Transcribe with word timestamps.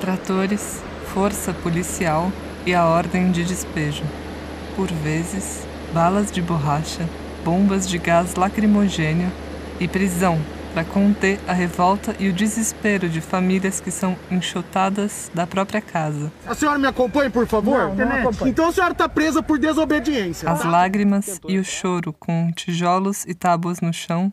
Tratores, 0.00 0.82
força 1.12 1.52
policial 1.54 2.30
e 2.64 2.74
a 2.74 2.84
ordem 2.84 3.30
de 3.30 3.44
despejo. 3.44 4.04
Por 4.74 4.88
vezes, 4.88 5.66
balas 5.92 6.30
de 6.30 6.42
borracha, 6.42 7.08
bombas 7.44 7.88
de 7.88 7.98
gás 7.98 8.34
lacrimogênio 8.34 9.32
e 9.80 9.88
prisão 9.88 10.38
para 10.76 10.84
conter 10.84 11.40
a 11.48 11.54
revolta 11.54 12.14
e 12.18 12.28
o 12.28 12.34
desespero 12.34 13.08
de 13.08 13.22
famílias 13.22 13.80
que 13.80 13.90
são 13.90 14.14
enxotadas 14.30 15.30
da 15.32 15.46
própria 15.46 15.80
casa. 15.80 16.30
A 16.46 16.54
senhora 16.54 16.78
me 16.78 16.86
acompanha, 16.86 17.30
por 17.30 17.46
favor? 17.46 17.96
Não, 17.96 18.30
não. 18.30 18.46
Então 18.46 18.68
a 18.68 18.72
senhora 18.72 18.92
está 18.92 19.08
presa 19.08 19.42
por 19.42 19.58
desobediência. 19.58 20.50
As 20.50 20.62
lágrimas 20.64 21.40
e 21.48 21.58
o 21.58 21.64
choro 21.64 22.12
com 22.12 22.52
tijolos 22.54 23.24
e 23.24 23.32
tábuas 23.32 23.80
no 23.80 23.90
chão 23.90 24.30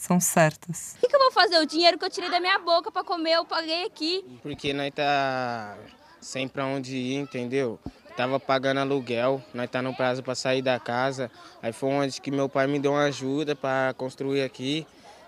são 0.00 0.18
certas. 0.18 0.94
O 0.96 1.00
que, 1.00 1.08
que, 1.08 1.14
eu 1.14 1.20
vou 1.20 1.30
fazer? 1.30 1.58
O 1.58 1.66
dinheiro 1.66 1.98
que 1.98 2.04
eu 2.06 2.08
tirei 2.08 2.30
da 2.30 2.40
minha 2.40 2.58
boca 2.58 2.90
para 2.90 3.04
comer, 3.04 3.32
eu 3.32 3.44
paguei 3.44 3.84
aqui. 3.84 4.24
Porque 4.42 4.72
nós 4.72 4.90
tá 4.94 5.76
sem 6.18 6.48
pra 6.48 6.64
onde 6.64 6.96
ir, 6.96 7.16
entendeu? 7.16 7.78
Tava 8.16 8.40
pagando 8.40 8.80
aluguel, 8.80 9.42
nós 9.52 9.68
tá 9.68 9.82
no 9.82 9.94
prazo 9.94 10.22
para 10.22 10.34
sair 10.34 10.62
da 10.62 10.80
casa. 10.80 11.30
Aí 11.62 11.70
foi 11.70 11.90
onde 11.90 12.18
que 12.18 12.30
meu 12.30 12.48
pai 12.48 12.66
me 12.66 12.78
deu 12.78 12.92
uma 12.92 13.04
ajuda 13.04 13.54
para 13.54 13.92
construir 13.92 14.42
aqui. 14.42 14.86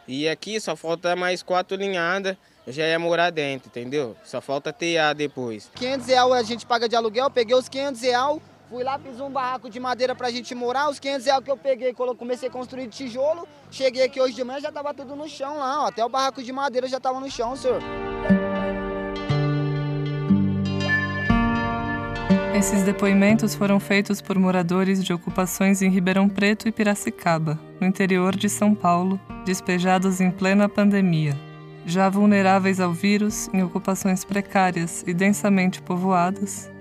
E 0.09 0.27
aqui 0.27 0.59
só 0.59 0.75
falta 0.75 1.15
mais 1.15 1.43
quatro 1.43 1.77
linhadas, 1.77 2.35
eu 2.67 2.73
já 2.73 2.87
ia 2.87 2.99
morar 2.99 3.29
dentro, 3.29 3.69
entendeu? 3.69 4.17
Só 4.25 4.41
falta 4.41 4.73
TA 4.73 5.13
depois. 5.15 5.71
500 5.75 6.07
reais 6.07 6.33
a 6.33 6.43
gente 6.43 6.65
paga 6.65 6.89
de 6.89 6.97
aluguel, 6.97 7.31
peguei 7.31 7.55
os 7.55 7.69
500 7.69 8.01
reais, 8.01 8.41
fui 8.73 8.83
lá, 8.83 8.99
fiz 8.99 9.21
um 9.21 9.29
barraco 9.29 9.69
de 9.69 9.79
madeira 9.79 10.15
pra 10.15 10.31
gente 10.31 10.55
morar, 10.55 10.89
os 10.89 10.99
500 10.99 11.27
reais 11.27 11.45
que 11.45 11.51
eu 11.51 11.59
peguei, 11.59 11.93
comecei 11.93 12.49
a 12.49 12.51
construir 12.51 12.89
tijolo, 12.89 13.47
cheguei 13.71 14.03
aqui 14.03 14.19
hoje 14.19 14.35
de 14.35 14.43
manhã, 14.43 14.61
já 14.61 14.73
tava 14.73 14.95
tudo 14.95 15.15
no 15.15 15.29
chão 15.29 15.59
lá, 15.59 15.83
ó, 15.83 15.89
até 15.89 16.03
o 16.03 16.09
barraco 16.09 16.43
de 16.43 16.51
madeira 16.55 16.89
já 16.89 16.99
tava 16.99 17.21
no 17.21 17.31
chão, 17.31 17.55
senhor. 17.55 17.83
Esses 22.57 22.83
depoimentos 22.83 23.55
foram 23.55 23.79
feitos 23.79 24.23
por 24.23 24.39
moradores 24.39 25.05
de 25.05 25.13
ocupações 25.13 25.83
em 25.83 25.91
Ribeirão 25.91 26.27
Preto 26.27 26.67
e 26.67 26.73
Piracicaba, 26.73 27.61
no 27.79 27.87
interior 27.87 28.35
de 28.35 28.49
São 28.49 28.75
Paulo, 28.75 29.21
despejados 29.45 30.19
em 30.19 30.31
plena 30.31 30.67
pandemia. 30.67 31.37
Já 31.85 32.09
vulneráveis 32.09 32.81
ao 32.81 32.93
vírus, 32.93 33.51
em 33.53 33.63
ocupações 33.63 34.25
precárias 34.25 35.05
e 35.07 35.13
densamente 35.13 35.83
povoadas, 35.83 36.72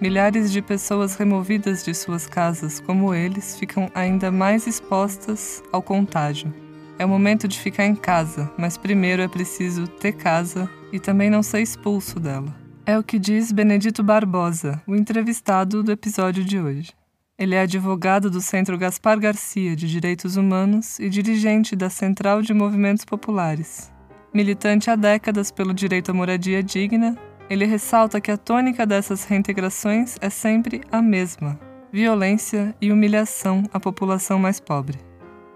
milhares 0.00 0.50
de 0.50 0.62
pessoas 0.62 1.14
removidas 1.14 1.84
de 1.84 1.94
suas 1.94 2.26
casas, 2.26 2.80
como 2.80 3.14
eles, 3.14 3.58
ficam 3.58 3.90
ainda 3.94 4.30
mais 4.30 4.66
expostas 4.66 5.62
ao 5.70 5.82
contágio. 5.82 6.52
É 6.98 7.04
o 7.04 7.08
momento 7.08 7.46
de 7.46 7.58
ficar 7.58 7.86
em 7.86 7.94
casa, 7.94 8.50
mas 8.58 8.76
primeiro 8.76 9.22
é 9.22 9.28
preciso 9.28 9.86
ter 9.86 10.12
casa 10.12 10.70
e 10.92 10.98
também 10.98 11.30
não 11.30 11.42
ser 11.42 11.60
expulso 11.60 12.18
dela. 12.18 12.54
É 12.86 12.98
o 12.98 13.02
que 13.04 13.18
diz 13.18 13.52
Benedito 13.52 14.02
Barbosa, 14.02 14.82
o 14.86 14.96
entrevistado 14.96 15.82
do 15.82 15.92
episódio 15.92 16.44
de 16.44 16.58
hoje. 16.58 16.92
Ele 17.38 17.54
é 17.54 17.62
advogado 17.62 18.30
do 18.30 18.40
Centro 18.40 18.76
Gaspar 18.76 19.18
Garcia 19.18 19.74
de 19.74 19.88
Direitos 19.88 20.36
Humanos 20.36 20.98
e 20.98 21.08
dirigente 21.08 21.74
da 21.74 21.88
Central 21.88 22.42
de 22.42 22.52
Movimentos 22.52 23.04
Populares. 23.04 23.90
Militante 24.32 24.90
há 24.90 24.96
décadas 24.96 25.50
pelo 25.50 25.72
direito 25.72 26.10
à 26.10 26.14
moradia 26.14 26.62
digna, 26.62 27.16
ele 27.50 27.64
ressalta 27.64 28.20
que 28.20 28.30
a 28.30 28.36
tônica 28.36 28.86
dessas 28.86 29.24
reintegrações 29.24 30.16
é 30.20 30.30
sempre 30.30 30.82
a 30.90 31.02
mesma: 31.02 31.58
violência 31.92 32.72
e 32.80 32.92
humilhação 32.92 33.64
à 33.72 33.80
população 33.80 34.38
mais 34.38 34.60
pobre. 34.60 34.98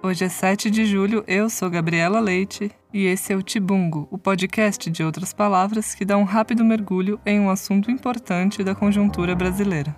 Hoje 0.02 0.24
é 0.24 0.28
7 0.28 0.70
de 0.70 0.84
julho, 0.84 1.24
eu 1.26 1.48
sou 1.48 1.70
Gabriela 1.70 2.20
Leite 2.20 2.70
e 2.92 3.06
esse 3.06 3.32
é 3.32 3.36
o 3.36 3.42
Tibungo, 3.42 4.06
o 4.10 4.18
podcast 4.18 4.90
de 4.90 5.02
outras 5.02 5.32
palavras 5.32 5.94
que 5.94 6.04
dá 6.04 6.18
um 6.18 6.24
rápido 6.24 6.62
mergulho 6.62 7.18
em 7.24 7.40
um 7.40 7.48
assunto 7.48 7.90
importante 7.90 8.62
da 8.62 8.74
conjuntura 8.74 9.34
brasileira. 9.34 9.96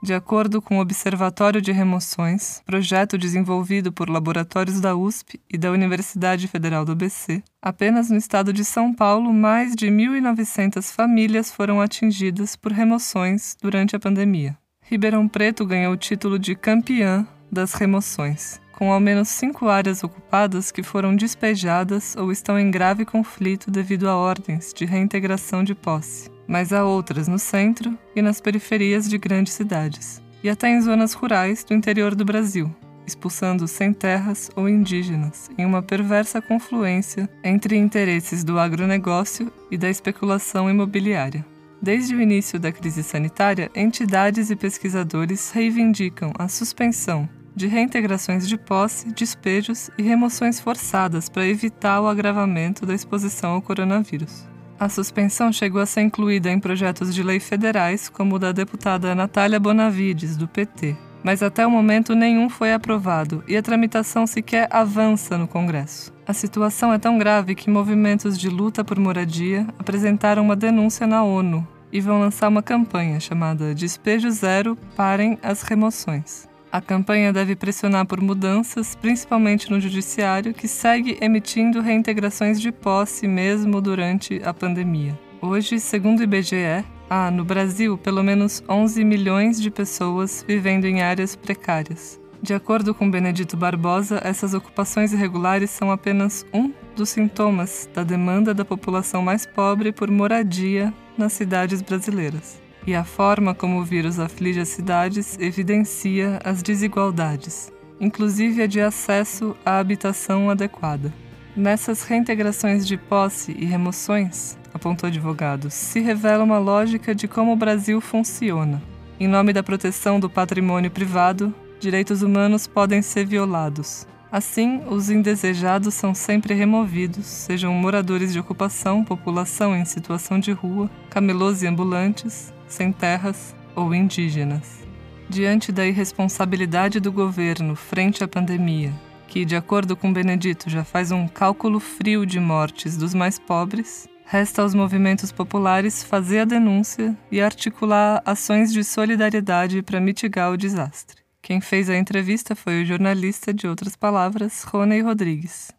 De 0.00 0.14
acordo 0.14 0.62
com 0.62 0.78
o 0.78 0.80
Observatório 0.80 1.60
de 1.60 1.72
Remoções, 1.72 2.62
projeto 2.64 3.18
desenvolvido 3.18 3.92
por 3.92 4.08
laboratórios 4.08 4.80
da 4.80 4.94
USP 4.94 5.40
e 5.50 5.58
da 5.58 5.72
Universidade 5.72 6.46
Federal 6.46 6.84
do 6.84 6.92
ABC, 6.92 7.42
apenas 7.60 8.08
no 8.08 8.16
estado 8.16 8.52
de 8.52 8.64
São 8.64 8.94
Paulo, 8.94 9.32
mais 9.32 9.74
de 9.74 9.88
1.900 9.88 10.92
famílias 10.92 11.50
foram 11.50 11.80
atingidas 11.80 12.54
por 12.54 12.70
remoções 12.70 13.56
durante 13.60 13.96
a 13.96 14.00
pandemia. 14.00 14.56
Ribeirão 14.82 15.26
Preto 15.26 15.66
ganhou 15.66 15.92
o 15.92 15.96
título 15.96 16.38
de 16.38 16.54
campeã 16.54 17.26
das 17.50 17.74
remoções, 17.74 18.60
com 18.72 18.92
ao 18.92 19.00
menos 19.00 19.28
cinco 19.28 19.68
áreas 19.68 20.04
ocupadas 20.04 20.70
que 20.70 20.84
foram 20.84 21.16
despejadas 21.16 22.14
ou 22.16 22.30
estão 22.30 22.56
em 22.56 22.70
grave 22.70 23.04
conflito 23.04 23.68
devido 23.68 24.08
a 24.08 24.16
ordens 24.16 24.72
de 24.72 24.84
reintegração 24.84 25.64
de 25.64 25.74
posse, 25.74 26.30
mas 26.48 26.72
há 26.72 26.84
outras 26.84 27.28
no 27.28 27.38
centro 27.38 27.96
e 28.16 28.22
nas 28.22 28.40
periferias 28.40 29.08
de 29.08 29.18
grandes 29.18 29.52
cidades, 29.52 30.22
e 30.42 30.48
até 30.48 30.70
em 30.70 30.80
zonas 30.80 31.12
rurais 31.12 31.62
do 31.62 31.74
interior 31.74 32.14
do 32.14 32.24
Brasil, 32.24 32.74
expulsando 33.06 33.68
sem 33.68 33.92
terras 33.92 34.50
ou 34.56 34.68
indígenas, 34.68 35.50
em 35.58 35.66
uma 35.66 35.82
perversa 35.82 36.40
confluência 36.40 37.28
entre 37.44 37.76
interesses 37.76 38.42
do 38.42 38.58
agronegócio 38.58 39.52
e 39.70 39.76
da 39.76 39.90
especulação 39.90 40.70
imobiliária. 40.70 41.44
Desde 41.80 42.14
o 42.14 42.20
início 42.20 42.58
da 42.58 42.72
crise 42.72 43.04
sanitária, 43.04 43.70
entidades 43.74 44.50
e 44.50 44.56
pesquisadores 44.56 45.50
reivindicam 45.50 46.32
a 46.36 46.48
suspensão 46.48 47.28
de 47.54 47.66
reintegrações 47.66 48.46
de 48.46 48.56
posse, 48.56 49.12
despejos 49.12 49.90
e 49.98 50.02
remoções 50.02 50.60
forçadas 50.60 51.28
para 51.28 51.46
evitar 51.46 52.00
o 52.00 52.06
agravamento 52.06 52.86
da 52.86 52.94
exposição 52.94 53.52
ao 53.52 53.62
coronavírus. 53.62 54.46
A 54.80 54.88
suspensão 54.88 55.52
chegou 55.52 55.80
a 55.80 55.86
ser 55.86 56.02
incluída 56.02 56.50
em 56.50 56.60
projetos 56.60 57.12
de 57.12 57.22
lei 57.22 57.40
federais, 57.40 58.08
como 58.08 58.36
o 58.36 58.38
da 58.38 58.52
deputada 58.52 59.12
Natália 59.12 59.58
Bonavides, 59.58 60.36
do 60.36 60.46
PT, 60.46 60.96
mas 61.22 61.42
até 61.42 61.66
o 61.66 61.70
momento 61.70 62.14
nenhum 62.14 62.48
foi 62.48 62.72
aprovado 62.72 63.42
e 63.48 63.56
a 63.56 63.62
tramitação 63.62 64.24
sequer 64.24 64.68
avança 64.70 65.36
no 65.36 65.48
Congresso. 65.48 66.12
A 66.24 66.32
situação 66.32 66.92
é 66.92 66.98
tão 66.98 67.18
grave 67.18 67.56
que 67.56 67.68
movimentos 67.68 68.38
de 68.38 68.48
luta 68.48 68.84
por 68.84 69.00
moradia 69.00 69.66
apresentaram 69.78 70.44
uma 70.44 70.54
denúncia 70.54 71.06
na 71.06 71.24
ONU 71.24 71.66
e 71.90 72.00
vão 72.00 72.20
lançar 72.20 72.48
uma 72.48 72.62
campanha 72.62 73.18
chamada 73.18 73.74
Despejo 73.74 74.30
Zero 74.30 74.76
Parem 74.94 75.38
as 75.42 75.62
Remoções. 75.62 76.48
A 76.70 76.82
campanha 76.82 77.32
deve 77.32 77.56
pressionar 77.56 78.06
por 78.06 78.20
mudanças, 78.20 78.94
principalmente 78.94 79.70
no 79.70 79.80
judiciário, 79.80 80.52
que 80.52 80.68
segue 80.68 81.16
emitindo 81.18 81.80
reintegrações 81.80 82.60
de 82.60 82.70
posse 82.70 83.26
mesmo 83.26 83.80
durante 83.80 84.40
a 84.44 84.52
pandemia. 84.52 85.18
Hoje, 85.40 85.80
segundo 85.80 86.20
o 86.20 86.22
IBGE, 86.24 86.84
há 87.08 87.30
no 87.30 87.42
Brasil 87.42 87.96
pelo 87.96 88.22
menos 88.22 88.62
11 88.68 89.02
milhões 89.02 89.58
de 89.58 89.70
pessoas 89.70 90.44
vivendo 90.46 90.84
em 90.84 91.00
áreas 91.00 91.34
precárias. 91.34 92.20
De 92.42 92.52
acordo 92.52 92.94
com 92.94 93.10
Benedito 93.10 93.56
Barbosa, 93.56 94.20
essas 94.22 94.52
ocupações 94.52 95.12
irregulares 95.12 95.70
são 95.70 95.90
apenas 95.90 96.44
um 96.52 96.70
dos 96.94 97.08
sintomas 97.08 97.88
da 97.94 98.04
demanda 98.04 98.52
da 98.52 98.64
população 98.64 99.22
mais 99.22 99.46
pobre 99.46 99.90
por 99.90 100.10
moradia 100.10 100.92
nas 101.16 101.32
cidades 101.32 101.80
brasileiras 101.80 102.67
e 102.88 102.94
a 102.94 103.04
forma 103.04 103.54
como 103.54 103.80
o 103.80 103.84
vírus 103.84 104.18
aflige 104.18 104.60
as 104.60 104.68
cidades 104.68 105.38
evidencia 105.38 106.40
as 106.42 106.62
desigualdades, 106.62 107.70
inclusive 108.00 108.62
a 108.62 108.66
de 108.66 108.80
acesso 108.80 109.54
à 109.62 109.78
habitação 109.78 110.48
adequada. 110.48 111.12
Nessas 111.54 112.02
reintegrações 112.02 112.86
de 112.86 112.96
posse 112.96 113.54
e 113.58 113.66
remoções, 113.66 114.56
apontou 114.72 115.08
advogado, 115.08 115.70
se 115.70 116.00
revela 116.00 116.42
uma 116.42 116.58
lógica 116.58 117.14
de 117.14 117.28
como 117.28 117.52
o 117.52 117.56
Brasil 117.56 118.00
funciona. 118.00 118.82
Em 119.20 119.28
nome 119.28 119.52
da 119.52 119.62
proteção 119.62 120.18
do 120.18 120.30
patrimônio 120.30 120.90
privado, 120.90 121.54
direitos 121.78 122.22
humanos 122.22 122.66
podem 122.66 123.02
ser 123.02 123.26
violados. 123.26 124.06
Assim, 124.32 124.80
os 124.88 125.10
indesejados 125.10 125.92
são 125.92 126.14
sempre 126.14 126.54
removidos, 126.54 127.26
sejam 127.26 127.70
moradores 127.74 128.32
de 128.32 128.40
ocupação, 128.40 129.04
população 129.04 129.76
em 129.76 129.84
situação 129.84 130.40
de 130.40 130.52
rua, 130.52 130.90
camelôs 131.10 131.62
e 131.62 131.66
ambulantes, 131.66 132.50
sem 132.68 132.92
terras 132.92 133.54
ou 133.74 133.94
indígenas. 133.94 134.86
Diante 135.28 135.70
da 135.70 135.86
irresponsabilidade 135.86 137.00
do 137.00 137.12
governo 137.12 137.76
frente 137.76 138.24
à 138.24 138.28
pandemia, 138.28 138.92
que, 139.26 139.44
de 139.44 139.54
acordo 139.54 139.94
com 139.94 140.12
Benedito, 140.12 140.70
já 140.70 140.84
faz 140.84 141.10
um 141.10 141.28
cálculo 141.28 141.78
frio 141.78 142.24
de 142.24 142.40
mortes 142.40 142.96
dos 142.96 143.12
mais 143.12 143.38
pobres, 143.38 144.08
resta 144.24 144.62
aos 144.62 144.74
movimentos 144.74 145.30
populares 145.30 146.02
fazer 146.02 146.40
a 146.40 146.44
denúncia 146.44 147.16
e 147.30 147.40
articular 147.40 148.22
ações 148.24 148.72
de 148.72 148.82
solidariedade 148.82 149.82
para 149.82 150.00
mitigar 150.00 150.50
o 150.50 150.56
desastre. 150.56 151.22
Quem 151.42 151.60
fez 151.60 151.88
a 151.88 151.96
entrevista 151.96 152.54
foi 152.54 152.82
o 152.82 152.86
jornalista 152.86 153.54
de 153.54 153.66
Outras 153.66 153.96
Palavras, 153.96 154.64
Rony 154.64 155.00
Rodrigues. 155.00 155.70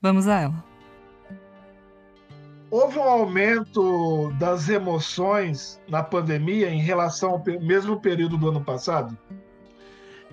Vamos 0.00 0.28
a 0.28 0.40
ela. 0.40 0.67
Houve 2.70 2.98
um 2.98 3.02
aumento 3.02 4.30
das 4.38 4.68
emoções 4.68 5.80
na 5.88 6.02
pandemia 6.02 6.68
em 6.68 6.80
relação 6.80 7.30
ao 7.30 7.44
mesmo 7.60 8.00
período 8.00 8.36
do 8.36 8.48
ano 8.48 8.62
passado? 8.62 9.16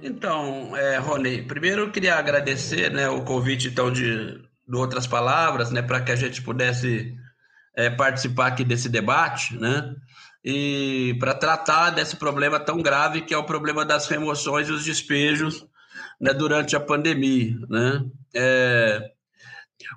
Então, 0.04 0.76
é, 0.76 0.98
Rony, 0.98 1.44
primeiro 1.44 1.84
eu 1.84 1.92
queria 1.92 2.16
agradecer 2.16 2.92
né, 2.92 3.08
o 3.08 3.24
convite 3.24 3.70
então, 3.70 3.90
de, 3.90 4.38
de 4.68 4.76
outras 4.76 5.08
palavras, 5.08 5.72
né, 5.72 5.82
para 5.82 6.02
que 6.02 6.12
a 6.12 6.16
gente 6.16 6.42
pudesse 6.42 7.16
é, 7.76 7.90
participar 7.90 8.48
aqui 8.48 8.64
desse 8.64 8.90
debate, 8.90 9.58
né? 9.58 9.96
E 10.44 11.16
para 11.20 11.34
tratar 11.34 11.90
desse 11.90 12.18
problema 12.18 12.60
tão 12.60 12.82
grave 12.82 13.22
que 13.22 13.34
é 13.34 13.38
o 13.38 13.46
problema 13.46 13.84
das 13.84 14.08
remoções 14.08 14.68
e 14.68 14.72
os 14.72 14.86
despejos 14.86 15.66
né, 16.20 16.34
durante 16.34 16.76
a 16.76 16.80
pandemia, 16.80 17.56
né? 17.70 18.06
É, 18.34 19.12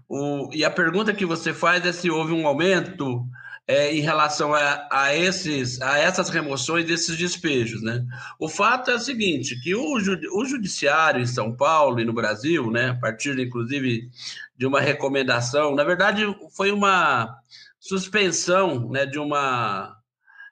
o, 0.08 0.50
e 0.52 0.64
a 0.64 0.70
pergunta 0.70 1.14
que 1.14 1.26
você 1.26 1.52
faz 1.52 1.84
é 1.84 1.92
se 1.92 2.10
houve 2.10 2.32
um 2.32 2.46
aumento 2.46 3.25
é, 3.69 3.94
em 3.94 4.00
relação 4.00 4.54
a, 4.54 4.88
a, 4.90 5.14
esses, 5.14 5.80
a 5.82 5.98
essas 5.98 6.30
remoções 6.30 6.86
desses 6.86 7.16
despejos. 7.16 7.82
Né? 7.82 8.02
O 8.40 8.48
fato 8.48 8.90
é 8.90 8.94
o 8.94 8.98
seguinte, 8.98 9.60
que 9.60 9.75
o, 9.75 9.98
o 10.34 10.44
judiciário 10.46 11.20
em 11.20 11.26
São 11.26 11.54
Paulo 11.54 12.00
e 12.00 12.04
no 12.04 12.14
Brasil, 12.14 12.70
né, 12.70 12.90
a 12.90 12.94
partir, 12.94 13.38
inclusive, 13.38 14.08
de 14.56 14.66
uma 14.66 14.80
recomendação, 14.80 15.75
na 15.75 15.84
verdade, 15.84 16.25
foi 16.56 16.72
uma 16.72 17.36
suspensão 17.78 18.88
né, 18.90 19.04
de 19.04 19.19
uma... 19.19 19.94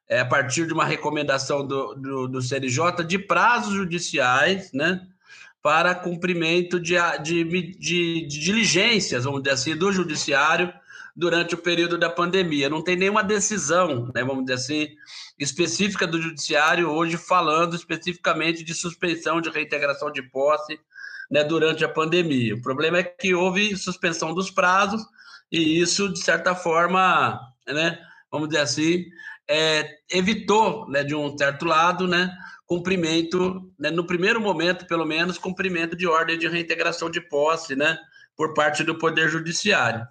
É, 0.08 0.20
a 0.20 0.26
partir 0.26 0.68
de 0.68 0.72
uma 0.72 0.84
recomendação 0.84 1.66
do, 1.66 1.94
do, 1.94 2.28
do 2.28 2.40
CNJ 2.40 3.02
de 3.04 3.18
prazos 3.18 3.74
judiciais, 3.74 4.70
né, 4.72 5.00
para 5.66 5.96
cumprimento 5.96 6.78
de, 6.78 6.94
de, 7.24 7.42
de, 7.42 7.76
de, 7.76 8.26
diligências, 8.28 9.24
vamos 9.24 9.42
dizer 9.42 9.54
assim, 9.54 9.76
do 9.76 9.90
judiciário 9.90 10.72
durante 11.16 11.56
o 11.56 11.58
período 11.58 11.98
da 11.98 12.08
pandemia. 12.08 12.70
Não 12.70 12.84
tem 12.84 12.94
nenhuma 12.94 13.24
decisão, 13.24 14.08
né, 14.14 14.22
vamos 14.22 14.44
dizer 14.44 14.54
assim, 14.54 14.88
específica 15.36 16.06
do 16.06 16.22
judiciário 16.22 16.88
hoje 16.88 17.16
falando 17.16 17.74
especificamente 17.74 18.62
de 18.62 18.74
suspensão 18.74 19.40
de 19.40 19.50
reintegração 19.50 20.12
de 20.12 20.22
posse 20.22 20.78
né, 21.28 21.42
durante 21.42 21.84
a 21.84 21.88
pandemia. 21.88 22.54
O 22.54 22.62
problema 22.62 22.98
é 22.98 23.02
que 23.02 23.34
houve 23.34 23.76
suspensão 23.76 24.32
dos 24.32 24.48
prazos 24.48 25.02
e 25.50 25.80
isso, 25.80 26.12
de 26.12 26.20
certa 26.20 26.54
forma, 26.54 27.40
né, 27.66 27.98
vamos 28.30 28.50
dizer 28.50 28.60
assim, 28.60 29.04
é, 29.50 29.96
evitou, 30.12 30.88
né, 30.88 31.02
de 31.02 31.16
um 31.16 31.36
certo 31.36 31.64
lado, 31.64 32.06
né, 32.06 32.32
cumprimento, 32.66 33.72
né, 33.78 33.90
no 33.90 34.04
primeiro 34.04 34.40
momento, 34.40 34.86
pelo 34.86 35.06
menos, 35.06 35.38
cumprimento 35.38 35.96
de 35.96 36.06
ordem 36.06 36.38
de 36.38 36.48
reintegração 36.48 37.08
de 37.08 37.20
posse, 37.20 37.76
né, 37.76 37.96
por 38.36 38.52
parte 38.54 38.82
do 38.82 38.98
Poder 38.98 39.28
Judiciário. 39.28 40.06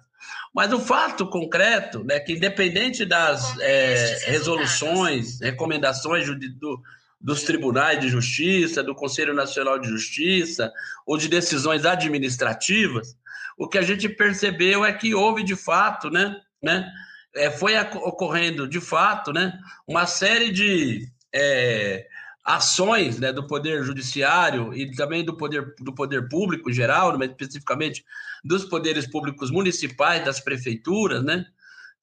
Mas 0.54 0.72
o 0.72 0.80
fato 0.80 1.28
concreto, 1.28 2.02
né, 2.02 2.18
que 2.18 2.32
independente 2.32 3.04
das 3.04 3.58
é, 3.60 4.18
resoluções, 4.24 5.38
recomendações 5.40 6.26
do, 6.58 6.80
dos 7.20 7.42
tribunais 7.42 8.00
de 8.00 8.08
justiça, 8.08 8.82
do 8.82 8.94
Conselho 8.94 9.34
Nacional 9.34 9.78
de 9.78 9.88
Justiça 9.88 10.72
ou 11.06 11.18
de 11.18 11.28
decisões 11.28 11.84
administrativas, 11.84 13.16
o 13.58 13.68
que 13.68 13.76
a 13.76 13.82
gente 13.82 14.08
percebeu 14.08 14.84
é 14.84 14.92
que 14.92 15.14
houve 15.14 15.42
de 15.42 15.54
fato, 15.54 16.10
né, 16.10 16.34
né, 16.62 16.90
é, 17.34 17.50
foi 17.50 17.78
ocorrendo 17.78 18.66
de 18.66 18.80
fato, 18.80 19.32
né, 19.32 19.52
uma 19.86 20.06
série 20.06 20.50
de 20.50 21.06
é, 21.34 22.06
ações 22.46 23.18
né, 23.18 23.32
do 23.32 23.44
poder 23.44 23.82
judiciário 23.82 24.72
e 24.72 24.94
também 24.94 25.24
do 25.24 25.36
poder, 25.36 25.74
do 25.80 25.92
poder 25.92 26.28
público 26.28 26.72
geral, 26.72 27.18
mas 27.18 27.30
especificamente 27.30 28.04
dos 28.44 28.64
poderes 28.64 29.10
públicos 29.10 29.50
municipais, 29.50 30.24
das 30.24 30.38
prefeituras, 30.38 31.24
né, 31.24 31.44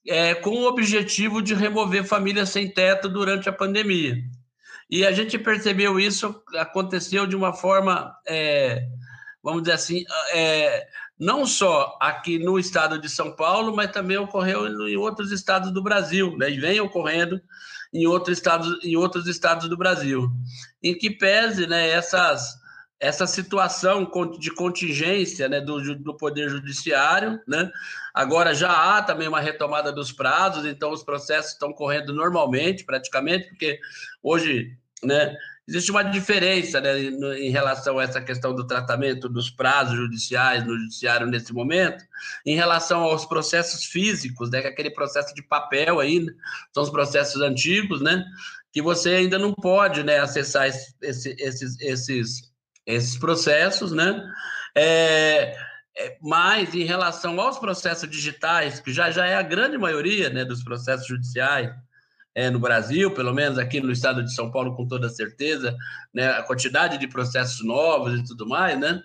é, 0.06 0.36
com 0.36 0.50
o 0.50 0.68
objetivo 0.68 1.42
de 1.42 1.54
remover 1.54 2.04
famílias 2.04 2.50
sem 2.50 2.70
teto 2.70 3.08
durante 3.08 3.48
a 3.48 3.54
pandemia. 3.54 4.18
E 4.90 5.06
a 5.06 5.14
gente 5.14 5.40
percebeu 5.40 5.98
isso 5.98 6.44
aconteceu 6.58 7.26
de 7.26 7.38
uma 7.38 7.54
forma, 7.54 8.14
é, 8.28 8.86
vamos 9.42 9.62
dizer 9.64 9.76
assim, 9.76 10.04
é, 10.34 10.86
não 11.18 11.46
só 11.46 11.98
aqui 12.02 12.38
no 12.38 12.60
estado 12.60 13.00
de 13.00 13.08
São 13.08 13.34
Paulo, 13.34 13.74
mas 13.74 13.92
também 13.92 14.18
ocorreu 14.18 14.68
em 14.90 14.98
outros 14.98 15.32
estados 15.32 15.72
do 15.72 15.82
Brasil, 15.82 16.38
né, 16.38 16.52
e 16.52 16.60
vem 16.60 16.82
ocorrendo 16.82 17.40
em 17.94 18.08
outros 18.08 18.38
estados, 18.38 18.84
em 18.84 18.96
outros 18.96 19.28
estados 19.28 19.70
do 19.70 19.78
Brasil. 19.78 20.30
Em 20.82 20.98
que 20.98 21.12
pese 21.12 21.68
né, 21.68 21.90
essas, 21.90 22.56
essa 23.00 23.28
situação 23.28 24.10
de 24.40 24.52
contingência 24.52 25.48
né, 25.48 25.62
do, 25.62 25.96
do 26.00 26.18
Poder 26.18 26.50
Judiciário, 26.50 27.40
né? 27.48 27.72
agora 28.14 28.56
já 28.56 28.98
há 28.98 29.02
também 29.04 29.28
uma 29.28 29.40
retomada 29.40 29.92
dos 29.92 30.12
prazos, 30.12 30.66
então 30.66 30.92
os 30.92 31.04
processos 31.04 31.52
estão 31.52 31.72
correndo 31.72 32.14
normalmente, 32.14 32.84
praticamente, 32.84 33.50
porque 33.50 33.80
hoje 34.22 34.76
né, 35.04 35.36
Existe 35.66 35.92
uma 35.92 36.04
diferença 36.04 36.82
né, 36.82 37.00
em 37.40 37.50
relação 37.50 37.98
a 37.98 38.04
essa 38.04 38.22
questão 38.22 38.54
do 38.54 38.68
tratamento 38.68 39.30
dos 39.30 39.50
prazos 39.50 39.96
judiciais 39.96 40.66
no 40.66 40.78
judiciário 40.78 41.26
nesse 41.26 41.54
momento, 41.54 42.04
em 42.46 42.56
relação 42.56 43.02
aos 43.04 43.26
processos 43.26 43.86
físicos, 43.86 44.50
né, 44.50 44.62
é 44.62 44.68
aquele 44.68 44.92
processo 44.92 45.34
de 45.34 45.42
papel 45.42 46.02
ainda, 46.02 46.36
são 46.74 46.84
os 46.84 46.90
processos 46.90 47.42
antigos, 47.42 48.02
né, 48.02 48.26
que 48.74 48.82
você 48.82 49.12
ainda 49.12 49.40
não 49.40 49.54
pode 49.54 50.04
né, 50.04 50.20
acessar 50.20 50.68
esse, 50.68 50.94
esses, 51.02 51.80
esses, 51.80 52.52
esses 52.86 53.18
processos, 53.18 53.94
né, 53.94 54.22
é, 54.76 55.56
é, 55.96 56.18
mas 56.22 56.74
em 56.74 56.84
relação 56.84 57.40
aos 57.40 57.58
processos 57.58 58.10
digitais, 58.10 58.82
que 58.82 58.92
já, 58.92 59.12
já 59.12 59.26
é 59.26 59.36
a 59.36 59.44
grande 59.44 59.78
maioria 59.78 60.30
né, 60.30 60.44
dos 60.44 60.62
processos 60.62 61.08
judiciais, 61.08 61.72
é, 62.36 62.50
no 62.50 62.60
Brasil, 62.60 63.12
pelo 63.12 63.34
menos 63.34 63.58
aqui 63.58 63.80
no 63.80 63.92
estado 63.92 64.24
de 64.24 64.34
São 64.34 64.52
Paulo, 64.52 64.76
com 64.76 64.88
toda 64.88 65.10
certeza, 65.10 65.76
né, 66.14 66.30
a 66.30 66.44
quantidade 66.44 66.98
de 66.98 67.08
processos 67.08 67.64
novos 67.66 68.20
e 68.20 68.24
tudo 68.24 68.48
mais, 68.48 68.80
né? 68.80 69.02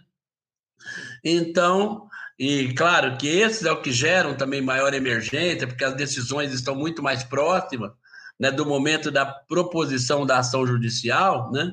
Então, 1.24 2.08
e 2.38 2.72
claro 2.74 3.16
que 3.16 3.26
esses 3.26 3.64
é 3.64 3.72
o 3.72 3.82
que 3.82 3.90
geram 3.90 4.36
também 4.36 4.62
maior 4.62 4.94
emergência, 4.94 5.66
porque 5.66 5.84
as 5.84 5.94
decisões 5.94 6.52
estão 6.52 6.74
muito 6.74 7.02
mais 7.02 7.24
próximas 7.24 7.92
né, 8.38 8.50
do 8.50 8.64
momento 8.64 9.10
da 9.10 9.26
proposição 9.26 10.24
da 10.24 10.38
ação 10.38 10.66
judicial, 10.66 11.50
né? 11.50 11.72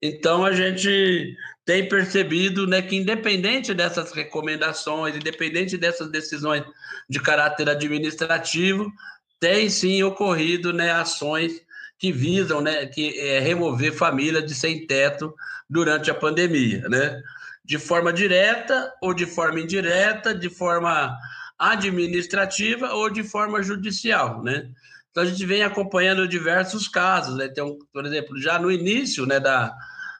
Então 0.00 0.44
a 0.44 0.52
gente 0.52 1.36
tem 1.64 1.88
percebido 1.88 2.66
né, 2.66 2.80
que, 2.80 2.96
independente 2.96 3.74
dessas 3.74 4.12
recomendações, 4.12 5.16
independente 5.16 5.76
dessas 5.76 6.10
decisões 6.10 6.64
de 7.08 7.20
caráter 7.20 7.68
administrativo, 7.68 8.90
tem 9.38 9.68
sim 9.68 10.02
ocorrido 10.02 10.72
né, 10.72 10.92
ações 10.92 11.64
que 11.98 12.12
visam 12.12 12.60
né, 12.60 12.86
que, 12.86 13.18
é, 13.18 13.40
remover 13.40 13.92
famílias 13.92 14.44
de 14.44 14.54
sem 14.54 14.86
teto 14.86 15.34
durante 15.68 16.10
a 16.10 16.14
pandemia, 16.14 16.88
né? 16.88 17.20
De 17.64 17.78
forma 17.78 18.12
direta 18.12 18.92
ou 19.02 19.12
de 19.12 19.26
forma 19.26 19.60
indireta, 19.60 20.34
de 20.34 20.48
forma 20.48 21.16
administrativa 21.58 22.92
ou 22.92 23.10
de 23.10 23.22
forma 23.22 23.62
judicial, 23.62 24.42
né? 24.42 24.70
Então 25.10 25.22
a 25.22 25.26
gente 25.26 25.44
vem 25.46 25.62
acompanhando 25.62 26.28
diversos 26.28 26.86
casos, 26.86 27.36
né? 27.36 27.48
Tem, 27.48 27.64
por 27.92 28.04
exemplo, 28.04 28.38
já 28.38 28.58
no 28.58 28.70
início, 28.70 29.24
né, 29.26 29.40
da 29.40 29.74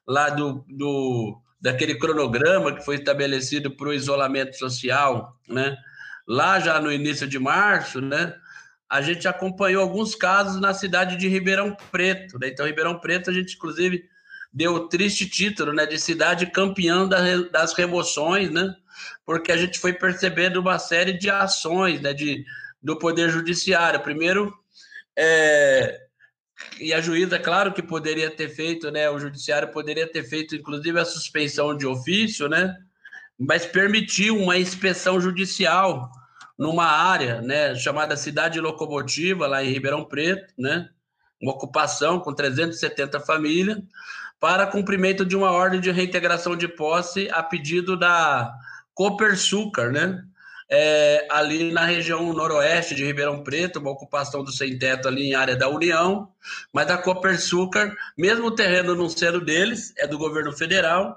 lá 0.06 0.30
do, 0.30 0.64
do 0.68 1.38
daquele 1.61 1.99
cronograma 1.99 2.73
que 2.75 2.85
foi 2.85 2.96
estabelecido 2.96 3.70
para 3.70 3.88
o 3.88 3.94
isolamento 3.94 4.56
social, 4.56 5.38
né? 5.49 5.76
Lá 6.26 6.58
já 6.58 6.80
no 6.80 6.90
início 6.90 7.28
de 7.28 7.38
março, 7.38 8.00
né? 8.00 8.35
A 8.88 9.02
gente 9.02 9.26
acompanhou 9.26 9.83
alguns 9.83 10.14
casos 10.14 10.61
na 10.61 10.73
cidade 10.73 11.16
de 11.16 11.28
Ribeirão 11.28 11.76
Preto. 11.90 12.38
Né? 12.38 12.49
Então, 12.49 12.66
Ribeirão 12.66 12.99
Preto, 12.99 13.31
a 13.31 13.33
gente, 13.33 13.57
inclusive, 13.57 14.05
deu 14.52 14.75
o 14.75 14.88
triste 14.88 15.28
título 15.28 15.73
né, 15.73 15.87
de 15.87 15.99
cidade 15.99 16.47
campeã 16.47 17.09
das 17.50 17.75
remoções, 17.75 18.50
né? 18.50 18.75
porque 19.25 19.50
a 19.50 19.57
gente 19.57 19.78
foi 19.78 19.93
percebendo 19.93 20.61
uma 20.61 20.78
série 20.78 21.12
de 21.12 21.28
ações 21.28 22.00
né, 22.00 22.12
de, 22.12 22.45
do 22.83 22.97
Poder 22.99 23.28
Judiciário. 23.28 24.00
Primeiro, 24.00 24.57
é, 25.16 26.00
e 26.81 26.93
a 26.93 27.00
juíza, 27.00 27.38
claro 27.38 27.73
que 27.73 27.83
poderia 27.83 28.31
ter 28.31 28.49
feito, 28.49 28.90
né, 28.90 29.11
o 29.11 29.19
Judiciário 29.19 29.69
poderia 29.69 30.11
ter 30.11 30.23
feito, 30.23 30.55
inclusive, 30.55 30.99
a 30.99 31.05
suspensão 31.05 31.76
de 31.76 31.87
ofício, 31.87 32.49
né, 32.49 32.75
mas 33.38 33.66
permitiu 33.66 34.38
uma 34.38 34.57
inspeção 34.57 35.21
judicial 35.21 36.11
numa 36.58 36.86
área 36.86 37.40
né, 37.42 37.75
chamada 37.75 38.16
Cidade 38.16 38.60
Locomotiva, 38.60 39.46
lá 39.46 39.62
em 39.62 39.70
Ribeirão 39.70 40.04
Preto, 40.04 40.52
né, 40.58 40.88
uma 41.40 41.52
ocupação 41.52 42.18
com 42.18 42.32
370 42.32 43.20
famílias, 43.20 43.78
para 44.40 44.66
cumprimento 44.66 45.25
de 45.25 45.36
uma 45.36 45.50
ordem 45.50 45.80
de 45.80 45.90
reintegração 45.90 46.56
de 46.56 46.68
posse 46.68 47.28
a 47.30 47.42
pedido 47.42 47.96
da 47.96 48.52
Copersucar, 48.94 49.90
né, 49.90 50.22
é, 50.68 51.26
ali 51.30 51.72
na 51.72 51.84
região 51.84 52.32
noroeste 52.32 52.94
de 52.94 53.04
Ribeirão 53.04 53.44
Preto, 53.44 53.78
uma 53.78 53.90
ocupação 53.90 54.42
do 54.42 54.50
sem-teto 54.50 55.06
ali 55.06 55.28
em 55.28 55.34
área 55.34 55.54
da 55.54 55.68
União, 55.68 56.28
mas 56.72 56.90
a 56.90 56.98
Copersucar, 56.98 57.94
mesmo 58.16 58.46
o 58.46 58.54
terreno 58.54 58.94
não 58.94 59.08
sendo 59.08 59.40
deles, 59.40 59.92
é 59.96 60.06
do 60.06 60.18
governo 60.18 60.52
federal, 60.52 61.16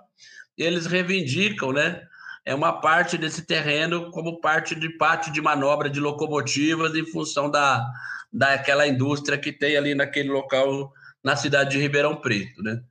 eles 0.57 0.85
reivindicam, 0.85 1.71
né, 1.71 2.01
é 2.49 2.55
uma 2.55 2.81
parte 2.81 3.15
desse 3.15 3.43
terreno 3.43 4.09
como 4.09 4.41
parte 4.41 4.73
de 4.73 4.89
pátio 4.89 5.31
de 5.31 5.39
manobra 5.39 5.87
de 5.87 5.99
locomotivas 5.99 6.95
em 6.95 7.05
função 7.05 7.47
da, 7.47 7.85
daquela 8.33 8.87
indústria 8.87 9.37
que 9.37 9.51
tem 9.51 9.77
ali 9.77 9.93
naquele 9.93 10.31
local 10.31 10.91
na 11.23 11.35
cidade 11.35 11.69
de 11.69 11.77
Ribeirão 11.77 12.15
Preto, 12.15 12.63
né? 12.63 12.81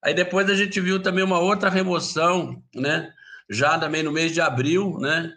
Aí 0.00 0.14
depois 0.14 0.48
a 0.48 0.54
gente 0.54 0.80
viu 0.80 1.02
também 1.02 1.24
uma 1.24 1.40
outra 1.40 1.68
remoção, 1.68 2.62
né? 2.72 3.12
Já 3.50 3.76
também 3.76 4.04
no 4.04 4.12
mês 4.12 4.30
de 4.30 4.40
abril, 4.40 4.96
né? 5.00 5.34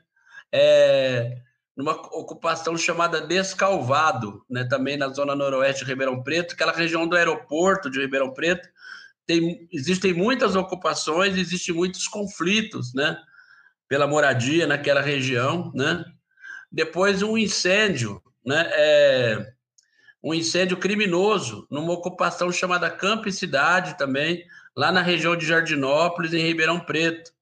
É, 0.52 1.40
numa 1.76 1.94
ocupação 1.94 2.78
chamada 2.78 3.20
Descalvado, 3.20 4.46
né, 4.48 4.64
também 4.64 4.96
na 4.96 5.08
zona 5.08 5.36
noroeste 5.36 5.84
de 5.84 5.90
Ribeirão 5.90 6.22
Preto, 6.22 6.54
aquela 6.54 6.72
região 6.72 7.08
do 7.08 7.16
aeroporto 7.16 7.90
de 7.90 8.00
Ribeirão 8.00 8.32
Preto. 8.32 8.70
Tem, 9.26 9.68
existem 9.74 10.14
muitas 10.14 10.56
ocupações, 10.56 11.36
existem 11.36 11.74
muitos 11.74 12.08
conflitos, 12.08 12.94
né, 12.94 13.18
pela 13.92 14.08
moradia 14.08 14.66
naquela 14.66 15.02
região, 15.02 15.70
né. 15.76 16.06
Depois 16.72 17.22
um 17.22 17.38
incêndio, 17.38 18.24
né, 18.46 18.70
é, 18.72 19.52
um 20.24 20.34
incêndio 20.34 20.78
criminoso 20.78 21.68
numa 21.70 21.92
ocupação 21.92 22.50
chamada 22.54 22.90
Campo 22.90 23.28
e 23.28 23.34
Cidade 23.34 23.98
também, 23.98 24.46
lá 24.74 24.94
na 24.94 25.02
região 25.02 25.36
de 25.36 25.46
Jardinópolis, 25.46 26.34
em 26.34 26.42
Ribeirão 26.42 26.80
Preto. 26.80 27.34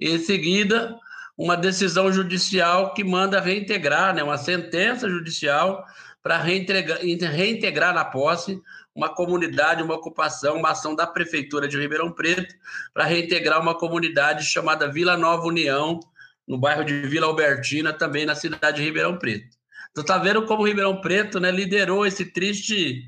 E 0.00 0.08
em 0.08 0.18
seguida, 0.18 0.98
uma 1.36 1.54
decisão 1.54 2.10
judicial 2.10 2.94
que 2.94 3.04
manda 3.04 3.38
reintegrar, 3.38 4.14
né, 4.14 4.22
uma 4.22 4.38
sentença 4.38 5.06
judicial 5.06 5.84
para 6.22 6.38
reintegrar, 6.38 7.00
reintegrar 7.30 7.92
na 7.92 8.06
posse 8.06 8.58
uma 8.94 9.14
comunidade, 9.14 9.82
uma 9.82 9.94
ocupação, 9.94 10.56
uma 10.56 10.70
ação 10.70 10.94
da 10.94 11.06
Prefeitura 11.06 11.66
de 11.66 11.78
Ribeirão 11.78 12.12
Preto 12.12 12.54
para 12.92 13.04
reintegrar 13.04 13.60
uma 13.60 13.76
comunidade 13.76 14.44
chamada 14.44 14.90
Vila 14.90 15.16
Nova 15.16 15.46
União, 15.46 15.98
no 16.46 16.58
bairro 16.58 16.84
de 16.84 17.02
Vila 17.02 17.26
Albertina, 17.26 17.92
também 17.92 18.24
na 18.24 18.34
cidade 18.34 18.76
de 18.76 18.84
Ribeirão 18.84 19.18
Preto. 19.18 19.56
Tu 19.94 20.04
tá 20.04 20.18
vendo 20.18 20.44
como 20.46 20.66
Ribeirão 20.66 21.00
Preto 21.00 21.40
né, 21.40 21.50
liderou 21.50 22.06
esse 22.06 22.24
triste, 22.26 23.02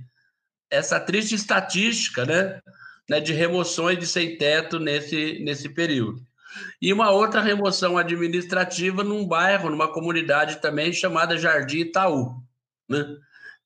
essa 0.71 0.99
triste 0.99 1.35
estatística 1.35 2.25
né, 2.25 2.61
né, 3.09 3.21
de 3.21 3.33
remoções 3.33 3.99
de 3.99 4.07
sem-teto 4.07 4.81
nesse, 4.81 5.39
nesse 5.41 5.69
período 5.69 6.27
e 6.81 6.93
uma 6.93 7.11
outra 7.11 7.41
remoção 7.41 7.99
administrativa 7.99 9.03
num 9.03 9.27
bairro, 9.27 9.71
numa 9.71 9.93
comunidade 9.93 10.57
também 10.57 10.93
chamada 10.93 11.37
Jardim 11.37 11.81
Itaú. 11.81 12.43
Né? 12.89 13.05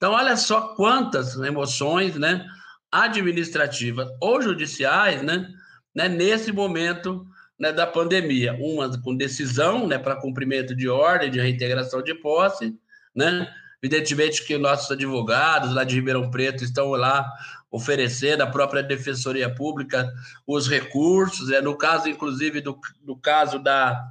Então, 0.00 0.14
olha 0.14 0.34
só 0.34 0.74
quantas 0.74 1.36
remoções 1.36 2.16
né, 2.16 2.46
administrativas 2.90 4.08
ou 4.18 4.40
judiciais 4.40 5.20
né, 5.20 5.46
né, 5.94 6.08
nesse 6.08 6.50
momento 6.50 7.26
né, 7.58 7.70
da 7.70 7.86
pandemia. 7.86 8.56
Uma 8.58 8.98
com 9.02 9.14
decisão 9.14 9.86
né, 9.86 9.98
para 9.98 10.16
cumprimento 10.16 10.74
de 10.74 10.88
ordem 10.88 11.30
de 11.30 11.38
reintegração 11.38 12.02
de 12.02 12.14
posse, 12.14 12.74
né? 13.14 13.46
Evidentemente 13.82 14.42
que 14.46 14.56
nossos 14.56 14.90
advogados 14.90 15.74
lá 15.74 15.84
de 15.84 15.96
Ribeirão 15.96 16.30
Preto 16.30 16.64
estão 16.64 16.88
lá 16.92 17.30
oferecendo 17.70 18.42
à 18.42 18.46
própria 18.46 18.82
Defensoria 18.82 19.54
Pública 19.54 20.10
os 20.46 20.66
recursos, 20.66 21.50
é 21.50 21.60
no 21.60 21.76
caso, 21.76 22.08
inclusive, 22.08 22.62
do, 22.62 22.78
do 23.02 23.16
caso 23.16 23.58
da 23.58 24.02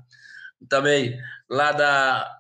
também 0.68 1.18
lá 1.50 1.72
da, 1.72 2.39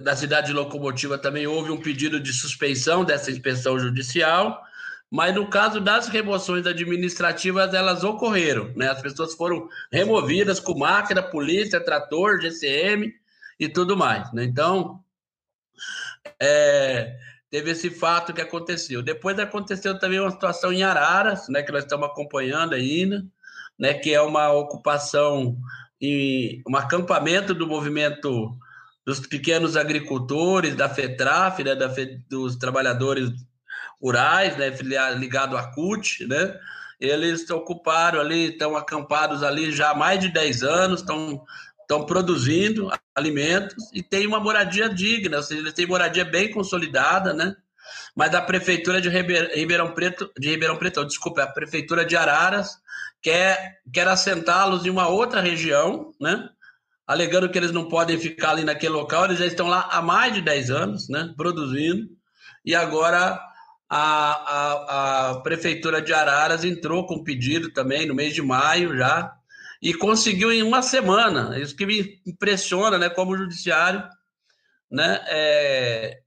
da 0.00 0.16
cidade 0.16 0.48
de 0.48 0.52
Locomotiva 0.52 1.18
também 1.18 1.46
houve 1.46 1.70
um 1.70 1.80
pedido 1.80 2.18
de 2.18 2.32
suspensão 2.32 3.04
dessa 3.04 3.30
inspeção 3.30 3.78
judicial, 3.78 4.62
mas 5.10 5.34
no 5.34 5.48
caso 5.50 5.80
das 5.80 6.08
remoções 6.08 6.66
administrativas, 6.66 7.74
elas 7.74 8.02
ocorreram, 8.02 8.72
né? 8.74 8.88
As 8.88 9.02
pessoas 9.02 9.34
foram 9.34 9.68
removidas 9.92 10.58
com 10.58 10.78
máquina, 10.78 11.22
polícia, 11.22 11.84
trator, 11.84 12.40
GCM 12.40 13.12
e 13.60 13.68
tudo 13.68 13.94
mais, 13.94 14.32
né? 14.32 14.44
Então, 14.44 15.04
é, 16.40 17.14
teve 17.50 17.72
esse 17.72 17.90
fato 17.90 18.32
que 18.32 18.40
aconteceu. 18.40 19.02
Depois 19.02 19.38
aconteceu 19.38 19.98
também 19.98 20.18
uma 20.18 20.30
situação 20.30 20.72
em 20.72 20.82
Araras, 20.82 21.46
né, 21.50 21.62
que 21.62 21.70
nós 21.70 21.84
estamos 21.84 22.08
acompanhando 22.08 22.74
ainda, 22.74 23.22
né, 23.78 23.92
que 23.92 24.14
é 24.14 24.22
uma 24.22 24.50
ocupação 24.50 25.58
e 26.00 26.62
um 26.66 26.74
acampamento 26.74 27.52
do 27.52 27.66
movimento 27.66 28.56
dos 29.06 29.20
pequenos 29.26 29.76
agricultores, 29.76 30.76
da 30.76 30.88
FETRAF, 30.88 31.64
né, 31.64 31.74
da 31.74 31.92
dos 32.28 32.56
trabalhadores 32.56 33.30
rurais, 34.00 34.56
né, 34.56 34.70
ligado 35.16 35.56
à 35.56 35.72
CUT, 35.72 36.26
né, 36.26 36.58
eles 37.00 37.48
ocuparam 37.50 38.20
ali, 38.20 38.50
estão 38.50 38.76
acampados 38.76 39.42
ali 39.42 39.72
já 39.72 39.90
há 39.90 39.94
mais 39.94 40.20
de 40.20 40.28
10 40.28 40.62
anos, 40.62 41.00
estão 41.00 41.44
estão 41.92 42.06
produzindo 42.06 42.90
alimentos 43.14 43.90
e 43.92 44.02
tem 44.02 44.26
uma 44.26 44.40
moradia 44.40 44.88
digna, 44.88 45.38
ou 45.38 45.42
seja, 45.42 45.60
eles 45.60 45.74
têm 45.74 45.86
moradia 45.86 46.24
bem 46.24 46.50
consolidada, 46.50 47.34
né? 47.34 47.54
Mas 48.16 48.34
a 48.34 48.40
prefeitura 48.40 49.00
de 49.00 49.08
Ribeirão 49.08 49.92
Preto, 49.92 50.30
de 50.38 50.48
Ribeirão 50.48 50.78
Preto, 50.78 51.04
desculpa, 51.04 51.42
a 51.42 51.46
prefeitura 51.46 52.04
de 52.04 52.16
Araras 52.16 52.78
quer, 53.20 53.80
quer 53.92 54.08
assentá-los 54.08 54.86
em 54.86 54.90
uma 54.90 55.08
outra 55.08 55.40
região, 55.40 56.14
né? 56.20 56.48
Alegando 57.12 57.50
que 57.50 57.58
eles 57.58 57.72
não 57.72 57.88
podem 57.88 58.18
ficar 58.18 58.50
ali 58.50 58.64
naquele 58.64 58.94
local, 58.94 59.26
eles 59.26 59.38
já 59.38 59.46
estão 59.46 59.68
lá 59.68 59.88
há 59.90 60.00
mais 60.00 60.32
de 60.32 60.40
10 60.40 60.70
anos, 60.70 61.08
né? 61.08 61.32
Produzindo. 61.36 62.08
E 62.64 62.74
agora 62.74 63.38
a, 63.88 63.98
a, 63.98 65.30
a 65.30 65.40
prefeitura 65.40 66.00
de 66.00 66.14
Araras 66.14 66.64
entrou 66.64 67.06
com 67.06 67.22
pedido 67.22 67.70
também 67.70 68.06
no 68.06 68.14
mês 68.14 68.34
de 68.34 68.40
maio 68.40 68.96
já 68.96 69.30
e 69.82 69.92
conseguiu 69.92 70.50
em 70.50 70.62
uma 70.62 70.80
semana. 70.80 71.58
Isso 71.58 71.76
que 71.76 71.84
me 71.84 72.18
impressiona, 72.26 72.96
né? 72.96 73.10
Como 73.10 73.32
o 73.32 73.36
judiciário, 73.36 74.02
né? 74.90 75.22
É, 75.26 76.20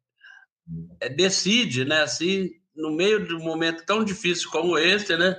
é, 1.00 1.10
decide, 1.10 1.86
né? 1.86 2.04
Assim, 2.04 2.52
no 2.76 2.92
meio 2.96 3.26
de 3.26 3.34
um 3.34 3.40
momento 3.40 3.84
tão 3.84 4.04
difícil 4.04 4.52
como 4.52 4.78
esse, 4.78 5.18
né? 5.18 5.36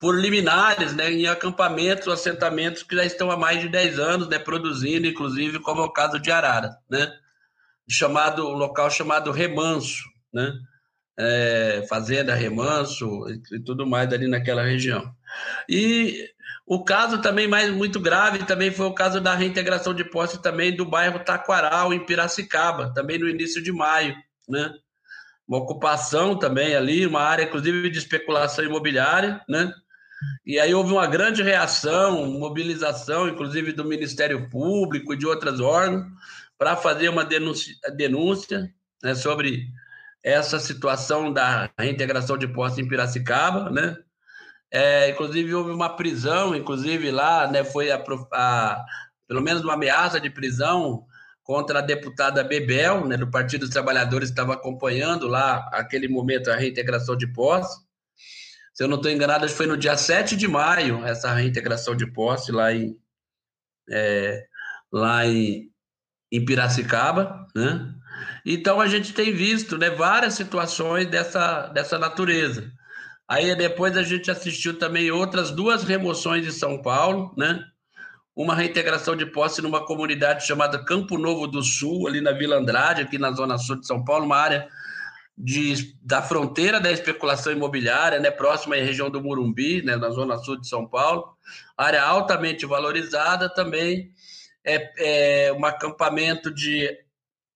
Por 0.00 0.18
liminares, 0.18 0.94
né? 0.94 1.12
Em 1.12 1.26
acampamentos, 1.26 2.08
assentamentos 2.08 2.82
que 2.82 2.96
já 2.96 3.04
estão 3.04 3.30
há 3.30 3.36
mais 3.36 3.60
de 3.60 3.68
10 3.68 3.98
anos, 3.98 4.28
né? 4.28 4.38
Produzindo, 4.38 5.06
inclusive, 5.06 5.60
como 5.60 5.82
é 5.82 5.84
o 5.84 5.92
caso 5.92 6.18
de 6.18 6.30
Arara, 6.30 6.76
né? 6.90 7.12
Chamado, 7.88 8.48
um 8.48 8.54
local 8.54 8.90
chamado 8.90 9.30
Remanso, 9.30 10.04
né? 10.32 10.52
É, 11.18 11.84
fazenda 11.88 12.34
Remanso 12.34 13.06
e, 13.28 13.56
e 13.56 13.60
tudo 13.62 13.86
mais 13.86 14.10
ali 14.12 14.26
naquela 14.26 14.62
região. 14.62 15.14
E 15.68 16.30
o 16.66 16.84
caso 16.84 17.20
também 17.20 17.48
mais 17.48 17.68
muito 17.68 17.98
grave 17.98 18.46
também 18.46 18.70
foi 18.70 18.86
o 18.86 18.94
caso 18.94 19.20
da 19.20 19.34
reintegração 19.34 19.92
de 19.92 20.04
posse 20.04 20.40
também 20.40 20.74
do 20.74 20.84
bairro 20.84 21.18
Taquaral, 21.18 21.92
em 21.92 22.06
Piracicaba, 22.06 22.94
também 22.94 23.18
no 23.18 23.28
início 23.28 23.62
de 23.62 23.72
maio, 23.72 24.14
né? 24.48 24.72
Uma 25.48 25.58
ocupação 25.58 26.38
também 26.38 26.76
ali, 26.76 27.04
uma 27.04 27.22
área 27.22 27.42
inclusive 27.42 27.90
de 27.90 27.98
especulação 27.98 28.64
imobiliária, 28.64 29.42
né? 29.48 29.74
E 30.44 30.58
aí 30.58 30.74
houve 30.74 30.92
uma 30.92 31.06
grande 31.06 31.42
reação, 31.42 32.26
mobilização, 32.26 33.28
inclusive 33.28 33.72
do 33.72 33.84
Ministério 33.84 34.48
Público 34.48 35.14
e 35.14 35.16
de 35.16 35.26
outros 35.26 35.60
órgãos, 35.60 36.06
para 36.58 36.76
fazer 36.76 37.08
uma 37.08 37.24
denúncia, 37.24 37.74
denúncia 37.96 38.72
né, 39.02 39.14
sobre 39.14 39.68
essa 40.22 40.58
situação 40.58 41.32
da 41.32 41.70
reintegração 41.78 42.36
de 42.36 42.46
posse 42.46 42.80
em 42.80 42.88
Piracicaba, 42.88 43.70
né? 43.70 43.96
É, 44.70 45.10
inclusive 45.10 45.52
houve 45.54 45.72
uma 45.72 45.96
prisão, 45.96 46.54
inclusive 46.54 47.10
lá, 47.10 47.50
né, 47.50 47.64
foi 47.64 47.90
a, 47.90 48.00
a, 48.32 48.84
pelo 49.26 49.42
menos 49.42 49.64
uma 49.64 49.74
ameaça 49.74 50.20
de 50.20 50.30
prisão 50.30 51.04
contra 51.42 51.80
a 51.80 51.82
deputada 51.82 52.44
Bebel, 52.44 53.04
né, 53.06 53.16
do 53.16 53.28
Partido 53.28 53.62
dos 53.62 53.70
Trabalhadores, 53.70 54.28
que 54.28 54.34
estava 54.34 54.54
acompanhando 54.54 55.26
lá 55.26 55.68
aquele 55.72 56.06
momento 56.06 56.48
a 56.50 56.56
reintegração 56.56 57.16
de 57.16 57.26
posse. 57.32 57.80
Se 58.80 58.84
eu 58.84 58.88
não 58.88 58.96
estou 58.96 59.12
enganado, 59.12 59.46
foi 59.50 59.66
no 59.66 59.76
dia 59.76 59.94
7 59.94 60.34
de 60.34 60.48
maio 60.48 61.04
essa 61.04 61.30
reintegração 61.34 61.94
de 61.94 62.10
posse 62.10 62.50
lá 62.50 62.72
em, 62.72 62.96
é, 63.90 64.46
lá 64.90 65.26
em, 65.26 65.70
em 66.32 66.42
Piracicaba, 66.42 67.46
né? 67.54 67.92
Então 68.42 68.80
a 68.80 68.86
gente 68.86 69.12
tem 69.12 69.34
visto 69.34 69.76
né, 69.76 69.90
várias 69.90 70.32
situações 70.32 71.06
dessa, 71.08 71.66
dessa 71.66 71.98
natureza. 71.98 72.72
Aí 73.28 73.54
depois 73.54 73.98
a 73.98 74.02
gente 74.02 74.30
assistiu 74.30 74.78
também 74.78 75.10
outras 75.10 75.50
duas 75.50 75.82
remoções 75.82 76.42
de 76.42 76.50
São 76.50 76.80
Paulo, 76.80 77.34
né? 77.36 77.62
Uma 78.34 78.54
reintegração 78.54 79.14
de 79.14 79.26
posse 79.26 79.60
numa 79.60 79.84
comunidade 79.84 80.46
chamada 80.46 80.82
Campo 80.82 81.18
Novo 81.18 81.46
do 81.46 81.62
Sul, 81.62 82.08
ali 82.08 82.22
na 82.22 82.32
Vila 82.32 82.56
Andrade, 82.56 83.02
aqui 83.02 83.18
na 83.18 83.30
zona 83.32 83.58
sul 83.58 83.78
de 83.78 83.86
São 83.86 84.02
Paulo, 84.02 84.24
uma 84.24 84.38
área 84.38 84.70
de, 85.42 85.96
da 86.02 86.20
fronteira 86.20 86.78
da 86.78 86.92
especulação 86.92 87.52
imobiliária, 87.52 88.20
né, 88.20 88.30
próxima 88.30 88.76
à 88.76 88.78
região 88.78 89.08
do 89.08 89.22
Murumbi, 89.22 89.82
né, 89.82 89.96
na 89.96 90.10
zona 90.10 90.36
sul 90.36 90.60
de 90.60 90.68
São 90.68 90.86
Paulo, 90.86 91.34
área 91.76 92.02
altamente 92.02 92.66
valorizada 92.66 93.48
também, 93.48 94.12
é, 94.62 95.46
é 95.48 95.52
um 95.52 95.64
acampamento 95.64 96.52
de 96.52 96.90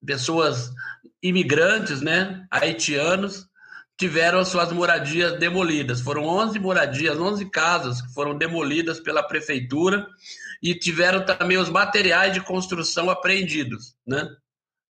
pessoas 0.03 0.71
imigrantes, 1.21 2.01
né, 2.01 2.47
haitianos, 2.49 3.47
tiveram 3.97 4.43
suas 4.43 4.71
moradias 4.71 5.39
demolidas. 5.39 6.01
Foram 6.01 6.23
11 6.23 6.57
moradias, 6.59 7.17
11 7.17 7.49
casas 7.49 8.01
que 8.01 8.13
foram 8.13 8.35
demolidas 8.37 8.99
pela 8.99 9.23
prefeitura 9.23 10.07
e 10.61 10.73
tiveram 10.73 11.23
também 11.23 11.57
os 11.57 11.69
materiais 11.69 12.33
de 12.33 12.41
construção 12.41 13.09
apreendidos, 13.09 13.95
né? 14.05 14.27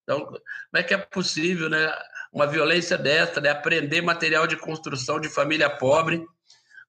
Então, 0.03 0.25
como 0.25 0.39
é 0.75 0.83
que 0.83 0.93
é 0.93 0.97
possível, 0.97 1.69
né, 1.69 1.91
uma 2.35 2.45
violência 2.45 2.97
dessa, 2.97 3.39
né, 3.39 3.49
apreender 3.49 4.03
material 4.03 4.45
de 4.45 4.57
construção 4.57 5.21
de 5.21 5.29
família 5.29 5.69
pobre 5.69 6.21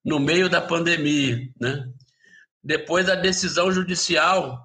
no 0.05 0.19
meio 0.19 0.51
da 0.51 0.61
pandemia, 0.61 1.49
né? 1.61 1.89
Depois 2.63 3.09
a 3.09 3.15
decisão 3.15 3.71
judicial 3.71 4.61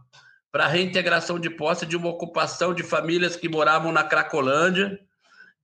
para 0.52 0.66
reintegração 0.66 1.40
de 1.40 1.52
posse 1.52 1.86
de 1.86 1.96
uma 1.96 2.10
ocupação 2.10 2.74
de 2.74 2.82
famílias 2.82 3.36
que 3.36 3.48
moravam 3.48 3.92
na 3.92 4.04
Cracolândia 4.04 5.00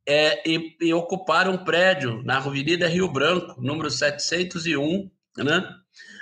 é, 0.08 0.48
e, 0.48 0.78
e 0.80 0.94
ocuparam 0.94 1.54
um 1.54 1.66
prédio 1.66 2.22
na 2.24 2.38
Avenida 2.38 2.88
Rio 2.88 3.12
Branco, 3.12 3.60
número 3.60 3.90
701, 3.90 5.10
né? 5.38 5.68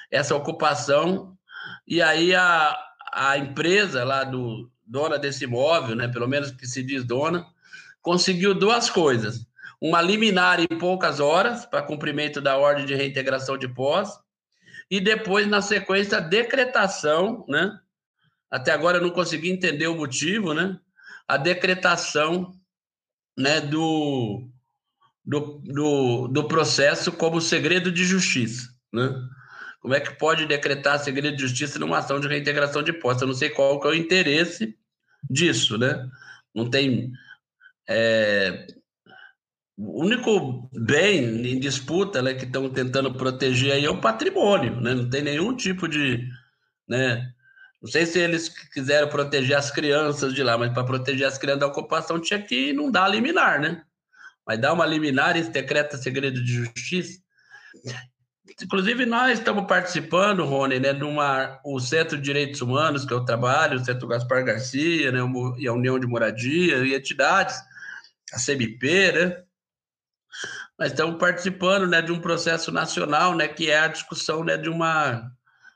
Essa 0.09 0.35
ocupação. 0.35 1.37
E 1.85 2.01
aí 2.01 2.33
a, 2.33 2.73
a 3.13 3.37
empresa 3.37 4.05
lá 4.05 4.23
do 4.23 4.71
dona 4.87 5.19
desse 5.19 5.43
imóvel, 5.43 5.97
né, 5.97 6.07
pelo 6.07 6.27
menos 6.27 6.51
que 6.51 6.65
se 6.65 6.81
diz 6.81 7.03
dona, 7.03 7.45
conseguiu 8.05 8.53
duas 8.53 8.87
coisas. 8.87 9.47
Uma 9.81 9.99
liminar 9.99 10.59
em 10.59 10.67
poucas 10.67 11.19
horas 11.19 11.65
para 11.65 11.81
cumprimento 11.81 12.39
da 12.39 12.55
ordem 12.55 12.85
de 12.85 12.93
reintegração 12.93 13.57
de 13.57 13.67
posse 13.67 14.19
e 14.91 15.01
depois 15.01 15.47
na 15.47 15.59
sequência 15.59 16.19
a 16.19 16.21
decretação, 16.21 17.43
né? 17.49 17.77
Até 18.49 18.71
agora 18.71 18.99
eu 18.99 19.01
não 19.01 19.09
consegui 19.09 19.49
entender 19.49 19.87
o 19.87 19.97
motivo, 19.97 20.53
né? 20.53 20.79
A 21.27 21.35
decretação 21.35 22.53
né, 23.35 23.59
do, 23.59 24.47
do, 25.25 25.59
do, 25.63 26.27
do 26.27 26.47
processo 26.47 27.11
como 27.11 27.41
segredo 27.41 27.91
de 27.91 28.05
justiça. 28.05 28.69
Né? 28.93 29.09
Como 29.81 29.95
é 29.95 29.99
que 29.99 30.15
pode 30.15 30.45
decretar 30.45 30.99
segredo 30.99 31.35
de 31.35 31.41
justiça 31.41 31.79
numa 31.79 31.97
ação 31.97 32.19
de 32.19 32.27
reintegração 32.27 32.83
de 32.83 32.93
posse? 32.93 33.23
Eu 33.23 33.27
não 33.27 33.33
sei 33.33 33.49
qual 33.49 33.79
que 33.79 33.87
é 33.87 33.89
o 33.89 33.95
interesse 33.95 34.77
disso, 35.27 35.75
né? 35.79 36.07
Não 36.53 36.69
tem... 36.69 37.11
É, 37.87 38.67
o 39.77 40.03
único 40.03 40.69
bem 40.73 41.45
em 41.51 41.59
disputa 41.59 42.21
né, 42.21 42.33
que 42.33 42.45
estão 42.45 42.69
tentando 42.69 43.13
proteger 43.13 43.73
aí 43.73 43.85
é 43.85 43.89
o 43.89 43.99
patrimônio, 43.99 44.79
né? 44.79 44.93
Não 44.93 45.09
tem 45.09 45.21
nenhum 45.21 45.55
tipo 45.55 45.87
de... 45.87 46.27
Né, 46.87 47.31
não 47.81 47.91
sei 47.91 48.05
se 48.05 48.19
eles 48.19 48.49
quiseram 48.49 49.07
proteger 49.09 49.55
as 49.55 49.69
crianças 49.69 50.33
de 50.33 50.41
lá, 50.41 50.57
mas 50.57 50.73
para 50.73 50.83
proteger 50.83 51.27
as 51.27 51.37
crianças 51.37 51.59
da 51.59 51.67
ocupação 51.67 52.19
tinha 52.19 52.41
que 52.41 52.73
não 52.73 52.89
dar 52.89 53.07
liminar, 53.07 53.59
né? 53.59 53.83
Mas 54.47 54.59
dá 54.59 54.73
uma 54.73 54.85
liminar 54.85 55.37
e 55.37 55.43
decreta 55.43 55.97
segredo 55.97 56.43
de 56.43 56.53
justiça. 56.53 57.19
Inclusive, 58.63 59.05
nós 59.05 59.39
estamos 59.39 59.65
participando, 59.67 60.45
Rony, 60.45 60.79
né, 60.79 60.93
de 60.93 61.03
uma, 61.03 61.59
o 61.65 61.79
Centro 61.79 62.17
de 62.17 62.23
Direitos 62.23 62.61
Humanos, 62.61 63.03
que 63.03 63.13
eu 63.13 63.25
trabalho, 63.25 63.79
o 63.79 63.83
Centro 63.83 64.07
Gaspar 64.07 64.45
Garcia, 64.45 65.11
né, 65.11 65.19
e 65.57 65.67
a 65.67 65.73
União 65.73 65.99
de 65.99 66.07
Moradia, 66.07 66.77
e 66.77 66.95
entidades, 66.95 67.55
a 68.33 68.37
CMP, 68.37 69.11
né? 69.11 69.43
Nós 70.77 70.91
estamos 70.91 71.17
participando 71.17 71.87
né, 71.87 72.01
de 72.01 72.11
um 72.11 72.19
processo 72.19 72.71
nacional, 72.71 73.33
né, 73.35 73.47
que 73.47 73.69
é 73.69 73.79
a 73.79 73.87
discussão 73.87 74.43
né, 74.43 74.57
de 74.57 74.69
uma 74.69 75.31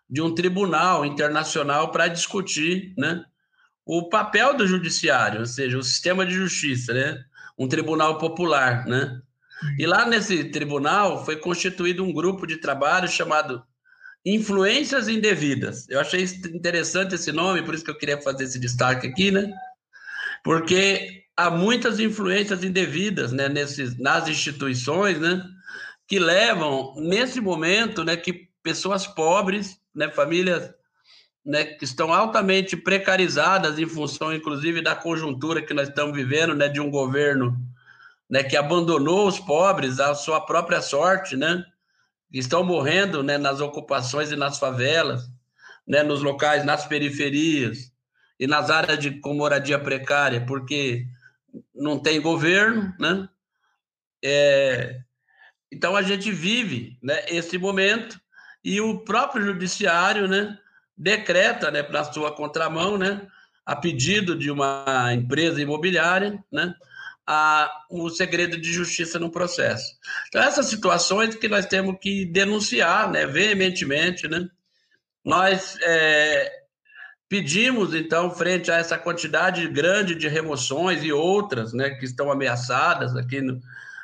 de 0.09 0.21
um 0.21 0.33
tribunal 0.33 1.05
internacional 1.05 1.91
para 1.91 2.07
discutir 2.07 2.95
né, 2.97 3.23
o 3.85 4.09
papel 4.09 4.57
do 4.57 4.65
judiciário, 4.65 5.41
ou 5.41 5.45
seja, 5.45 5.77
o 5.77 5.83
sistema 5.83 6.25
de 6.25 6.33
justiça, 6.33 6.93
né, 6.93 7.23
um 7.57 7.67
tribunal 7.67 8.17
popular. 8.17 8.87
Né? 8.87 9.21
E 9.77 9.85
lá 9.85 10.07
nesse 10.07 10.45
tribunal 10.45 11.23
foi 11.23 11.37
constituído 11.37 12.03
um 12.03 12.11
grupo 12.11 12.47
de 12.47 12.57
trabalho 12.57 13.07
chamado 13.07 13.63
Influências 14.25 15.07
Indevidas. 15.07 15.87
Eu 15.89 15.99
achei 15.99 16.23
interessante 16.53 17.15
esse 17.15 17.31
nome, 17.31 17.63
por 17.63 17.75
isso 17.75 17.83
que 17.83 17.91
eu 17.91 17.97
queria 17.97 18.19
fazer 18.19 18.45
esse 18.45 18.59
destaque 18.59 19.07
aqui, 19.07 19.31
né? 19.31 19.51
Porque 20.43 21.18
há 21.39 21.49
muitas 21.49 22.01
influências 22.01 22.65
indevidas 22.65 23.31
né, 23.31 23.47
nesses, 23.47 23.97
nas 23.97 24.27
instituições, 24.27 25.17
né? 25.19 25.41
Que 26.05 26.19
levam, 26.19 26.93
nesse 26.97 27.39
momento, 27.39 28.03
né, 28.03 28.17
que 28.17 28.49
pessoas 28.61 29.07
pobres 29.07 29.79
né, 29.95 30.09
famílias 30.09 30.69
né, 31.45 31.63
que 31.63 31.85
estão 31.85 32.13
altamente 32.13 32.75
precarizadas 32.75 33.79
em 33.79 33.85
função, 33.85 34.33
inclusive, 34.33 34.81
da 34.81 34.95
conjuntura 34.95 35.61
que 35.61 35.73
nós 35.73 35.87
estamos 35.87 36.13
vivendo, 36.13 36.53
né, 36.53 36.67
de 36.67 36.81
um 36.81 36.91
governo 36.91 37.57
né, 38.29 38.43
que 38.43 38.57
abandonou 38.57 39.25
os 39.25 39.39
pobres 39.39 39.99
à 39.99 40.13
sua 40.13 40.41
própria 40.41 40.81
sorte, 40.81 41.37
né, 41.37 41.63
estão 42.33 42.65
morrendo 42.65 43.23
né, 43.23 43.37
nas 43.37 43.61
ocupações 43.61 44.29
e 44.29 44.35
nas 44.35 44.59
favelas, 44.59 45.29
né, 45.87 46.03
nos 46.03 46.21
locais, 46.21 46.65
nas 46.65 46.85
periferias 46.85 47.93
e 48.37 48.45
nas 48.45 48.69
áreas 48.69 48.99
de 48.99 49.21
com 49.21 49.33
moradia 49.33 49.79
precária, 49.79 50.45
porque 50.45 51.07
não 51.79 51.97
tem 51.97 52.21
governo, 52.21 52.93
né? 52.99 53.27
É, 54.23 54.99
então 55.71 55.95
a 55.95 56.01
gente 56.01 56.31
vive 56.31 56.97
né, 57.01 57.25
esse 57.29 57.57
momento 57.57 58.19
e 58.63 58.81
o 58.81 58.99
próprio 58.99 59.45
judiciário, 59.45 60.27
né, 60.27 60.57
decreta, 60.97 61.71
né, 61.71 61.81
para 61.81 62.03
sua 62.03 62.35
contramão, 62.35 62.97
né, 62.97 63.25
a 63.65 63.75
pedido 63.75 64.35
de 64.35 64.51
uma 64.51 65.13
empresa 65.13 65.61
imobiliária, 65.61 66.43
né, 66.51 66.75
a, 67.25 67.71
o 67.89 68.09
segredo 68.09 68.59
de 68.59 68.73
justiça 68.73 69.17
no 69.17 69.31
processo. 69.31 69.95
Então, 70.27 70.41
essas 70.41 70.65
situações 70.65 71.35
que 71.35 71.47
nós 71.47 71.65
temos 71.65 71.97
que 72.01 72.25
denunciar, 72.25 73.09
né, 73.09 73.25
veementemente, 73.25 74.27
né, 74.27 74.49
nós 75.23 75.77
é, 75.83 76.63
pedimos, 77.29 77.93
então, 77.93 78.31
frente 78.31 78.71
a 78.71 78.77
essa 78.77 78.97
quantidade 78.97 79.67
grande 79.67 80.15
de 80.15 80.27
remoções 80.27 81.03
e 81.03 81.13
outras, 81.13 81.71
né, 81.73 81.91
que 81.91 82.03
estão 82.03 82.31
ameaçadas 82.31 83.15
aqui, 83.15 83.39
no, 83.39 83.61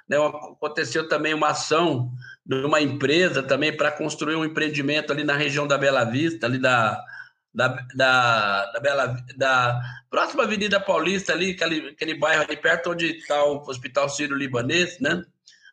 né, 0.07 0.17
aconteceu 0.17 1.09
também 1.09 1.33
uma 1.33 1.49
ação 1.49 2.11
de 2.45 2.63
uma 2.63 2.79
empresa 2.79 3.41
também 3.41 3.75
para 3.75 3.91
construir 3.91 4.35
um 4.35 4.45
empreendimento 4.45 5.11
ali 5.11 5.23
na 5.23 5.35
região 5.35 5.67
da 5.67 5.79
Bela 5.79 6.03
Vista, 6.03 6.45
ali 6.45 6.59
da, 6.59 7.03
da, 7.51 7.69
da, 7.95 8.71
da, 8.71 8.79
Bela, 8.79 9.17
da 9.35 9.81
próxima 10.11 10.43
Avenida 10.43 10.79
Paulista, 10.79 11.33
ali, 11.33 11.51
aquele, 11.51 11.89
aquele 11.89 12.13
bairro 12.13 12.43
ali 12.43 12.55
perto 12.55 12.91
onde 12.91 13.17
está 13.17 13.43
o 13.43 13.63
Hospital 13.67 14.07
Sírio-Libanês, 14.07 14.99
né? 14.99 15.23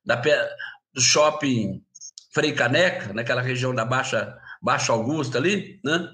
Da, 0.02 0.16
do 0.94 1.00
shopping 1.00 1.82
Frei 2.32 2.52
Caneca, 2.52 3.12
naquela 3.12 3.42
região 3.42 3.74
da 3.74 3.84
Baixa, 3.84 4.34
Baixa 4.62 4.92
Augusta 4.92 5.36
ali, 5.36 5.78
né? 5.84 6.08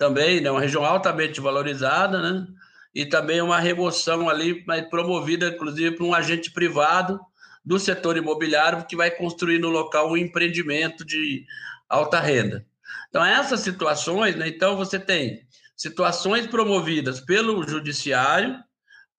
Também, 0.00 0.40
né? 0.40 0.50
Uma 0.50 0.62
região 0.62 0.82
altamente 0.82 1.42
valorizada, 1.42 2.22
né? 2.22 2.46
E 2.94 3.04
também 3.04 3.42
uma 3.42 3.60
remoção 3.60 4.30
ali, 4.30 4.64
promovida, 4.88 5.48
inclusive, 5.48 5.94
por 5.94 6.06
um 6.06 6.14
agente 6.14 6.50
privado, 6.50 7.20
do 7.62 7.78
setor 7.78 8.16
imobiliário 8.16 8.86
que 8.86 8.96
vai 8.96 9.10
construir 9.10 9.58
no 9.58 9.68
local 9.68 10.10
um 10.10 10.16
empreendimento 10.16 11.04
de 11.04 11.44
alta 11.86 12.18
renda. 12.18 12.66
Então, 13.10 13.22
essas 13.22 13.60
situações, 13.60 14.34
né, 14.36 14.48
então 14.48 14.74
você 14.74 14.98
tem 14.98 15.46
situações 15.76 16.46
promovidas 16.46 17.20
pelo 17.20 17.62
judiciário 17.68 18.58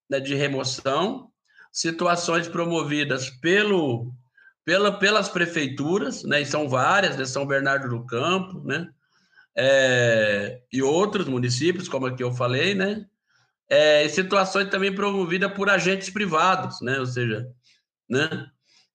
né, 0.09 0.19
de 0.19 0.33
remoção, 0.33 1.29
situações 1.71 2.47
promovidas 2.47 3.29
pelo, 3.29 4.11
pela, 4.65 4.91
pelas 4.91 5.29
prefeituras, 5.29 6.23
né, 6.23 6.41
e 6.41 6.45
são 6.45 6.67
várias, 6.67 7.17
né, 7.17 7.25
São 7.25 7.45
Bernardo 7.45 7.87
do 7.87 8.03
Campo, 8.03 8.63
né, 8.65 8.89
é, 9.55 10.61
e 10.71 10.81
outros 10.81 11.27
municípios, 11.27 11.89
como 11.89 12.05
aqui 12.05 12.23
eu 12.23 12.31
falei, 12.31 12.73
né, 12.73 13.05
é, 13.69 14.07
situações 14.09 14.69
também 14.69 14.93
promovidas 14.93 15.51
por 15.53 15.69
agentes 15.69 16.09
privados, 16.09 16.81
né, 16.81 16.99
ou 16.99 17.05
seja, 17.05 17.47
né? 18.09 18.49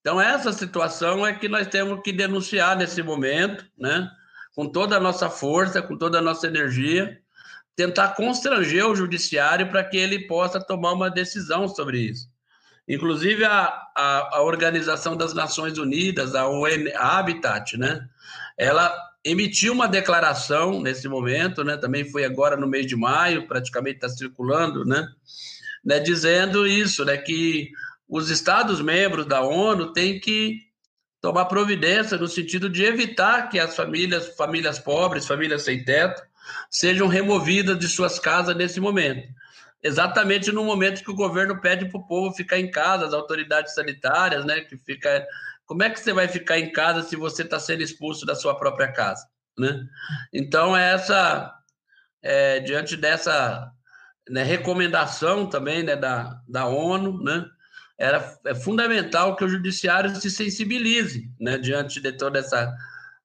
Então, 0.06 0.20
essa 0.20 0.52
situação 0.52 1.26
é 1.26 1.34
que 1.34 1.48
nós 1.48 1.66
temos 1.66 2.00
que 2.00 2.12
denunciar 2.12 2.76
nesse 2.76 3.02
momento, 3.02 3.66
né? 3.76 4.08
com 4.54 4.68
toda 4.68 4.96
a 4.96 5.00
nossa 5.00 5.28
força, 5.28 5.82
com 5.82 5.98
toda 5.98 6.18
a 6.18 6.22
nossa 6.22 6.46
energia, 6.46 7.20
tentar 7.74 8.14
constranger 8.14 8.86
o 8.86 8.94
judiciário 8.94 9.68
para 9.68 9.82
que 9.82 9.96
ele 9.96 10.28
possa 10.28 10.60
tomar 10.60 10.92
uma 10.92 11.10
decisão 11.10 11.66
sobre 11.66 11.98
isso. 11.98 12.28
Inclusive, 12.88 13.44
a, 13.44 13.64
a, 13.96 14.36
a 14.36 14.42
Organização 14.42 15.16
das 15.16 15.34
Nações 15.34 15.76
Unidas, 15.76 16.36
a 16.36 16.48
UN 16.48 16.88
Habitat, 16.94 17.76
né? 17.76 18.08
ela 18.56 18.96
emitiu 19.26 19.72
uma 19.72 19.88
declaração 19.88 20.80
nesse 20.80 21.08
momento, 21.08 21.64
né? 21.64 21.76
também 21.76 22.08
foi 22.08 22.24
agora 22.24 22.56
no 22.56 22.68
mês 22.68 22.86
de 22.86 22.94
maio, 22.94 23.48
praticamente 23.48 23.96
está 23.96 24.08
circulando, 24.08 24.84
né? 24.84 25.04
né? 25.84 25.98
dizendo 25.98 26.64
isso, 26.64 27.04
né? 27.04 27.16
que 27.16 27.70
os 28.08 28.30
Estados-membros 28.30 29.26
da 29.26 29.40
ONU 29.42 29.92
têm 29.92 30.20
que 30.20 30.60
tomar 31.20 31.46
providência 31.46 32.16
no 32.16 32.28
sentido 32.28 32.70
de 32.70 32.84
evitar 32.84 33.48
que 33.48 33.58
as 33.58 33.74
famílias, 33.74 34.28
famílias 34.36 34.78
pobres, 34.78 35.26
famílias 35.26 35.62
sem 35.62 35.84
teto, 35.84 36.22
sejam 36.70 37.08
removidas 37.08 37.76
de 37.76 37.88
suas 37.88 38.20
casas 38.20 38.54
nesse 38.54 38.78
momento. 38.78 39.26
Exatamente 39.82 40.52
no 40.52 40.62
momento 40.62 41.02
que 41.02 41.10
o 41.10 41.16
governo 41.16 41.60
pede 41.60 41.86
para 41.86 41.98
o 41.98 42.06
povo 42.06 42.32
ficar 42.32 42.60
em 42.60 42.70
casa, 42.70 43.06
as 43.06 43.12
autoridades 43.12 43.74
sanitárias, 43.74 44.44
né, 44.44 44.60
que 44.60 44.76
fica... 44.76 45.26
Como 45.66 45.82
é 45.82 45.90
que 45.90 46.00
você 46.00 46.12
vai 46.12 46.28
ficar 46.28 46.58
em 46.58 46.72
casa 46.72 47.02
se 47.02 47.16
você 47.16 47.42
está 47.42 47.58
sendo 47.58 47.82
expulso 47.82 48.24
da 48.24 48.34
sua 48.34 48.56
própria 48.56 48.92
casa, 48.92 49.26
né? 49.58 49.84
Então, 50.32 50.76
essa, 50.76 51.52
é, 52.22 52.60
diante 52.60 52.96
dessa 52.96 53.70
né, 54.28 54.42
recomendação 54.42 55.46
também 55.46 55.82
né, 55.82 55.96
da, 55.96 56.40
da 56.48 56.66
ONU, 56.66 57.22
né, 57.22 57.44
era 57.98 58.38
é 58.44 58.54
fundamental 58.54 59.36
que 59.36 59.44
o 59.44 59.48
judiciário 59.48 60.14
se 60.16 60.30
sensibilize 60.30 61.30
né, 61.40 61.58
diante 61.58 62.00
de 62.00 62.12
toda 62.12 62.38
essa 62.38 62.74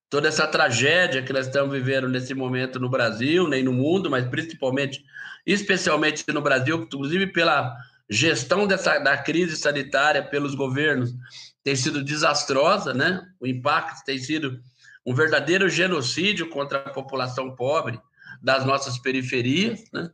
toda 0.10 0.28
essa 0.28 0.46
tragédia 0.46 1.24
que 1.24 1.32
nós 1.32 1.48
estamos 1.48 1.72
vivendo 1.72 2.10
nesse 2.10 2.34
momento 2.34 2.78
no 2.82 2.90
Brasil, 2.90 3.48
nem 3.48 3.64
no 3.64 3.72
mundo, 3.72 4.12
mas 4.12 4.28
principalmente, 4.28 5.02
especialmente 5.46 6.26
no 6.28 6.42
Brasil, 6.42 6.82
inclusive 6.84 7.28
pela 7.28 7.74
gestão 8.10 8.68
dessa, 8.68 9.00
da 9.00 9.18
crise 9.18 9.56
sanitária 9.56 10.22
pelos 10.22 10.54
governos, 10.54 11.14
tem 11.64 11.76
sido 11.76 12.04
desastrosa, 12.04 12.94
né? 12.94 13.26
O 13.40 13.48
impacto 13.48 14.04
tem 14.06 14.18
sido 14.18 14.60
um 15.06 15.14
verdadeiro 15.14 15.70
genocídio 15.70 16.50
contra 16.50 16.80
a 16.80 16.90
população 16.90 17.56
pobre 17.56 18.00
das 18.42 18.66
nossas 18.66 18.98
periferias, 18.98 19.84
né? 19.94 20.10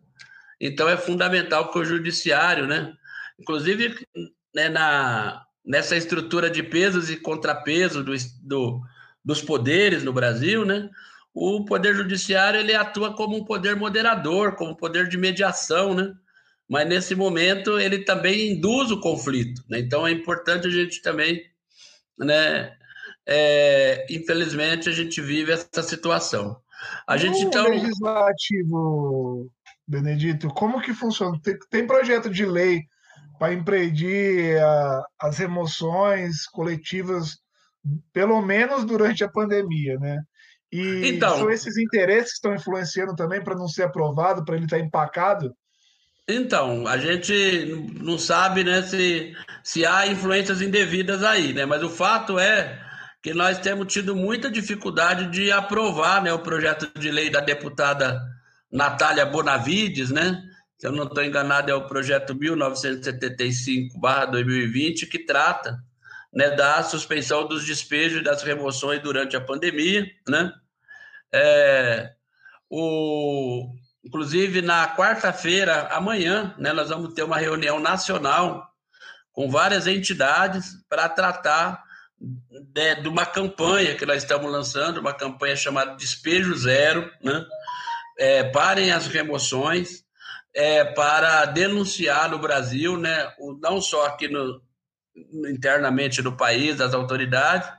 Então 0.59 0.89
é 0.89 0.97
fundamental 0.97 1.71
que 1.71 1.77
o 1.77 1.85
judiciário, 1.85 2.65
né? 2.65 2.93
Inclusive 3.39 3.95
né, 4.53 4.69
na, 4.69 5.43
nessa 5.65 5.95
estrutura 5.95 6.49
de 6.49 6.63
pesos 6.63 7.09
e 7.09 7.17
contrapesos 7.17 8.03
do, 8.03 8.13
do, 8.41 8.81
dos 9.23 9.41
poderes 9.41 10.03
no 10.03 10.11
Brasil, 10.11 10.65
né? 10.65 10.89
O 11.33 11.63
poder 11.65 11.95
judiciário 11.95 12.59
ele 12.59 12.73
atua 12.73 13.13
como 13.13 13.37
um 13.37 13.45
poder 13.45 13.75
moderador, 13.75 14.55
como 14.55 14.71
um 14.71 14.75
poder 14.75 15.07
de 15.07 15.17
mediação, 15.17 15.93
né? 15.93 16.13
Mas 16.69 16.87
nesse 16.87 17.15
momento 17.15 17.79
ele 17.79 18.03
também 18.03 18.51
induz 18.51 18.91
o 18.91 18.99
conflito, 18.99 19.63
né? 19.69 19.79
Então 19.79 20.05
é 20.05 20.11
importante 20.11 20.67
a 20.67 20.71
gente 20.71 21.01
também, 21.01 21.41
né? 22.19 22.75
É, 23.25 24.05
infelizmente 24.09 24.89
a 24.89 24.91
gente 24.91 25.21
vive 25.21 25.51
essa 25.51 25.81
situação. 25.83 26.59
A 27.07 27.17
gente 27.17 27.41
no 27.41 27.47
então 27.47 27.69
legislativo, 27.69 29.49
Benedito, 29.87 30.49
como 30.49 30.81
que 30.81 30.93
funciona? 30.93 31.39
Tem, 31.41 31.57
tem 31.69 31.87
projeto 31.87 32.29
de 32.29 32.45
lei 32.45 32.83
para 33.39 33.53
impedir 33.53 34.57
a, 34.59 35.03
as 35.21 35.37
remoções 35.37 36.45
coletivas, 36.47 37.37
pelo 38.11 38.41
menos 38.41 38.83
durante 38.83 39.23
a 39.23 39.29
pandemia, 39.29 39.97
né? 39.99 40.21
E 40.71 41.11
Então- 41.13 41.37
são 41.37 41.49
esses 41.49 41.77
interesses 41.77 42.31
que 42.31 42.35
estão 42.35 42.53
influenciando 42.55 43.15
também 43.15 43.41
para 43.41 43.55
não 43.55 43.67
ser 43.67 43.83
aprovado, 43.83 44.43
para 44.43 44.55
ele 44.55 44.65
estar 44.65 44.79
empacado? 44.79 45.55
Então, 46.29 46.85
a 46.85 46.97
gente 46.97 47.65
não 48.01 48.17
sabe 48.17 48.63
né, 48.63 48.81
se, 48.81 49.33
se 49.63 49.85
há 49.85 50.07
influências 50.07 50.61
indevidas 50.61 51.23
aí, 51.23 51.53
né? 51.53 51.65
Mas 51.65 51.81
o 51.81 51.89
fato 51.89 52.37
é 52.37 52.85
que 53.23 53.33
nós 53.33 53.59
temos 53.59 53.91
tido 53.91 54.13
muita 54.13 54.51
dificuldade 54.51 55.27
de 55.27 55.51
aprovar 55.51 56.21
né, 56.21 56.33
o 56.33 56.39
projeto 56.39 56.91
de 56.99 57.11
lei 57.11 57.29
da 57.29 57.39
deputada 57.39 58.21
Natália 58.69 59.25
Bonavides, 59.25 60.11
né? 60.11 60.43
Se 60.77 60.85
eu 60.85 60.91
não 60.91 61.05
estou 61.05 61.23
enganado, 61.23 61.71
é 61.71 61.73
o 61.73 61.87
projeto 61.87 62.35
1975-2020, 62.35 65.07
que 65.09 65.19
trata 65.19 65.81
né, 66.33 66.49
da 66.51 66.83
suspensão 66.83 67.47
dos 67.47 67.65
despejos 67.65 68.19
e 68.19 68.23
das 68.23 68.43
remoções 68.43 69.01
durante 69.01 69.37
a 69.37 69.41
pandemia, 69.41 70.05
né? 70.27 70.53
É, 71.33 72.13
o, 72.69 73.73
Inclusive, 74.07 74.61
na 74.61 74.95
quarta-feira, 74.95 75.89
amanhã, 75.91 76.55
né, 76.57 76.71
nós 76.71 76.87
vamos 76.87 77.13
ter 77.13 77.23
uma 77.23 77.35
reunião 77.35 77.77
nacional 77.77 78.65
com 79.33 79.51
várias 79.51 79.85
entidades 79.85 80.77
para 80.87 81.09
tratar 81.09 81.83
de, 82.17 83.01
de, 83.01 83.09
uma 83.09 83.25
campanha 83.25 83.95
que 83.95 84.05
nós 84.05 84.23
estamos 84.23 84.49
lançando, 84.49 85.01
uma 85.01 85.13
campanha 85.13 85.57
chamada 85.57 85.97
Despejo 85.97 86.55
Zero, 86.55 87.11
né? 87.21 87.45
É, 88.17 88.45
parem 88.45 88.93
as 88.93 89.07
remoções, 89.07 90.05
é, 90.55 90.85
para 90.85 91.43
denunciar 91.43 92.31
no 92.31 92.39
Brasil, 92.39 92.97
né, 92.97 93.29
não 93.61 93.81
só 93.81 94.05
aqui 94.05 94.29
no, 94.29 94.61
internamente 95.51 96.21
no 96.21 96.37
país, 96.37 96.77
das 96.77 96.93
autoridades, 96.93 97.69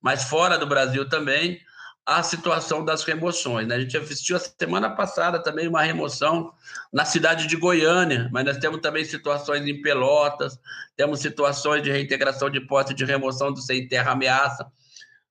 mas 0.00 0.24
fora 0.24 0.56
do 0.56 0.66
Brasil 0.66 1.06
também, 1.10 1.60
a 2.06 2.22
situação 2.22 2.84
das 2.84 3.02
remoções. 3.02 3.66
Né? 3.66 3.76
A 3.76 3.80
gente 3.80 3.96
assistiu 3.96 4.36
a 4.36 4.40
semana 4.40 4.90
passada 4.90 5.42
também 5.42 5.66
uma 5.66 5.82
remoção 5.82 6.52
na 6.92 7.04
cidade 7.04 7.46
de 7.46 7.56
Goiânia, 7.56 8.28
mas 8.30 8.44
nós 8.44 8.58
temos 8.58 8.80
também 8.80 9.04
situações 9.04 9.66
em 9.66 9.80
Pelotas, 9.80 10.58
temos 10.96 11.20
situações 11.20 11.82
de 11.82 11.90
reintegração 11.90 12.50
de 12.50 12.60
posse 12.60 12.92
de 12.94 13.04
remoção 13.04 13.52
do 13.52 13.60
sem 13.60 13.88
terra 13.88 14.12
ameaça, 14.12 14.66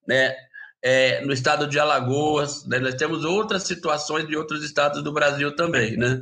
né? 0.07 0.33
É, 0.85 1.23
no 1.23 1.31
estado 1.31 1.65
de 1.65 1.79
Alagoas, 1.79 2.65
né? 2.65 2.77
nós 2.77 2.95
temos 2.95 3.23
outras 3.23 3.63
situações 3.63 4.27
de 4.27 4.35
outros 4.35 4.65
estados 4.65 5.01
do 5.01 5.13
Brasil 5.13 5.55
também, 5.55 5.95
né? 5.95 6.21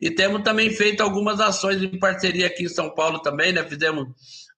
E 0.00 0.10
temos 0.10 0.42
também 0.42 0.68
feito 0.68 1.00
algumas 1.00 1.38
ações 1.38 1.80
em 1.80 1.96
parceria 1.96 2.48
aqui 2.48 2.64
em 2.64 2.68
São 2.68 2.92
Paulo 2.92 3.20
também, 3.20 3.52
né? 3.52 3.62
Fizemos 3.62 4.08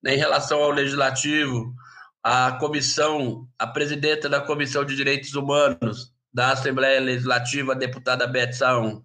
né, 0.03 0.15
em 0.15 0.19
relação 0.19 0.63
ao 0.63 0.71
legislativo, 0.71 1.75
a 2.23 2.53
comissão, 2.53 3.49
a 3.59 3.67
presidenta 3.67 4.29
da 4.29 4.41
Comissão 4.41 4.85
de 4.85 4.95
Direitos 4.95 5.35
Humanos 5.35 6.13
da 6.33 6.53
Assembleia 6.53 7.01
Legislativa, 7.01 7.73
a 7.73 7.77
deputada 7.77 8.27
Beth 8.27 8.53
Saon, 8.53 9.03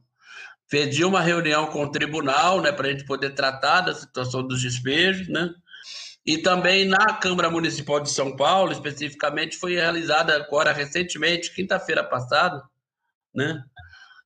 pediu 0.70 1.08
uma 1.08 1.22
reunião 1.22 1.68
com 1.68 1.84
o 1.84 1.92
tribunal, 1.92 2.62
né, 2.62 2.72
para 2.72 2.88
a 2.88 2.92
gente 2.92 3.06
poder 3.06 3.32
tratar 3.32 3.82
da 3.82 3.94
situação 3.94 4.46
dos 4.46 4.62
despejos, 4.62 5.28
né? 5.28 5.50
E 6.26 6.38
também 6.38 6.86
na 6.86 7.14
Câmara 7.14 7.50
Municipal 7.50 8.02
de 8.02 8.12
São 8.12 8.36
Paulo, 8.36 8.74
especificamente, 8.74 9.58
foi 9.58 9.76
realizada 9.76 10.36
agora 10.36 10.74
recentemente, 10.74 11.54
quinta-feira 11.54 12.04
passada, 12.04 12.62
né? 13.34 13.64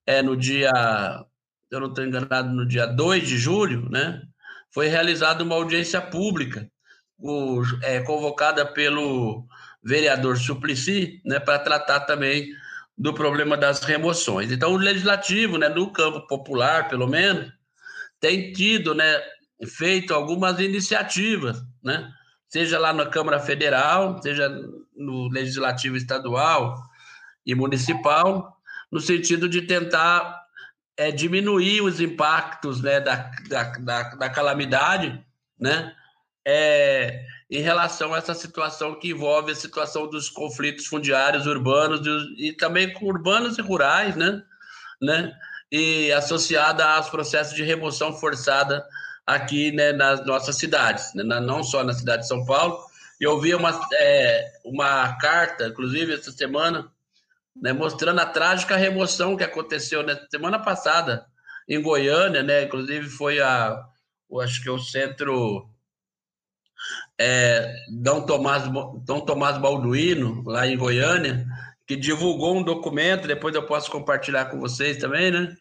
É 0.06 0.22
no 0.22 0.36
dia, 0.36 0.72
eu 1.70 1.80
não 1.80 1.90
estou 1.90 2.04
enganado, 2.04 2.50
no 2.50 2.68
dia 2.68 2.88
2 2.88 3.28
de 3.28 3.38
julho, 3.38 3.88
né? 3.90 4.22
Foi 4.74 4.88
realizada 4.88 5.44
uma 5.44 5.56
audiência 5.56 6.02
pública 6.02 6.68
o, 7.22 7.62
é, 7.84 8.00
convocada 8.02 8.66
pelo 8.66 9.46
vereador 9.84 10.38
Suplicy, 10.38 11.22
né, 11.26 11.40
para 11.40 11.60
tratar 11.60 12.02
também 12.02 12.52
do 12.98 13.14
problema 13.14 13.58
das 13.58 13.82
remoções. 13.84 14.52
Então, 14.52 14.74
o 14.74 14.78
legislativo, 14.78 15.58
né, 15.58 15.70
no 15.70 15.92
campo 15.92 16.28
popular, 16.28 16.88
pelo 16.88 17.08
menos, 17.08 17.52
tem 18.20 18.52
tido, 18.52 18.94
né, 18.94 19.20
feito 19.66 20.14
algumas 20.14 20.60
iniciativas, 20.60 21.64
né, 21.84 22.12
seja 22.48 22.78
lá 22.78 22.94
na 22.94 23.06
Câmara 23.06 23.40
Federal, 23.40 24.22
seja 24.22 24.50
no 24.96 25.28
legislativo 25.30 25.96
estadual 25.96 26.76
e 27.46 27.56
municipal, 27.56 28.58
no 28.92 29.00
sentido 29.00 29.48
de 29.48 29.62
tentar 29.62 30.42
é, 30.98 31.12
diminuir 31.12 31.82
os 31.82 32.00
impactos 32.00 32.82
né, 32.82 33.00
da, 33.00 33.32
da, 33.48 33.64
da, 33.80 34.04
da 34.16 34.30
calamidade, 34.30 35.26
né, 35.60 35.96
é, 36.46 37.24
em 37.50 37.62
relação 37.62 38.14
a 38.14 38.18
essa 38.18 38.34
situação 38.34 39.00
que 39.00 39.10
envolve 39.10 39.52
a 39.52 39.56
situação 39.56 40.08
dos 40.08 40.30
conflitos 40.30 40.86
fundiários 40.86 41.46
urbanos 41.46 42.02
e, 42.38 42.50
e 42.50 42.54
também 42.54 42.94
urbanos 43.02 43.58
e 43.58 43.62
rurais, 43.62 44.16
né? 44.16 44.42
né? 45.02 45.34
E 45.72 46.12
associada 46.12 46.86
aos 46.86 47.10
processos 47.10 47.56
de 47.56 47.64
remoção 47.64 48.14
forçada 48.14 48.86
aqui 49.26 49.72
né, 49.72 49.94
nas 49.94 50.26
nossas 50.26 50.58
cidades, 50.58 51.14
né? 51.14 51.24
não 51.24 51.64
só 51.64 51.84
na 51.84 51.94
cidade 51.94 52.24
de 52.24 52.28
São 52.28 52.46
Paulo. 52.46 52.78
Eu 53.20 53.40
vi 53.40 53.54
uma, 53.54 53.80
é, 53.94 54.52
uma 54.66 55.16
carta, 55.18 55.68
inclusive, 55.68 56.16
essa 56.16 56.32
semana, 56.32 56.92
né, 57.56 57.72
mostrando 57.72 58.20
a 58.20 58.26
trágica 58.26 58.76
remoção 58.76 59.38
que 59.38 59.44
aconteceu 59.44 60.02
na 60.02 60.20
semana 60.30 60.58
passada 60.58 61.26
em 61.70 61.80
Goiânia, 61.82 62.42
né? 62.42 62.64
Inclusive 62.64 63.08
foi 63.10 63.40
a, 63.40 63.80
acho 64.42 64.64
que 64.64 64.70
é 64.70 64.72
o 64.72 64.80
centro 64.80 65.71
é, 67.22 67.76
Dom, 67.88 68.22
Tomás, 68.22 68.64
Dom 69.06 69.20
Tomás 69.22 69.58
Balduino, 69.60 70.44
lá 70.44 70.66
em 70.66 70.76
Goiânia, 70.76 71.46
que 71.86 71.96
divulgou 71.96 72.58
um 72.58 72.64
documento, 72.64 73.28
depois 73.28 73.54
eu 73.54 73.64
posso 73.64 73.92
compartilhar 73.92 74.46
com 74.46 74.60
vocês 74.60 74.98
também, 74.98 75.30
né? 75.30 75.56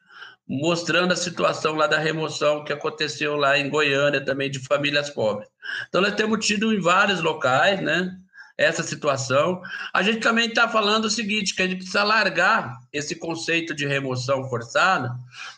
Mostrando 0.48 1.12
a 1.12 1.16
situação 1.16 1.74
lá 1.74 1.86
da 1.86 1.98
remoção 1.98 2.64
que 2.64 2.72
aconteceu 2.72 3.36
lá 3.36 3.58
em 3.58 3.68
Goiânia 3.68 4.24
também 4.24 4.50
de 4.50 4.58
famílias 4.58 5.10
pobres. 5.10 5.48
Então, 5.88 6.00
nós 6.00 6.14
temos 6.14 6.44
tido 6.44 6.72
em 6.72 6.80
vários 6.80 7.20
locais, 7.20 7.80
né? 7.82 8.10
Essa 8.56 8.82
situação. 8.82 9.60
A 9.92 10.02
gente 10.02 10.20
também 10.20 10.48
está 10.48 10.66
falando 10.66 11.04
o 11.06 11.10
seguinte: 11.10 11.54
que 11.54 11.62
a 11.62 11.66
gente 11.66 11.78
precisa 11.78 12.02
largar 12.02 12.78
esse 12.90 13.14
conceito 13.16 13.74
de 13.74 13.86
remoção 13.86 14.48
forçada, 14.48 15.14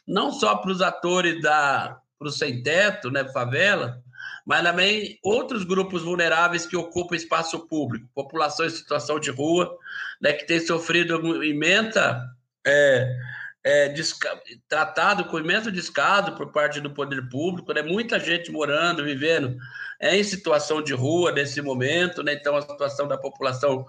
não 0.07 0.33
só 0.33 0.57
para 0.57 0.71
os 0.71 0.83
atores 0.83 1.41
da 1.41 1.99
para 2.19 2.29
o 2.29 2.33
sem-teto, 2.33 3.11
né, 3.11 3.25
favela, 3.33 4.01
mas 4.47 4.63
também 4.63 5.19
outros 5.23 5.65
grupos 5.65 6.03
vulneráveis 6.03 6.67
que 6.67 6.77
ocupam 6.77 7.15
espaço 7.15 7.67
público, 7.67 8.09
população 8.15 8.67
em 8.67 8.71
situação 8.71 9.19
de 9.19 9.31
rua, 9.31 9.77
né, 10.21 10.33
que 10.33 10.47
tem 10.47 10.61
sofrido 10.61 11.45
imensa 11.45 12.23
é, 12.67 13.17
é, 13.65 13.95
tratado 14.69 15.25
com 15.27 15.39
imenso 15.39 15.71
descaso 15.71 16.33
por 16.33 16.51
parte 16.53 16.81
do 16.81 16.91
poder 16.91 17.29
público, 17.29 17.73
né, 17.73 17.83
muita 17.83 18.19
gente 18.19 18.51
morando, 18.51 19.05
vivendo 19.05 19.57
é, 20.01 20.17
em 20.17 20.25
situação 20.25 20.83
de 20.83 20.93
rua 20.93 21.33
nesse 21.33 21.63
momento, 21.63 22.23
né, 22.23 22.35
então 22.35 22.57
a 22.57 22.63
situação 22.63 23.07
da 23.07 23.17
população 23.17 23.87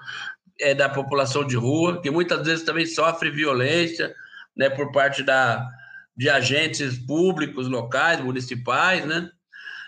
é, 0.60 0.76
da 0.76 0.88
população 0.88 1.46
de 1.46 1.56
rua, 1.56 2.00
que 2.02 2.12
muitas 2.12 2.46
vezes 2.46 2.64
também 2.64 2.86
sofre 2.86 3.32
violência, 3.32 4.14
né, 4.56 4.70
por 4.70 4.92
parte 4.92 5.24
da 5.24 5.68
de 6.16 6.30
agentes 6.30 6.98
públicos 6.98 7.68
locais, 7.68 8.22
municipais, 8.22 9.06
né? 9.06 9.32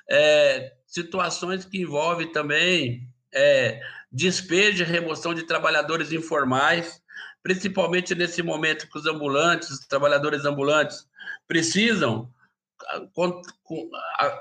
É, 0.09 0.73
situações 0.85 1.65
que 1.65 1.81
envolvem 1.81 2.31
também 2.31 3.07
é, 3.33 3.81
despejo 4.11 4.83
e 4.83 4.85
remoção 4.85 5.33
de 5.33 5.43
trabalhadores 5.43 6.11
informais, 6.11 7.01
principalmente 7.43 8.15
nesse 8.15 8.41
momento 8.41 8.89
que 8.89 8.97
os 8.97 9.05
ambulantes, 9.05 9.69
os 9.69 9.79
trabalhadores 9.87 10.45
ambulantes, 10.45 11.05
precisam 11.47 12.31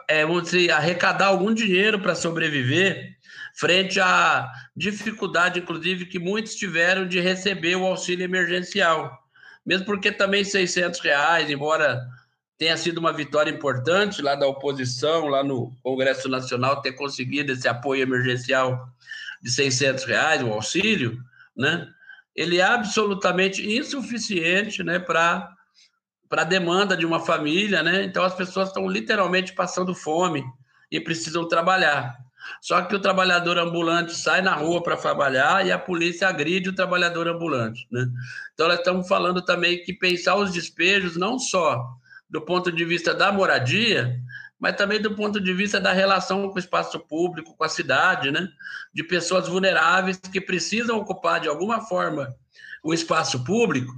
é, 0.08 0.24
dizer, 0.40 0.70
arrecadar 0.70 1.26
algum 1.26 1.52
dinheiro 1.52 2.00
para 2.00 2.14
sobreviver, 2.14 3.16
frente 3.54 4.00
à 4.00 4.50
dificuldade, 4.76 5.60
inclusive, 5.60 6.06
que 6.06 6.18
muitos 6.18 6.54
tiveram 6.54 7.06
de 7.06 7.20
receber 7.20 7.76
o 7.76 7.86
auxílio 7.86 8.24
emergencial. 8.24 9.18
Mesmo 9.64 9.86
porque 9.86 10.12
também 10.12 10.44
600 10.44 11.00
reais, 11.00 11.50
embora 11.50 12.00
tenha 12.64 12.78
sido 12.78 12.96
uma 12.96 13.12
vitória 13.12 13.50
importante 13.50 14.22
lá 14.22 14.34
da 14.34 14.46
oposição, 14.46 15.26
lá 15.26 15.44
no 15.44 15.70
Congresso 15.82 16.30
Nacional, 16.30 16.80
ter 16.80 16.92
conseguido 16.92 17.52
esse 17.52 17.68
apoio 17.68 18.00
emergencial 18.00 18.88
de 19.42 19.50
600 19.50 20.04
reais, 20.04 20.42
o 20.42 20.50
auxílio, 20.50 21.22
né? 21.54 21.86
Ele 22.34 22.60
é 22.60 22.64
absolutamente 22.64 23.70
insuficiente, 23.70 24.82
né, 24.82 24.98
para 24.98 25.52
para 26.26 26.40
a 26.40 26.46
demanda 26.46 26.96
de 26.96 27.04
uma 27.04 27.20
família, 27.20 27.82
né? 27.82 28.02
Então 28.02 28.24
as 28.24 28.34
pessoas 28.34 28.68
estão 28.68 28.88
literalmente 28.88 29.52
passando 29.52 29.94
fome 29.94 30.42
e 30.90 30.98
precisam 30.98 31.46
trabalhar. 31.46 32.16
Só 32.62 32.80
que 32.80 32.96
o 32.96 32.98
trabalhador 32.98 33.58
ambulante 33.58 34.14
sai 34.14 34.40
na 34.40 34.54
rua 34.54 34.82
para 34.82 34.96
trabalhar 34.96 35.66
e 35.66 35.70
a 35.70 35.78
polícia 35.78 36.26
agride 36.26 36.70
o 36.70 36.74
trabalhador 36.74 37.28
ambulante, 37.28 37.86
né? 37.92 38.06
Então 38.54 38.68
nós 38.68 38.78
estamos 38.78 39.06
falando 39.06 39.42
também 39.42 39.84
que 39.84 39.92
pensar 39.92 40.36
os 40.36 40.50
despejos 40.50 41.14
não 41.14 41.38
só 41.38 41.94
do 42.34 42.40
ponto 42.40 42.72
de 42.72 42.84
vista 42.84 43.14
da 43.14 43.30
moradia, 43.30 44.20
mas 44.58 44.74
também 44.74 45.00
do 45.00 45.14
ponto 45.14 45.40
de 45.40 45.54
vista 45.54 45.80
da 45.80 45.92
relação 45.92 46.48
com 46.48 46.56
o 46.56 46.58
espaço 46.58 46.98
público, 46.98 47.54
com 47.56 47.62
a 47.62 47.68
cidade, 47.68 48.32
né? 48.32 48.48
De 48.92 49.04
pessoas 49.04 49.46
vulneráveis 49.46 50.16
que 50.18 50.40
precisam 50.40 50.98
ocupar 50.98 51.38
de 51.38 51.46
alguma 51.46 51.82
forma 51.82 52.34
o 52.82 52.92
espaço 52.92 53.44
público, 53.44 53.92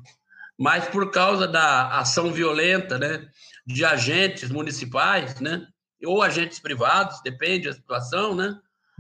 mas 0.59 0.87
por 0.87 1.11
causa 1.11 1.49
da 1.49 1.99
ação 1.99 2.31
violenta, 2.31 2.99
né, 2.99 3.27
de 3.67 3.87
agentes 3.87 4.51
municipais, 4.51 5.41
né, 5.41 5.67
ou 6.05 6.23
agentes 6.23 6.61
privados, 6.61 7.23
depende 7.23 7.69
da 7.69 7.73
situação, 7.73 8.35
né, 8.37 8.55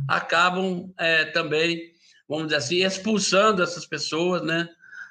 acabam 0.09 0.91
é, 0.99 1.27
também, 1.27 1.93
vamos 2.27 2.47
dizer 2.47 2.57
assim, 2.57 2.85
expulsando 2.85 3.63
essas 3.63 3.85
pessoas, 3.85 4.41
né, 4.43 4.67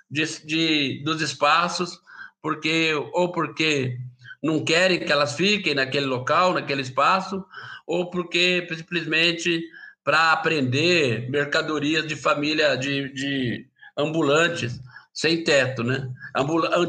de, 0.10 0.26
de, 0.46 1.04
dos 1.06 1.22
espaços, 1.22 2.00
porque 2.42 2.94
ou 3.14 3.32
porque 3.32 3.98
não 4.46 4.64
querem 4.64 5.00
que 5.00 5.12
elas 5.12 5.34
fiquem 5.34 5.74
naquele 5.74 6.06
local, 6.06 6.54
naquele 6.54 6.84
espaço, 6.84 7.44
ou 7.88 8.12
porque 8.12 8.68
simplesmente 8.78 9.60
para 10.04 10.32
aprender 10.34 11.28
mercadorias 11.32 12.06
de 12.06 12.16
família 12.16 12.78
de, 12.78 13.12
de 13.12 13.66
ambulantes 13.98 14.80
sem 15.12 15.44
teto, 15.44 15.84
né? 15.84 16.08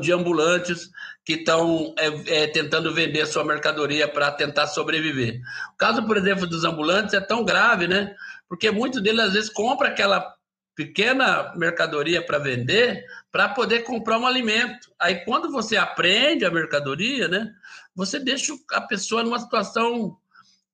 De 0.03 0.13
ambulantes 0.13 0.91
que 1.25 1.33
estão 1.33 1.95
é, 1.99 2.43
é, 2.43 2.47
tentando 2.47 2.93
vender 2.93 3.25
sua 3.25 3.43
mercadoria 3.43 4.07
para 4.07 4.31
tentar 4.33 4.67
sobreviver. 4.67 5.41
O 5.73 5.79
caso, 5.79 6.05
por 6.07 6.19
exemplo, 6.19 6.47
dos 6.47 6.63
ambulantes 6.63 7.15
é 7.15 7.21
tão 7.23 7.43
grave, 7.43 7.89
né? 7.89 8.15
Porque 8.51 8.71
muitos 8.71 9.03
deles 9.03 9.25
às 9.25 9.33
vezes 9.33 9.49
compram 9.49 9.89
aquela 9.89 10.36
pequena 10.77 11.55
mercadoria 11.57 12.25
para 12.25 12.39
vender 12.39 13.05
para 13.33 13.49
poder 13.49 13.81
comprar 13.81 14.19
um 14.19 14.27
alimento. 14.27 14.93
Aí 15.01 15.25
quando 15.25 15.51
você 15.51 15.77
aprende 15.77 16.45
a 16.45 16.51
mercadoria, 16.51 17.27
né, 17.27 17.51
você 17.95 18.21
deixa 18.21 18.53
a 18.73 18.83
pessoa 18.83 19.25
numa 19.25 19.41
situação 19.41 20.19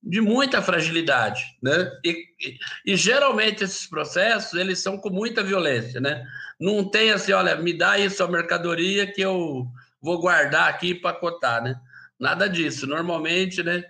de 0.02 0.20
muita 0.20 0.60
fragilidade, 0.60 1.44
né? 1.62 1.88
E, 2.04 2.26
e, 2.40 2.58
e, 2.92 2.96
geralmente 2.96 3.62
esses 3.62 3.86
processos 3.86 4.58
eles 4.58 4.80
são 4.80 4.98
com 4.98 5.10
muita 5.10 5.44
violência, 5.44 6.00
né? 6.00 6.26
Não 6.58 6.90
tem 6.90 7.12
assim, 7.12 7.30
olha, 7.30 7.54
me 7.54 7.72
dá 7.72 7.96
isso 7.96 8.24
a 8.24 8.28
mercadoria 8.28 9.06
que 9.06 9.20
eu 9.20 9.64
vou 10.00 10.20
guardar 10.20 10.68
aqui 10.68 10.92
para 10.92 11.16
cotar, 11.16 11.62
né? 11.62 11.76
Nada 12.18 12.48
disso. 12.48 12.84
Normalmente, 12.84 13.62
né? 13.62 13.84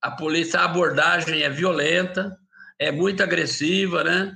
A 0.00 0.10
polícia, 0.10 0.60
a 0.60 0.64
abordagem 0.64 1.42
é 1.42 1.50
violenta, 1.50 2.38
é 2.78 2.90
muito 2.90 3.22
agressiva, 3.22 4.02
né? 4.02 4.34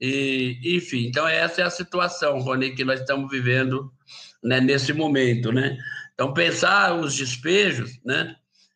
E, 0.00 0.58
enfim, 0.76 1.06
então 1.06 1.26
essa 1.26 1.62
é 1.62 1.64
a 1.64 1.70
situação, 1.70 2.38
Rony, 2.40 2.74
que 2.74 2.84
nós 2.84 3.00
estamos 3.00 3.30
vivendo 3.30 3.90
né, 4.42 4.60
nesse 4.60 4.92
momento, 4.92 5.50
né? 5.50 5.76
Então, 6.14 6.32
pensar 6.32 6.94
os 6.94 7.14
despejos, 7.14 7.98
né? 8.04 8.34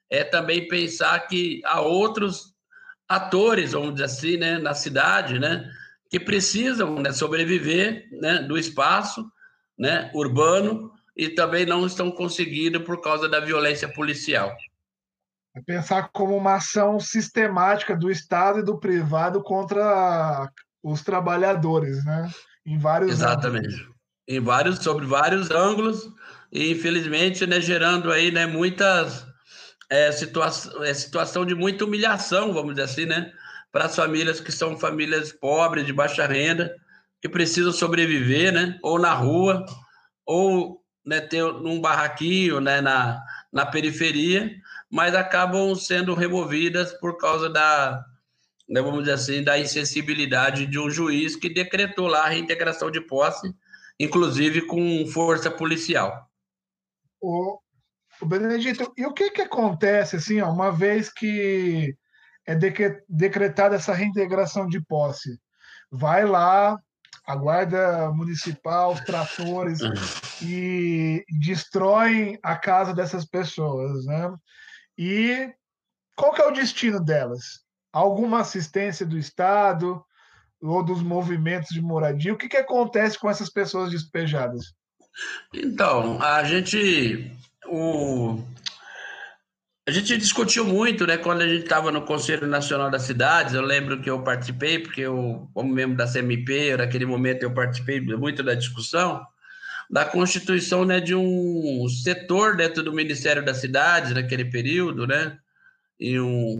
É 0.08 0.24
também 0.24 0.66
pensar 0.66 1.18
que 1.20 1.60
há 1.64 1.80
outros 1.80 2.54
atores, 3.08 3.72
vamos 3.72 3.92
dizer 3.92 4.04
assim, 4.04 4.36
né, 4.36 4.58
na 4.58 4.74
cidade, 4.74 5.38
né? 5.38 5.70
Que 6.10 6.18
precisam 6.18 6.96
né, 6.96 7.12
sobreviver 7.12 8.08
né, 8.12 8.42
do 8.42 8.58
espaço 8.58 9.30
né, 9.78 10.10
urbano 10.14 10.92
e 11.16 11.28
também 11.28 11.64
não 11.64 11.86
estão 11.86 12.10
conseguindo 12.10 12.80
por 12.82 13.00
causa 13.00 13.28
da 13.28 13.40
violência 13.40 13.88
policial. 13.88 14.54
É 15.54 15.60
pensar 15.60 16.10
como 16.12 16.36
uma 16.36 16.54
ação 16.54 17.00
sistemática 17.00 17.96
do 17.96 18.10
Estado 18.10 18.60
e 18.60 18.64
do 18.64 18.78
privado 18.78 19.42
contra 19.42 20.48
os 20.82 21.02
trabalhadores, 21.02 22.04
né? 22.04 22.30
Em 22.64 22.78
vários 22.78 23.12
Exatamente. 23.12 23.74
Ângulos. 23.74 23.90
Em 24.28 24.40
vários, 24.40 24.78
sobre 24.78 25.06
vários 25.06 25.50
ângulos, 25.50 26.08
e 26.52 26.70
infelizmente, 26.70 27.46
né, 27.46 27.60
gerando 27.60 28.12
aí, 28.12 28.30
né, 28.30 28.46
muitas 28.46 29.26
é, 29.90 30.12
situação, 30.12 30.84
é, 30.84 30.94
situação 30.94 31.44
de 31.44 31.54
muita 31.54 31.84
humilhação, 31.84 32.52
vamos 32.52 32.74
dizer 32.74 32.84
assim, 32.84 33.06
né? 33.06 33.32
Para 33.72 33.86
as 33.86 33.96
famílias 33.96 34.40
que 34.40 34.52
são 34.52 34.78
famílias 34.78 35.32
pobres, 35.32 35.84
de 35.84 35.92
baixa 35.92 36.26
renda, 36.26 36.72
que 37.20 37.28
precisam 37.28 37.72
sobreviver, 37.72 38.52
né? 38.52 38.78
Ou 38.82 38.98
na 38.98 39.12
rua, 39.12 39.64
ou 40.24 40.80
né, 41.04 41.20
ter 41.20 41.42
num 41.42 41.80
barraquinho, 41.80 42.60
né, 42.60 42.80
na, 42.80 43.20
na 43.52 43.66
periferia, 43.66 44.50
mas 44.90 45.14
acabam 45.14 45.74
sendo 45.74 46.14
removidas 46.14 46.92
por 46.94 47.16
causa 47.16 47.48
da, 47.50 48.04
né, 48.70 48.80
vamos 48.80 49.00
dizer 49.00 49.14
assim, 49.14 49.42
da 49.42 49.58
insensibilidade 49.58 50.64
de 50.64 50.78
um 50.78 50.88
juiz 50.88 51.34
que 51.34 51.52
decretou 51.52 52.06
lá 52.06 52.26
a 52.26 52.28
reintegração 52.28 52.88
de 52.88 53.00
posse, 53.00 53.52
inclusive 53.98 54.62
com 54.62 55.04
força 55.08 55.50
policial. 55.50 56.30
O, 57.20 57.58
o 58.22 58.26
Benedito, 58.26 58.92
e 58.96 59.04
o 59.04 59.12
que, 59.12 59.32
que 59.32 59.42
acontece, 59.42 60.14
assim, 60.14 60.40
ó, 60.40 60.52
uma 60.52 60.70
vez 60.70 61.12
que 61.12 61.96
é 62.46 62.54
decretada 63.08 63.74
essa 63.74 63.92
reintegração 63.92 64.68
de 64.68 64.80
posse? 64.80 65.36
Vai 65.90 66.24
lá, 66.24 66.78
a 67.26 67.34
guarda 67.34 68.12
municipal, 68.12 68.92
os 68.92 69.00
tratores, 69.00 69.80
e 70.40 71.24
destroem 71.40 72.38
a 72.40 72.56
casa 72.56 72.94
dessas 72.94 73.24
pessoas, 73.24 74.04
né? 74.06 74.32
E 74.96 75.52
qual 76.14 76.32
que 76.32 76.40
é 76.40 76.46
o 76.46 76.52
destino 76.52 77.02
delas? 77.02 77.68
Alguma 77.92 78.40
assistência 78.40 79.04
do 79.04 79.18
Estado 79.18 80.02
ou 80.60 80.84
dos 80.84 81.02
movimentos 81.02 81.70
de 81.70 81.80
moradia? 81.80 82.32
O 82.32 82.36
que, 82.36 82.48
que 82.48 82.56
acontece 82.56 83.18
com 83.18 83.30
essas 83.30 83.50
pessoas 83.50 83.90
despejadas? 83.90 84.72
Então, 85.52 86.20
a 86.22 86.44
gente. 86.44 87.30
O, 87.66 88.42
a 89.86 89.90
gente 89.90 90.16
discutiu 90.16 90.64
muito, 90.64 91.06
né, 91.06 91.16
quando 91.16 91.40
a 91.40 91.48
gente 91.48 91.64
estava 91.64 91.90
no 91.90 92.02
Conselho 92.02 92.46
Nacional 92.46 92.90
das 92.90 93.02
Cidades, 93.02 93.54
eu 93.54 93.62
lembro 93.62 94.00
que 94.00 94.08
eu 94.08 94.22
participei, 94.22 94.78
porque 94.78 95.00
eu, 95.00 95.48
como 95.52 95.72
membro 95.72 95.96
da 95.96 96.06
CMP, 96.06 96.76
naquele 96.76 97.06
momento 97.06 97.42
eu 97.42 97.52
participei 97.52 98.00
muito 98.00 98.42
da 98.42 98.54
discussão, 98.54 99.20
da 99.90 100.04
constituição, 100.04 100.84
né, 100.84 101.00
de 101.00 101.14
um 101.14 101.88
setor 101.88 102.56
dentro 102.56 102.84
do 102.84 102.92
Ministério 102.92 103.44
das 103.44 103.56
Cidades, 103.56 104.12
naquele 104.12 104.44
período, 104.44 105.06
né, 105.06 105.36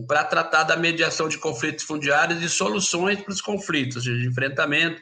para 0.06 0.24
tratar 0.24 0.64
da 0.64 0.76
mediação 0.76 1.28
de 1.28 1.38
conflitos 1.38 1.84
fundiários 1.84 2.42
e 2.42 2.48
soluções 2.48 3.20
para 3.20 3.32
os 3.32 3.40
conflitos 3.40 4.02
de 4.02 4.26
enfrentamento. 4.26 5.00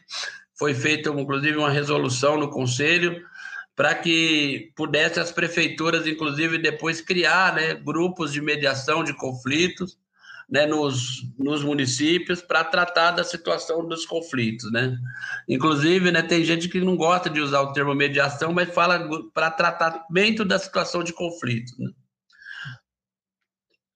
Foi 0.57 0.75
feita, 0.75 1.11
inclusive, 1.11 1.57
uma 1.57 1.71
resolução 1.71 2.39
no 2.39 2.51
Conselho 2.51 3.23
para 3.75 3.95
que 3.95 4.73
pudesse 4.75 5.21
as 5.21 5.31
prefeituras, 5.31 6.07
inclusive, 6.07 6.59
depois 6.59 7.01
criar 7.01 7.55
né, 7.55 7.75
grupos 7.75 8.33
de 8.33 8.41
mediação 8.41 9.05
de 9.05 9.13
conflitos 9.13 9.97
né, 10.51 10.67
nos, 10.67 11.23
nos 11.39 11.63
municípios 11.63 12.41
para 12.41 12.65
tratar 12.65 13.13
da 13.13 13.23
situação 13.23 13.87
dos 13.87 14.05
conflitos. 14.05 14.71
Né? 14.73 14.97
Inclusive, 15.49 16.11
né, 16.11 16.23
tem 16.23 16.45
gente 16.45 16.69
que 16.69 16.81
não 16.81 16.97
gosta 16.97 17.31
de 17.31 17.41
usar 17.41 17.61
o 17.61 17.73
termo 17.73 17.95
mediação, 17.95 18.53
mas 18.53 18.73
fala 18.75 19.09
para 19.33 19.51
tratamento 19.51 20.45
da 20.45 20.59
situação 20.59 21.05
de 21.05 21.13
conflito. 21.13 21.73
Né? 21.79 21.91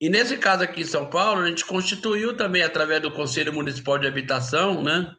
E 0.03 0.09
nesse 0.09 0.37
caso 0.37 0.65
aqui 0.65 0.81
em 0.81 0.85
São 0.85 1.09
Paulo, 1.09 1.43
a 1.43 1.49
gente 1.49 1.65
constituiu 1.65 2.37
também, 2.37 2.65
através 2.65 3.01
do 3.01 3.13
Conselho 3.13 3.53
Municipal 3.53 4.01
de 4.01 4.09
Habitação, 4.09 4.83
né, 4.83 5.15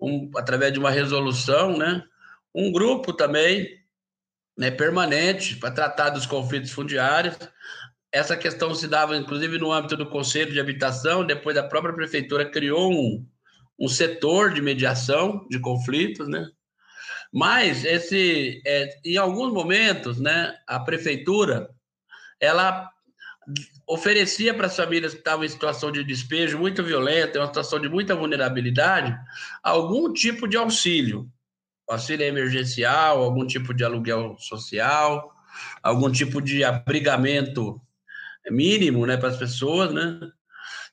um, 0.00 0.28
através 0.34 0.72
de 0.72 0.80
uma 0.80 0.90
resolução, 0.90 1.78
né, 1.78 2.02
um 2.52 2.72
grupo 2.72 3.12
também 3.12 3.68
né, 4.58 4.68
permanente 4.68 5.54
para 5.54 5.70
tratar 5.70 6.10
dos 6.10 6.26
conflitos 6.26 6.72
fundiários. 6.72 7.38
Essa 8.10 8.36
questão 8.36 8.74
se 8.74 8.88
dava, 8.88 9.16
inclusive, 9.16 9.58
no 9.58 9.70
âmbito 9.70 9.96
do 9.96 10.10
Conselho 10.10 10.52
de 10.52 10.58
Habitação, 10.58 11.24
depois 11.24 11.56
a 11.56 11.62
própria 11.62 11.94
Prefeitura 11.94 12.50
criou 12.50 12.92
um, 12.92 13.24
um 13.78 13.86
setor 13.86 14.52
de 14.52 14.60
mediação 14.60 15.46
de 15.48 15.60
conflitos, 15.60 16.26
né? 16.26 16.50
Mas 17.32 17.84
esse, 17.84 18.60
é, 18.66 18.88
em 19.04 19.18
alguns 19.18 19.52
momentos, 19.52 20.18
né, 20.18 20.52
a 20.66 20.80
prefeitura 20.80 21.70
ela 22.40 22.90
oferecia 23.86 24.52
para 24.52 24.66
as 24.66 24.76
famílias 24.76 25.12
que 25.12 25.20
estavam 25.20 25.44
em 25.44 25.48
situação 25.48 25.92
de 25.92 26.02
despejo 26.02 26.58
muito 26.58 26.82
violenta, 26.82 27.38
uma 27.38 27.46
situação 27.46 27.78
de 27.78 27.88
muita 27.88 28.14
vulnerabilidade, 28.14 29.16
algum 29.62 30.12
tipo 30.12 30.48
de 30.48 30.56
auxílio, 30.56 31.30
auxílio 31.88 32.26
emergencial, 32.26 33.22
algum 33.22 33.46
tipo 33.46 33.72
de 33.72 33.84
aluguel 33.84 34.36
social, 34.38 35.32
algum 35.82 36.10
tipo 36.10 36.40
de 36.40 36.64
abrigamento 36.64 37.80
mínimo, 38.50 39.06
né, 39.06 39.16
para 39.16 39.28
as 39.28 39.36
pessoas, 39.36 39.92
né? 39.92 40.20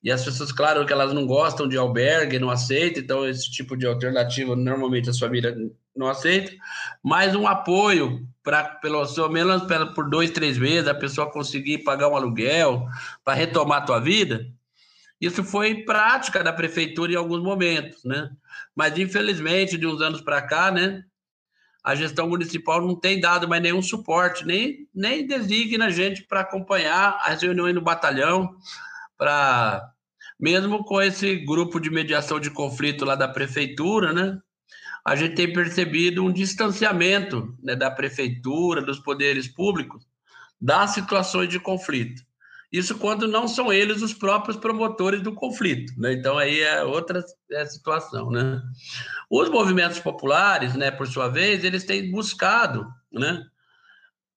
E 0.03 0.11
as 0.11 0.23
pessoas, 0.23 0.51
claro, 0.51 0.85
que 0.85 0.91
elas 0.91 1.13
não 1.13 1.25
gostam 1.25 1.67
de 1.67 1.77
albergue, 1.77 2.37
não 2.37 2.49
aceitam, 2.49 3.01
então 3.01 3.27
esse 3.27 3.49
tipo 3.49 3.77
de 3.77 3.87
alternativa 3.87 4.55
normalmente 4.55 5.09
as 5.09 5.17
famílias 5.17 5.55
não 5.95 6.07
aceitam, 6.07 6.55
mas 7.03 7.35
um 7.35 7.47
apoio 7.47 8.27
para 8.43 8.63
pelo 8.63 9.05
menos 9.29 9.63
por 9.95 10.09
dois, 10.09 10.31
três 10.31 10.57
meses 10.57 10.87
a 10.87 10.93
pessoa 10.93 11.31
conseguir 11.31 11.79
pagar 11.79 12.09
um 12.09 12.15
aluguel 12.15 12.85
para 13.23 13.33
retomar 13.33 13.81
a 13.81 13.85
tua 13.85 13.99
vida. 13.99 14.45
Isso 15.21 15.43
foi 15.43 15.85
prática 15.85 16.43
da 16.43 16.51
prefeitura 16.51 17.13
em 17.13 17.15
alguns 17.15 17.41
momentos, 17.41 18.03
né? 18.03 18.29
Mas 18.75 18.97
infelizmente 18.97 19.77
de 19.77 19.87
uns 19.87 20.01
anos 20.01 20.19
para 20.19 20.41
cá, 20.41 20.69
né? 20.69 21.03
A 21.83 21.95
gestão 21.95 22.27
municipal 22.27 22.81
não 22.81 22.95
tem 22.95 23.19
dado 23.19 23.47
mais 23.47 23.61
nenhum 23.61 23.81
suporte, 23.81 24.45
nem, 24.45 24.87
nem 24.93 25.25
designa 25.25 25.89
gente 25.89 26.23
para 26.23 26.41
acompanhar 26.41 27.19
as 27.23 27.41
reuniões 27.41 27.75
no 27.75 27.81
batalhão, 27.81 28.55
para 29.17 29.89
mesmo 30.39 30.83
com 30.83 31.01
esse 31.01 31.35
grupo 31.37 31.79
de 31.79 31.89
mediação 31.89 32.39
de 32.39 32.49
conflito 32.49 33.05
lá 33.05 33.15
da 33.15 33.27
prefeitura, 33.27 34.11
né? 34.11 34.39
A 35.05 35.15
gente 35.15 35.35
tem 35.35 35.51
percebido 35.51 36.23
um 36.23 36.31
distanciamento 36.31 37.57
né, 37.61 37.75
da 37.75 37.91
prefeitura, 37.91 38.81
dos 38.81 38.99
poderes 38.99 39.47
públicos, 39.47 40.05
das 40.59 40.91
situações 40.91 41.49
de 41.49 41.59
conflito. 41.59 42.21
Isso 42.71 42.97
quando 42.97 43.27
não 43.27 43.47
são 43.47 43.71
eles 43.71 44.01
os 44.01 44.13
próprios 44.13 44.57
promotores 44.57 45.21
do 45.21 45.33
conflito, 45.33 45.93
né? 45.95 46.13
Então 46.13 46.39
aí 46.39 46.59
é 46.61 46.83
outra 46.83 47.23
é 47.51 47.65
situação, 47.65 48.31
né? 48.31 48.59
Os 49.29 49.47
movimentos 49.49 49.99
populares, 49.99 50.73
né, 50.73 50.89
por 50.89 51.05
sua 51.05 51.27
vez, 51.27 51.63
eles 51.63 51.83
têm 51.83 52.09
buscado, 52.09 52.87
né? 53.11 53.45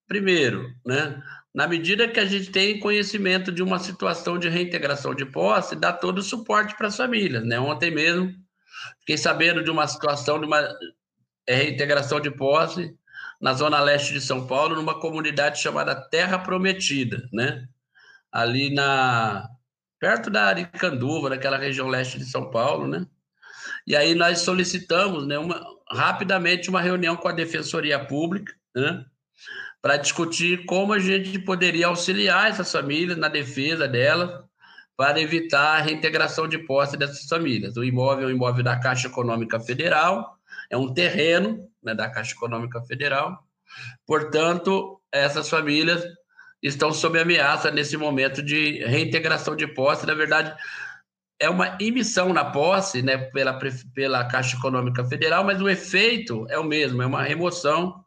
Primeiro, 0.07 0.69
né, 0.85 1.19
na 1.57 1.67
medida 1.67 2.07
que 2.07 2.19
a 2.19 2.25
gente 2.25 2.51
tem 2.51 2.79
conhecimento 2.79 3.51
de 3.51 3.63
uma 3.63 3.79
situação 3.79 4.37
de 4.37 4.47
reintegração 4.47 5.15
de 5.15 5.25
posse, 5.25 5.75
dá 5.75 5.91
todo 5.91 6.19
o 6.19 6.23
suporte 6.23 6.75
para 6.77 6.85
as 6.85 6.95
famílias. 6.95 7.43
Né? 7.43 7.59
Ontem 7.59 7.89
mesmo, 7.89 8.31
fiquei 8.99 9.17
sabendo 9.17 9.63
de 9.63 9.69
uma 9.69 9.87
situação 9.87 10.39
de 10.39 10.45
uma 10.45 10.59
é, 11.47 11.55
reintegração 11.55 12.19
de 12.19 12.31
posse 12.31 12.95
na 13.39 13.53
zona 13.53 13.79
leste 13.79 14.13
de 14.13 14.21
São 14.21 14.47
Paulo, 14.47 14.75
numa 14.75 14.99
comunidade 14.99 15.61
chamada 15.61 15.95
Terra 15.95 16.39
Prometida, 16.39 17.27
né? 17.31 17.67
ali 18.31 18.73
na 18.73 19.47
perto 19.99 20.29
da 20.29 20.45
Aricanduva, 20.45 21.29
naquela 21.29 21.57
região 21.57 21.87
leste 21.87 22.19
de 22.19 22.25
São 22.25 22.51
Paulo, 22.51 22.87
né? 22.87 23.05
E 23.85 23.95
aí 23.95 24.13
nós 24.13 24.39
solicitamos, 24.39 25.25
né, 25.25 25.39
uma, 25.39 25.59
rapidamente 25.89 26.69
uma 26.69 26.81
reunião 26.81 27.15
com 27.15 27.27
a 27.27 27.31
Defensoria 27.31 27.97
Pública, 28.03 28.53
né? 28.75 29.05
para 29.81 29.97
discutir 29.97 30.65
como 30.65 30.93
a 30.93 30.99
gente 30.99 31.39
poderia 31.39 31.87
auxiliar 31.87 32.49
essas 32.49 32.71
famílias 32.71 33.17
na 33.17 33.29
defesa 33.29 33.87
delas, 33.87 34.43
para 34.97 35.21
evitar 35.21 35.77
a 35.77 35.81
reintegração 35.81 36.47
de 36.47 36.57
posse 36.57 36.97
dessas 36.97 37.25
famílias. 37.29 37.77
O 37.77 37.83
imóvel 37.83 38.27
é 38.27 38.31
um 38.31 38.35
imóvel 38.35 38.63
da 38.63 38.79
Caixa 38.79 39.07
Econômica 39.07 39.59
Federal, 39.59 40.35
é 40.69 40.75
um 40.75 40.91
terreno 40.91 41.69
né, 41.81 41.93
da 41.93 42.09
Caixa 42.09 42.33
Econômica 42.33 42.81
Federal, 42.81 43.37
portanto, 44.05 44.99
essas 45.11 45.47
famílias 45.49 46.03
estão 46.61 46.91
sob 46.91 47.19
ameaça 47.19 47.69
nesse 47.69 47.95
momento 47.95 48.41
de 48.41 48.83
reintegração 48.83 49.55
de 49.55 49.67
posse. 49.67 50.07
Na 50.07 50.15
verdade, 50.15 50.53
é 51.39 51.47
uma 51.47 51.77
emissão 51.79 52.33
na 52.33 52.43
posse 52.43 53.03
né, 53.03 53.17
pela, 53.17 53.57
pela 53.93 54.25
Caixa 54.25 54.57
Econômica 54.57 55.05
Federal, 55.05 55.43
mas 55.43 55.61
o 55.61 55.69
efeito 55.69 56.47
é 56.49 56.57
o 56.57 56.63
mesmo, 56.63 57.03
é 57.03 57.05
uma 57.05 57.21
remoção 57.21 58.03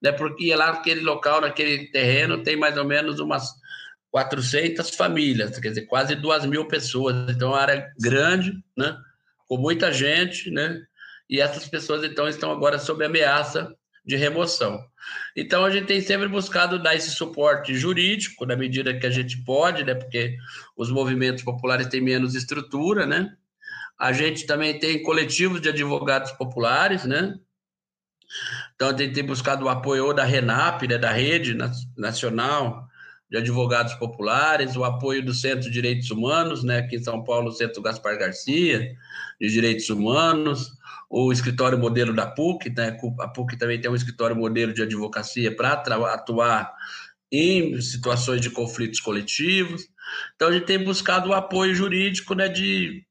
né? 0.00 0.12
Porque 0.12 0.54
lá 0.54 0.72
naquele 0.72 1.00
local, 1.00 1.40
naquele 1.40 1.90
terreno, 1.90 2.42
tem 2.42 2.56
mais 2.56 2.76
ou 2.76 2.84
menos 2.84 3.20
umas 3.20 3.52
400 4.10 4.90
famílias, 4.90 5.58
quer 5.58 5.68
dizer, 5.68 5.86
quase 5.86 6.14
2 6.16 6.44
mil 6.46 6.66
pessoas. 6.66 7.30
Então, 7.30 7.50
é 7.50 7.52
uma 7.52 7.60
área 7.60 7.92
grande, 7.98 8.52
né? 8.76 8.96
Com 9.46 9.56
muita 9.56 9.92
gente, 9.92 10.50
né? 10.50 10.82
E 11.28 11.40
essas 11.40 11.68
pessoas, 11.68 12.02
então, 12.02 12.28
estão 12.28 12.50
agora 12.50 12.78
sob 12.78 13.04
ameaça 13.04 13.72
de 14.04 14.16
remoção. 14.16 14.80
Então, 15.36 15.64
a 15.64 15.70
gente 15.70 15.86
tem 15.86 16.00
sempre 16.00 16.26
buscado 16.26 16.82
dar 16.82 16.96
esse 16.96 17.10
suporte 17.10 17.74
jurídico, 17.74 18.44
na 18.44 18.56
medida 18.56 18.98
que 18.98 19.06
a 19.06 19.10
gente 19.10 19.42
pode, 19.44 19.84
né? 19.84 19.94
Porque 19.94 20.36
os 20.76 20.90
movimentos 20.90 21.44
populares 21.44 21.86
têm 21.86 22.00
menos 22.00 22.34
estrutura, 22.34 23.06
né? 23.06 23.32
A 23.96 24.12
gente 24.12 24.44
também 24.44 24.78
tem 24.78 25.02
coletivos 25.02 25.60
de 25.60 25.68
advogados 25.68 26.32
populares, 26.32 27.04
né? 27.04 27.38
Então, 28.74 28.88
a 28.88 28.96
gente 28.96 29.14
tem 29.14 29.24
buscado 29.24 29.66
o 29.66 29.68
apoio 29.68 30.12
da 30.12 30.24
RENAP, 30.24 30.88
né, 30.88 30.98
da 30.98 31.12
Rede 31.12 31.56
Nacional 31.96 32.89
de 33.30 33.36
Advogados 33.36 33.94
Populares, 33.94 34.76
o 34.76 34.84
apoio 34.84 35.24
do 35.24 35.32
Centro 35.32 35.60
de 35.60 35.70
Direitos 35.70 36.10
Humanos, 36.10 36.64
né, 36.64 36.78
aqui 36.78 36.96
em 36.96 37.02
São 37.02 37.22
Paulo, 37.22 37.48
o 37.48 37.52
Centro 37.52 37.80
Gaspar 37.80 38.18
Garcia, 38.18 38.96
de 39.40 39.48
Direitos 39.48 39.88
Humanos, 39.88 40.72
o 41.08 41.32
escritório 41.32 41.78
modelo 41.78 42.12
da 42.12 42.26
PUC, 42.26 42.70
né, 42.70 42.98
a 43.20 43.28
PUC 43.28 43.56
também 43.56 43.80
tem 43.80 43.90
um 43.90 43.94
escritório 43.94 44.34
modelo 44.34 44.72
de 44.72 44.82
advocacia 44.82 45.54
para 45.54 45.72
atuar 45.72 46.72
em 47.30 47.80
situações 47.80 48.40
de 48.40 48.50
conflitos 48.50 48.98
coletivos. 48.98 49.86
Então, 50.34 50.48
a 50.48 50.52
gente 50.52 50.66
tem 50.66 50.82
buscado 50.82 51.28
o 51.28 51.32
apoio 51.32 51.72
jurídico 51.72 52.34
né, 52.34 52.48
de 52.48 53.04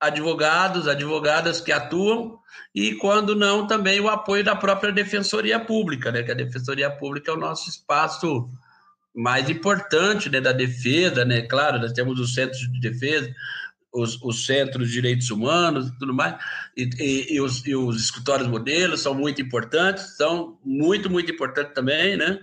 advogados, 0.00 0.88
advogadas 0.88 1.60
que 1.60 1.70
atuam 1.70 2.38
e, 2.74 2.94
quando 2.94 3.34
não, 3.34 3.66
também 3.66 4.00
o 4.00 4.08
apoio 4.08 4.42
da 4.42 4.56
própria 4.56 4.92
Defensoria 4.92 5.60
Pública, 5.60 6.10
né? 6.10 6.22
Que 6.22 6.32
a 6.32 6.34
Defensoria 6.34 6.90
Pública 6.90 7.30
é 7.30 7.34
o 7.34 7.38
nosso 7.38 7.68
espaço 7.68 8.48
mais 9.14 9.48
importante 9.48 10.28
né, 10.28 10.40
da 10.40 10.52
defesa, 10.52 11.24
né? 11.24 11.42
Claro, 11.42 11.78
nós 11.78 11.92
temos 11.92 12.18
os 12.18 12.34
centros 12.34 12.60
de 12.60 12.80
defesa, 12.80 13.32
os, 13.92 14.20
os 14.22 14.44
centros 14.44 14.88
de 14.88 14.94
direitos 14.94 15.30
humanos 15.30 15.88
e 15.88 15.98
tudo 15.98 16.12
mais, 16.12 16.34
e, 16.76 16.88
e, 16.98 17.34
e, 17.34 17.40
os, 17.40 17.64
e 17.64 17.76
os 17.76 18.04
escritórios 18.04 18.48
modelos 18.48 19.00
são 19.00 19.14
muito 19.14 19.40
importantes, 19.40 20.16
são 20.16 20.58
muito, 20.64 21.08
muito 21.08 21.30
importantes 21.30 21.72
também, 21.74 22.16
né? 22.16 22.40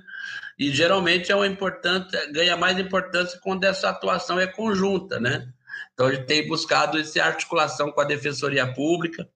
E 0.57 0.71
geralmente 0.71 1.31
é 1.31 1.35
uma 1.35 1.47
importante, 1.47 2.15
ganha 2.31 2.55
mais 2.55 2.79
importância 2.79 3.39
quando 3.41 3.63
essa 3.63 3.89
atuação 3.89 4.39
é 4.39 4.47
conjunta, 4.47 5.19
né? 5.19 5.47
Então, 5.93 6.07
a 6.07 6.15
gente 6.15 6.25
tem 6.25 6.47
buscado 6.47 6.97
essa 6.97 7.23
articulação 7.23 7.91
com 7.91 7.99
a 7.99 8.05
Defensoria 8.05 8.71
Pública, 8.73 9.27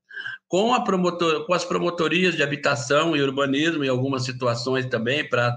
com, 0.48 0.74
a 0.74 0.84
promotor, 0.84 1.46
com 1.46 1.54
as 1.54 1.66
promotorias 1.66 2.36
de 2.36 2.44
habitação 2.44 3.16
e 3.16 3.22
urbanismo, 3.22 3.84
em 3.84 3.90
algumas 3.90 4.24
situações 4.24 4.86
também, 4.86 5.28
para 5.28 5.56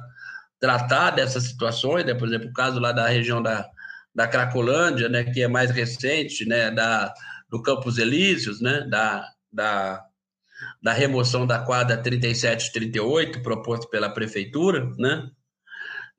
tratar 0.61 1.11
dessas 1.11 1.45
situações, 1.45 2.05
né? 2.05 2.15
por 2.15 2.29
exemplo, 2.29 2.49
o 2.49 2.53
caso 2.53 2.81
lá 2.81 2.93
da 2.93 3.07
região 3.07 3.43
da, 3.43 3.69
da 4.15 4.27
Cracolândia, 4.27 5.09
né? 5.09 5.25
que 5.25 5.43
é 5.43 5.49
mais 5.49 5.71
recente, 5.71 6.45
né? 6.45 6.71
da, 6.71 7.13
do 7.49 7.63
Campos 7.63 7.99
Elíseos, 7.99 8.61
né? 8.61 8.83
da, 8.89 9.25
da, 9.53 10.03
da 10.83 10.93
remoção 10.93 11.47
da 11.47 11.61
quadra 11.61 11.97
3738, 11.97 13.43
proposto 13.43 13.89
pela 13.89 14.11
prefeitura, 14.11 14.91
né? 14.99 15.29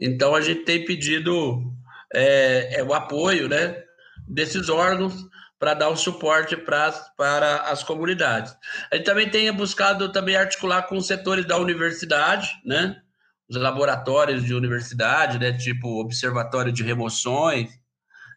Então, 0.01 0.33
a 0.33 0.39
gente 0.39 0.63
tem 0.63 0.85
pedido 0.85 1.73
é, 2.13 2.79
é 2.79 2.83
o 2.83 2.93
apoio, 2.93 3.49
né? 3.49 3.83
desses 4.29 4.69
órgãos 4.69 5.27
para 5.57 5.73
dar 5.73 5.89
o 5.89 5.97
suporte 5.97 6.55
pra, 6.55 6.91
para 7.17 7.63
as 7.63 7.83
comunidades. 7.83 8.55
A 8.91 8.95
gente 8.95 9.05
também 9.05 9.29
tem 9.29 9.51
buscado 9.51 10.09
também 10.11 10.35
articular 10.35 10.83
com 10.83 10.95
os 10.95 11.07
setores 11.07 11.45
da 11.45 11.57
universidade, 11.57 12.49
né? 12.63 13.01
Os 13.49 13.57
laboratórios 13.57 14.43
de 14.43 14.53
universidade, 14.53 15.39
né? 15.39 15.53
Tipo 15.53 15.99
Observatório 15.99 16.71
de 16.71 16.83
Remoções, 16.83 17.69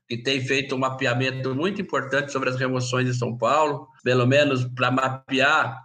que 0.08 0.16
tem 0.16 0.40
feito 0.40 0.74
um 0.74 0.78
mapeamento 0.78 1.54
muito 1.54 1.80
importante 1.80 2.32
sobre 2.32 2.48
as 2.48 2.56
remoções 2.56 3.08
em 3.08 3.12
São 3.12 3.36
Paulo, 3.36 3.86
pelo 4.02 4.26
menos 4.26 4.64
para 4.74 4.90
mapear 4.90 5.80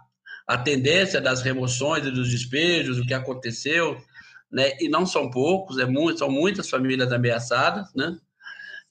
a 0.46 0.56
tendência 0.56 1.20
das 1.20 1.42
remoções 1.42 2.06
e 2.06 2.10
dos 2.10 2.30
despejos, 2.30 2.98
o 2.98 3.06
que 3.06 3.12
aconteceu, 3.12 3.98
né? 4.50 4.72
E 4.80 4.88
não 4.88 5.04
são 5.04 5.30
poucos, 5.30 5.78
é 5.78 5.84
muito, 5.84 6.18
são 6.18 6.30
muitas 6.30 6.70
famílias 6.70 7.12
ameaçadas, 7.12 7.92
né? 7.94 8.16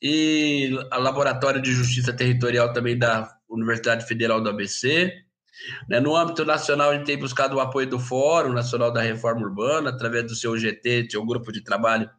e 0.01 0.71
o 0.73 0.99
Laboratório 0.99 1.61
de 1.61 1.71
Justiça 1.71 2.13
Territorial 2.13 2.71
também 2.71 2.97
da 2.97 3.35
Universidade 3.49 4.05
Federal 4.05 4.41
do 4.41 4.49
ABC. 4.49 5.23
Né? 5.89 5.99
No 5.99 6.16
âmbito 6.16 6.45
nacional, 6.45 6.91
a 6.91 6.93
gente 6.95 7.05
tem 7.05 7.18
buscado 7.18 7.55
o 7.55 7.60
apoio 7.60 7.88
do 7.88 7.99
Fórum 7.99 8.53
Nacional 8.53 8.91
da 8.91 9.01
Reforma 9.01 9.41
Urbana, 9.41 9.89
através 9.89 10.26
do 10.26 10.36
seu 10.36 10.58
GT, 10.58 11.08
seu 11.10 11.26
grupo 11.26 11.51
de 11.51 11.64
trabalho 11.64 12.10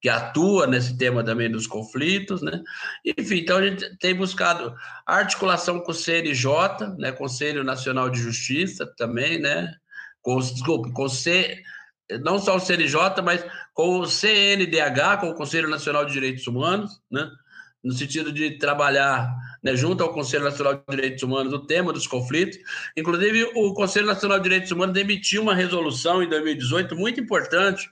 que 0.00 0.08
atua 0.08 0.66
nesse 0.66 0.96
tema 0.96 1.24
também 1.24 1.50
dos 1.50 1.66
conflitos, 1.66 2.40
né? 2.40 2.62
Enfim, 3.04 3.38
então 3.38 3.58
a 3.58 3.62
gente 3.66 3.96
tem 3.98 4.14
buscado 4.14 4.74
articulação 5.04 5.80
com 5.80 5.90
o 5.90 5.94
CNJ, 5.94 6.96
né? 6.98 7.10
Conselho 7.10 7.64
Nacional 7.64 8.08
de 8.08 8.20
Justiça 8.20 8.86
também, 8.96 9.40
né? 9.40 9.74
Com, 10.22 10.38
desculpa, 10.38 10.90
com 10.92 11.08
C, 11.08 11.62
não 12.22 12.38
só 12.38 12.56
o 12.56 12.60
CNJ, 12.60 13.22
mas 13.24 13.44
com 13.74 13.98
o 13.98 14.06
CNDH, 14.06 15.20
com 15.20 15.30
o 15.30 15.34
Conselho 15.34 15.68
Nacional 15.68 16.04
de 16.04 16.12
Direitos 16.12 16.46
Humanos, 16.46 17.00
né? 17.10 17.28
No 17.82 17.92
sentido 17.92 18.32
de 18.32 18.58
trabalhar 18.58 19.32
né, 19.62 19.76
junto 19.76 20.02
ao 20.02 20.12
Conselho 20.12 20.44
Nacional 20.44 20.74
de 20.74 20.96
Direitos 20.96 21.22
Humanos 21.22 21.52
o 21.52 21.60
tema 21.60 21.92
dos 21.92 22.06
conflitos. 22.06 22.58
Inclusive, 22.96 23.50
o 23.54 23.72
Conselho 23.74 24.06
Nacional 24.06 24.38
de 24.38 24.44
Direitos 24.44 24.70
Humanos 24.70 24.96
emitiu 24.96 25.42
uma 25.42 25.54
resolução 25.54 26.22
em 26.22 26.28
2018 26.28 26.96
muito 26.96 27.20
importante, 27.20 27.88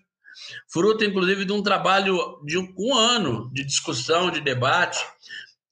fruto, 0.69 1.05
inclusive, 1.05 1.45
de 1.45 1.53
um 1.53 1.63
trabalho 1.63 2.41
de 2.45 2.59
um 2.59 2.95
ano 2.95 3.51
de 3.53 3.65
discussão, 3.65 4.31
de 4.31 4.41
debate, 4.41 5.05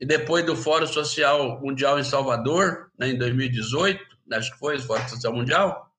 e 0.00 0.06
depois 0.06 0.44
do 0.44 0.56
Fórum 0.56 0.86
Social 0.86 1.60
Mundial 1.60 1.98
em 1.98 2.04
Salvador, 2.04 2.90
né, 2.98 3.10
em 3.10 3.18
2018, 3.18 4.00
acho 4.32 4.52
que 4.52 4.58
foi 4.58 4.76
o 4.76 4.82
Fórum 4.82 5.08
Social 5.08 5.32
Mundial, 5.32 5.90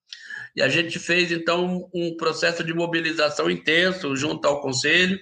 e 0.55 0.61
a 0.61 0.70
gente 0.70 0.97
fez, 0.99 1.32
então, 1.32 1.89
um 1.93 2.16
processo 2.16 2.63
de 2.63 2.74
mobilização 2.74 3.51
intenso 3.51 4.16
junto 4.16 4.47
ao 4.47 4.61
Conselho 4.61 5.20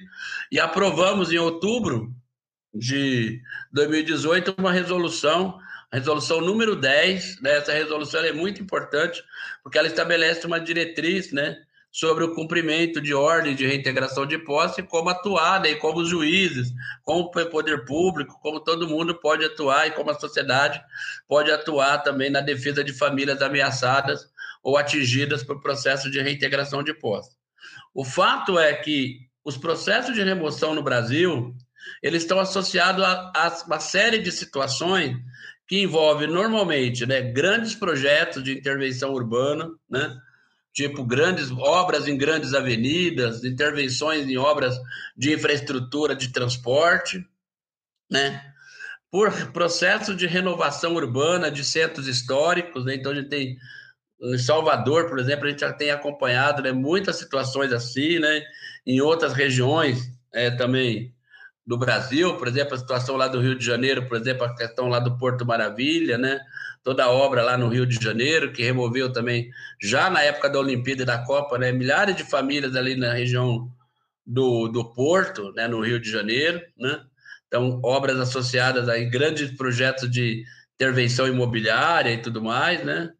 e 0.52 0.60
aprovamos 0.60 1.32
em 1.32 1.40
outubro 1.40 2.14
de 2.74 3.42
2018 3.72 4.56
uma 4.58 4.72
resolução, 4.72 5.60
a 5.92 5.98
resolução 5.98 6.42
número 6.42 6.76
10. 6.76 7.42
Né? 7.42 7.58
Essa 7.58 7.74
resolução 7.74 8.22
é 8.22 8.32
muito 8.32 8.62
importante 8.62 9.24
porque 9.64 9.78
ela 9.78 9.88
estabelece 9.88 10.48
uma 10.48 10.60
diretriz 10.60 11.32
né, 11.32 11.58
sobre 11.92 12.24
o 12.24 12.34
cumprimento 12.34 13.00
de 13.00 13.14
ordem 13.14 13.56
de 13.56 13.68
reintegração 13.68 14.26
de 14.26 14.40
posse, 14.40 14.82
como 14.82 15.10
atuar, 15.10 15.62
né, 15.62 15.72
e 15.72 15.76
como 15.76 16.00
os 16.00 16.10
juízes, 16.10 16.74
como 17.04 17.20
o 17.20 17.50
poder 17.50 17.86
público, 17.86 18.40
como 18.42 18.60
todo 18.60 18.88
mundo 18.88 19.14
pode 19.14 19.46
atuar 19.46 19.88
e 19.88 19.92
como 19.92 20.10
a 20.10 20.20
sociedade 20.20 20.82
pode 21.28 21.52
atuar 21.52 22.00
também 22.00 22.32
na 22.32 22.42
defesa 22.42 22.84
de 22.84 22.92
famílias 22.92 23.42
ameaçadas 23.42 24.28
ou 24.64 24.78
atingidas 24.78 25.44
por 25.44 25.62
processo 25.62 26.10
de 26.10 26.20
reintegração 26.20 26.82
de 26.82 26.94
posse. 26.94 27.36
O 27.94 28.04
fato 28.04 28.58
é 28.58 28.74
que 28.74 29.20
os 29.46 29.58
processos 29.58 30.16
de 30.16 30.24
remoção 30.24 30.74
no 30.74 30.82
Brasil, 30.82 31.54
eles 32.02 32.24
estão 32.24 32.40
associados 32.40 33.04
a, 33.04 33.32
a 33.36 33.64
uma 33.66 33.80
série 33.80 34.20
de 34.20 34.32
situações 34.32 35.18
que 35.68 35.82
envolvem 35.82 36.28
normalmente 36.28 37.06
né, 37.06 37.22
grandes 37.22 37.74
projetos 37.74 38.44
de 38.44 38.58
intervenção 38.58 39.14
urbana, 39.14 39.70
né, 39.90 40.16
tipo 40.74 41.04
grandes 41.04 41.52
obras 41.52 42.08
em 42.08 42.18
grandes 42.18 42.54
avenidas, 42.54 43.44
intervenções 43.44 44.28
em 44.28 44.38
obras 44.38 44.76
de 45.16 45.34
infraestrutura 45.34 46.16
de 46.16 46.32
transporte, 46.32 47.26
né, 48.12 48.44
por 49.10 49.32
processo 49.52 50.16
de 50.16 50.26
renovação 50.28 50.96
urbana 50.96 51.50
de 51.50 51.64
centros 51.64 52.08
históricos, 52.08 52.86
né, 52.86 52.96
então 52.96 53.12
a 53.12 53.16
gente 53.16 53.30
tem 53.30 53.58
em 54.24 54.38
Salvador, 54.38 55.10
por 55.10 55.20
exemplo, 55.20 55.46
a 55.46 55.50
gente 55.50 55.60
já 55.60 55.74
tem 55.74 55.92
acompanhado 55.92 56.62
né, 56.62 56.72
muitas 56.72 57.18
situações 57.18 57.74
assim, 57.74 58.20
né? 58.20 58.42
Em 58.86 59.02
outras 59.02 59.34
regiões 59.34 60.10
é, 60.34 60.50
também 60.50 61.14
do 61.66 61.78
Brasil, 61.78 62.36
por 62.38 62.48
exemplo, 62.48 62.76
a 62.76 62.78
situação 62.78 63.16
lá 63.16 63.28
do 63.28 63.40
Rio 63.40 63.58
de 63.58 63.66
Janeiro, 63.66 64.08
por 64.08 64.18
exemplo, 64.18 64.44
a 64.44 64.56
questão 64.56 64.88
lá 64.90 65.00
do 65.00 65.18
Porto 65.18 65.46
Maravilha, 65.46 66.18
né? 66.18 66.40
Toda 66.84 67.06
a 67.06 67.10
obra 67.10 67.42
lá 67.42 67.58
no 67.58 67.70
Rio 67.70 67.86
de 67.86 67.96
Janeiro, 68.04 68.52
que 68.52 68.62
removeu 68.62 69.12
também, 69.12 69.50
já 69.82 70.10
na 70.10 70.22
época 70.22 70.50
da 70.50 70.60
Olimpíada 70.60 71.04
e 71.04 71.06
da 71.06 71.24
Copa, 71.24 71.58
né? 71.58 71.72
Milhares 71.72 72.16
de 72.16 72.24
famílias 72.24 72.76
ali 72.76 72.98
na 72.98 73.14
região 73.14 73.70
do, 74.26 74.68
do 74.68 74.94
Porto, 74.94 75.54
né? 75.54 75.68
No 75.68 75.82
Rio 75.82 76.00
de 76.00 76.12
Janeiro, 76.12 76.62
né? 76.78 77.02
Então, 77.48 77.80
obras 77.84 78.20
associadas 78.20 78.90
a 78.90 78.98
grandes 79.00 79.52
projetos 79.52 80.10
de 80.12 80.44
intervenção 80.76 81.28
imobiliária 81.28 82.12
e 82.12 82.18
tudo 82.22 82.42
mais, 82.42 82.84
né? 82.84 83.12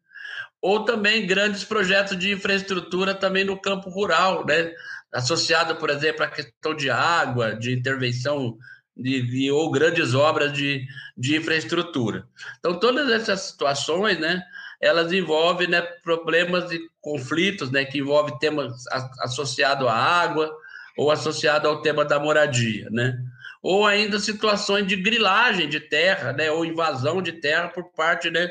ou 0.64 0.82
também 0.82 1.26
grandes 1.26 1.62
projetos 1.62 2.18
de 2.18 2.32
infraestrutura 2.32 3.14
também 3.14 3.44
no 3.44 3.60
campo 3.60 3.90
rural, 3.90 4.46
né? 4.46 4.72
Associado, 5.14 5.76
por 5.76 5.90
exemplo, 5.90 6.24
à 6.24 6.28
questão 6.28 6.74
de 6.74 6.90
água, 6.90 7.54
de 7.54 7.72
intervenção 7.72 8.58
de, 8.96 9.22
de, 9.22 9.50
ou 9.50 9.70
grandes 9.70 10.14
obras 10.14 10.52
de, 10.52 10.84
de 11.16 11.36
infraestrutura. 11.36 12.26
Então, 12.58 12.78
todas 12.78 13.10
essas 13.10 13.40
situações, 13.42 14.18
né, 14.18 14.42
elas 14.80 15.12
envolvem 15.12 15.68
né, 15.68 15.82
problemas 16.02 16.70
e 16.72 16.80
conflitos, 17.00 17.70
né, 17.70 17.84
que 17.84 17.98
envolvem 17.98 18.38
temas 18.38 18.84
associados 19.20 19.86
à 19.86 19.94
água 19.94 20.52
ou 20.96 21.10
associado 21.10 21.68
ao 21.68 21.82
tema 21.82 22.04
da 22.04 22.20
moradia, 22.20 22.88
né? 22.90 23.16
Ou 23.60 23.86
ainda 23.86 24.20
situações 24.20 24.86
de 24.86 24.94
grilagem 24.94 25.68
de 25.68 25.80
terra, 25.80 26.32
né, 26.32 26.50
ou 26.50 26.64
invasão 26.64 27.22
de 27.22 27.32
terra 27.32 27.68
por 27.68 27.90
parte, 27.92 28.30
né, 28.30 28.48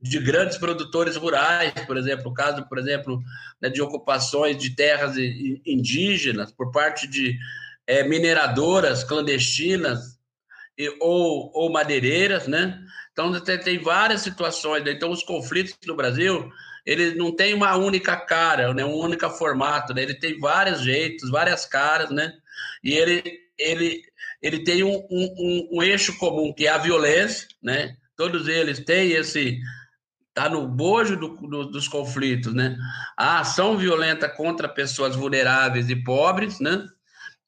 de 0.00 0.18
grandes 0.20 0.58
produtores 0.58 1.16
rurais, 1.16 1.72
por 1.86 1.96
exemplo, 1.96 2.30
o 2.30 2.34
caso, 2.34 2.66
por 2.68 2.78
exemplo, 2.78 3.20
né, 3.60 3.68
de 3.68 3.80
ocupações 3.80 4.56
de 4.56 4.74
terras 4.74 5.16
indígenas 5.16 6.52
por 6.52 6.70
parte 6.70 7.06
de 7.06 7.38
é, 7.86 8.02
mineradoras 8.04 9.04
clandestinas 9.04 10.18
e, 10.76 10.88
ou, 11.00 11.50
ou 11.54 11.72
madeireiras, 11.72 12.46
né? 12.46 12.78
Então, 13.12 13.32
tem, 13.40 13.58
tem 13.58 13.78
várias 13.78 14.20
situações. 14.20 14.84
Né? 14.84 14.92
Então, 14.92 15.10
os 15.10 15.22
conflitos 15.22 15.74
no 15.86 15.96
Brasil, 15.96 16.50
ele 16.84 17.14
não 17.14 17.34
tem 17.34 17.54
uma 17.54 17.74
única 17.76 18.16
cara, 18.16 18.74
né? 18.74 18.84
um 18.84 18.94
único 18.94 19.28
formato, 19.30 19.94
né? 19.94 20.02
Ele 20.02 20.14
tem 20.14 20.38
vários 20.38 20.82
jeitos, 20.82 21.30
várias 21.30 21.64
caras, 21.64 22.10
né? 22.10 22.32
E 22.84 22.92
ele, 22.92 23.22
ele, 23.58 24.02
ele 24.42 24.64
tem 24.64 24.84
um, 24.84 24.96
um, 25.10 25.68
um 25.72 25.82
eixo 25.82 26.18
comum, 26.18 26.52
que 26.52 26.66
é 26.66 26.70
a 26.70 26.78
violência, 26.78 27.48
né? 27.62 27.96
Todos 28.16 28.48
eles 28.48 28.80
têm 28.80 29.12
esse 29.12 29.58
está 30.36 30.50
no 30.50 30.68
bojo 30.68 31.16
do, 31.16 31.28
do, 31.28 31.64
dos 31.64 31.88
conflitos, 31.88 32.52
né? 32.52 32.76
A 33.16 33.40
ação 33.40 33.78
violenta 33.78 34.28
contra 34.28 34.68
pessoas 34.68 35.16
vulneráveis 35.16 35.88
e 35.88 35.96
pobres, 35.96 36.60
né? 36.60 36.86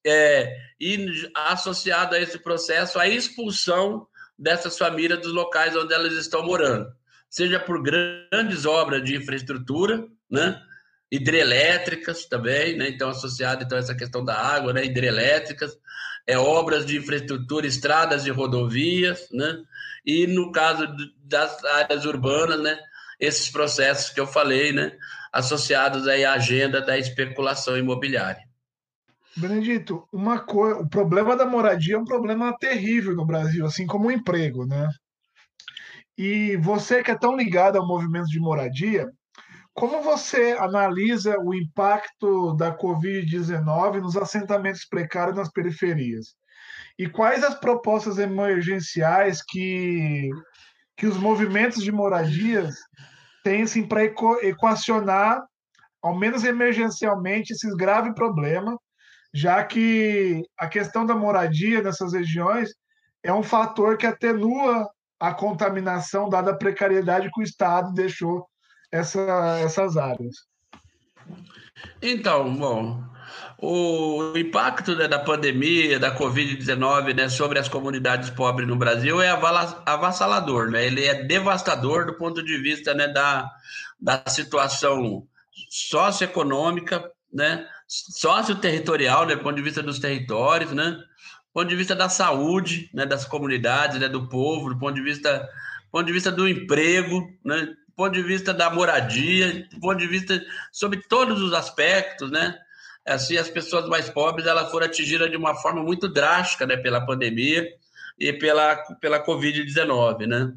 É, 0.07 0.57
e 0.81 1.31
associado 1.35 2.15
a 2.15 2.19
esse 2.19 2.39
processo 2.39 2.99
a 2.99 3.07
expulsão 3.07 4.07
dessas 4.39 4.79
famílias 4.79 5.21
dos 5.21 5.33
locais 5.33 5.77
onde 5.77 5.93
elas 5.93 6.15
estão 6.15 6.43
morando, 6.47 6.91
seja 7.29 7.61
por 7.61 7.83
grandes 7.83 8.65
obras 8.65 9.05
de 9.05 9.17
infraestrutura, 9.17 10.07
né? 10.31 10.63
hidrelétricas 11.11 12.27
também, 12.27 12.77
né? 12.77 12.89
Então 12.89 13.09
associado 13.11 13.65
então 13.65 13.77
a 13.77 13.81
essa 13.81 13.95
questão 13.95 14.25
da 14.25 14.35
água, 14.35 14.73
né? 14.73 14.85
Hidrelétricas, 14.85 15.77
é 16.29 16.39
obras 16.39 16.85
de 16.85 16.99
infraestrutura, 16.99 17.67
estradas 17.67 18.27
e 18.27 18.31
rodovias, 18.31 19.29
né? 19.33 19.63
e 20.05 20.27
no 20.27 20.53
caso 20.53 20.87
das 21.25 21.65
áreas 21.65 22.05
urbanas, 22.05 22.63
né, 22.63 22.79
esses 23.19 23.51
processos 23.51 24.11
que 24.11 24.21
eu 24.21 24.27
falei, 24.27 24.73
né, 24.73 24.93
associados 25.33 26.07
aí 26.07 26.25
à 26.25 26.35
agenda 26.35 26.81
da 26.81 26.99
especulação 26.99 27.77
imobiliária. 27.77 28.43
Benedito, 29.37 30.07
uma 30.13 30.41
coisa, 30.41 30.81
o 30.81 30.89
problema 30.89 31.37
da 31.37 31.47
moradia 31.47 31.95
é 31.95 31.99
um 31.99 32.05
problema 32.05 32.57
terrível 32.59 33.15
no 33.15 33.25
Brasil, 33.25 33.65
assim 33.65 33.87
como 33.87 34.09
o 34.09 34.13
emprego, 34.13 34.67
né? 34.67 34.89
E 36.17 36.57
você 36.57 37.03
que 37.03 37.11
é 37.11 37.19
tão 37.19 37.37
ligado 37.37 37.77
ao 37.77 37.87
movimento 37.87 38.27
de 38.27 38.41
moradia, 38.41 39.07
como 39.79 40.03
você 40.03 40.57
analisa 40.59 41.39
o 41.39 41.55
impacto 41.55 42.53
da 42.57 42.77
Covid-19 42.77 44.01
nos 44.01 44.17
assentamentos 44.17 44.85
precários 44.85 45.37
nas 45.37 45.53
periferias? 45.53 46.35
E 46.99 47.09
quais 47.09 47.45
as 47.45 47.55
propostas 47.55 48.19
emergenciais 48.19 49.41
que, 49.41 50.31
que 50.97 51.07
os 51.07 51.17
movimentos 51.17 51.81
de 51.81 51.93
moradias 51.93 52.75
têm 53.45 53.63
assim, 53.63 53.87
para 53.87 54.03
equacionar, 54.43 55.41
ao 56.03 56.19
menos 56.19 56.43
emergencialmente, 56.43 57.53
esses 57.53 57.73
graves 57.77 58.15
problemas, 58.15 58.75
já 59.33 59.63
que 59.63 60.43
a 60.59 60.67
questão 60.67 61.07
da 61.07 61.15
moradia 61.15 61.81
nessas 61.83 62.15
regiões 62.15 62.75
é 63.23 63.33
um 63.33 63.45
fator 63.45 63.97
que 63.97 64.07
atenua 64.07 64.91
a 65.21 65.33
contaminação, 65.33 66.29
dada 66.29 66.51
a 66.51 66.57
precariedade 66.57 67.31
que 67.33 67.41
o 67.41 67.45
Estado 67.45 67.93
deixou 67.93 68.45
essa, 68.91 69.59
essas 69.61 69.97
áreas. 69.97 70.37
Então, 72.03 72.55
bom, 72.55 73.03
o 73.61 74.33
impacto 74.37 74.95
né, 74.97 75.09
da 75.09 75.19
pandemia, 75.19 75.99
da 75.99 76.17
Covid-19 76.17 77.15
né, 77.15 77.29
sobre 77.29 77.59
as 77.59 77.69
comunidades 77.69 78.31
pobres 78.31 78.69
no 78.69 78.77
Brasil 78.77 79.21
é 79.21 79.31
avassalador, 79.87 80.71
né? 80.71 80.87
ele 80.87 81.05
é 81.05 81.25
devastador 81.25 82.07
do 82.07 82.15
ponto 82.15 82.43
de 82.43 82.57
vista 82.59 82.95
né, 82.95 83.09
da, 83.09 83.51
da 84.01 84.23
situação 84.29 85.27
socioeconômica, 85.69 87.11
né, 87.33 87.67
socioterritorial, 87.87 89.27
né, 89.27 89.35
do 89.35 89.43
ponto 89.43 89.57
de 89.57 89.63
vista 89.63 89.83
dos 89.83 89.99
territórios, 89.99 90.73
né, 90.73 90.93
do 90.93 91.53
ponto 91.53 91.69
de 91.69 91.77
vista 91.77 91.95
da 91.95 92.09
saúde 92.09 92.89
né, 92.95 93.05
das 93.05 93.25
comunidades, 93.25 93.99
né, 93.99 94.09
do 94.09 94.29
povo, 94.29 94.73
do 94.73 94.79
ponto 94.79 94.95
de 94.95 95.03
vista, 95.03 95.39
do 95.39 95.91
ponto 95.91 96.07
de 96.07 96.13
vista 96.13 96.31
do 96.31 96.49
emprego, 96.49 97.29
né, 97.45 97.75
ponto 97.99 98.13
de 98.13 98.23
vista 98.23 98.55
da 98.55 98.71
moradia, 98.71 99.67
do 99.73 99.81
ponto 99.81 99.99
de 99.99 100.07
vista 100.07 100.41
sobre 100.71 101.03
todos 101.09 101.43
os 101.43 101.53
aspectos, 101.53 102.31
né? 102.31 102.57
assim 103.05 103.37
as 103.37 103.51
pessoas 103.51 103.89
mais 103.89 104.09
pobres 104.09 104.47
elas 104.47 104.71
foram 104.71 104.87
atingidas 104.87 105.29
de 105.29 105.37
uma 105.37 105.55
forma 105.57 105.83
muito 105.83 106.07
drástica, 106.07 106.65
né, 106.65 106.77
pela 106.77 107.05
pandemia 107.05 107.67
e 108.19 108.33
pela 108.33 108.77
pela 109.01 109.25
Covid-19, 109.25 110.27
né? 110.27 110.53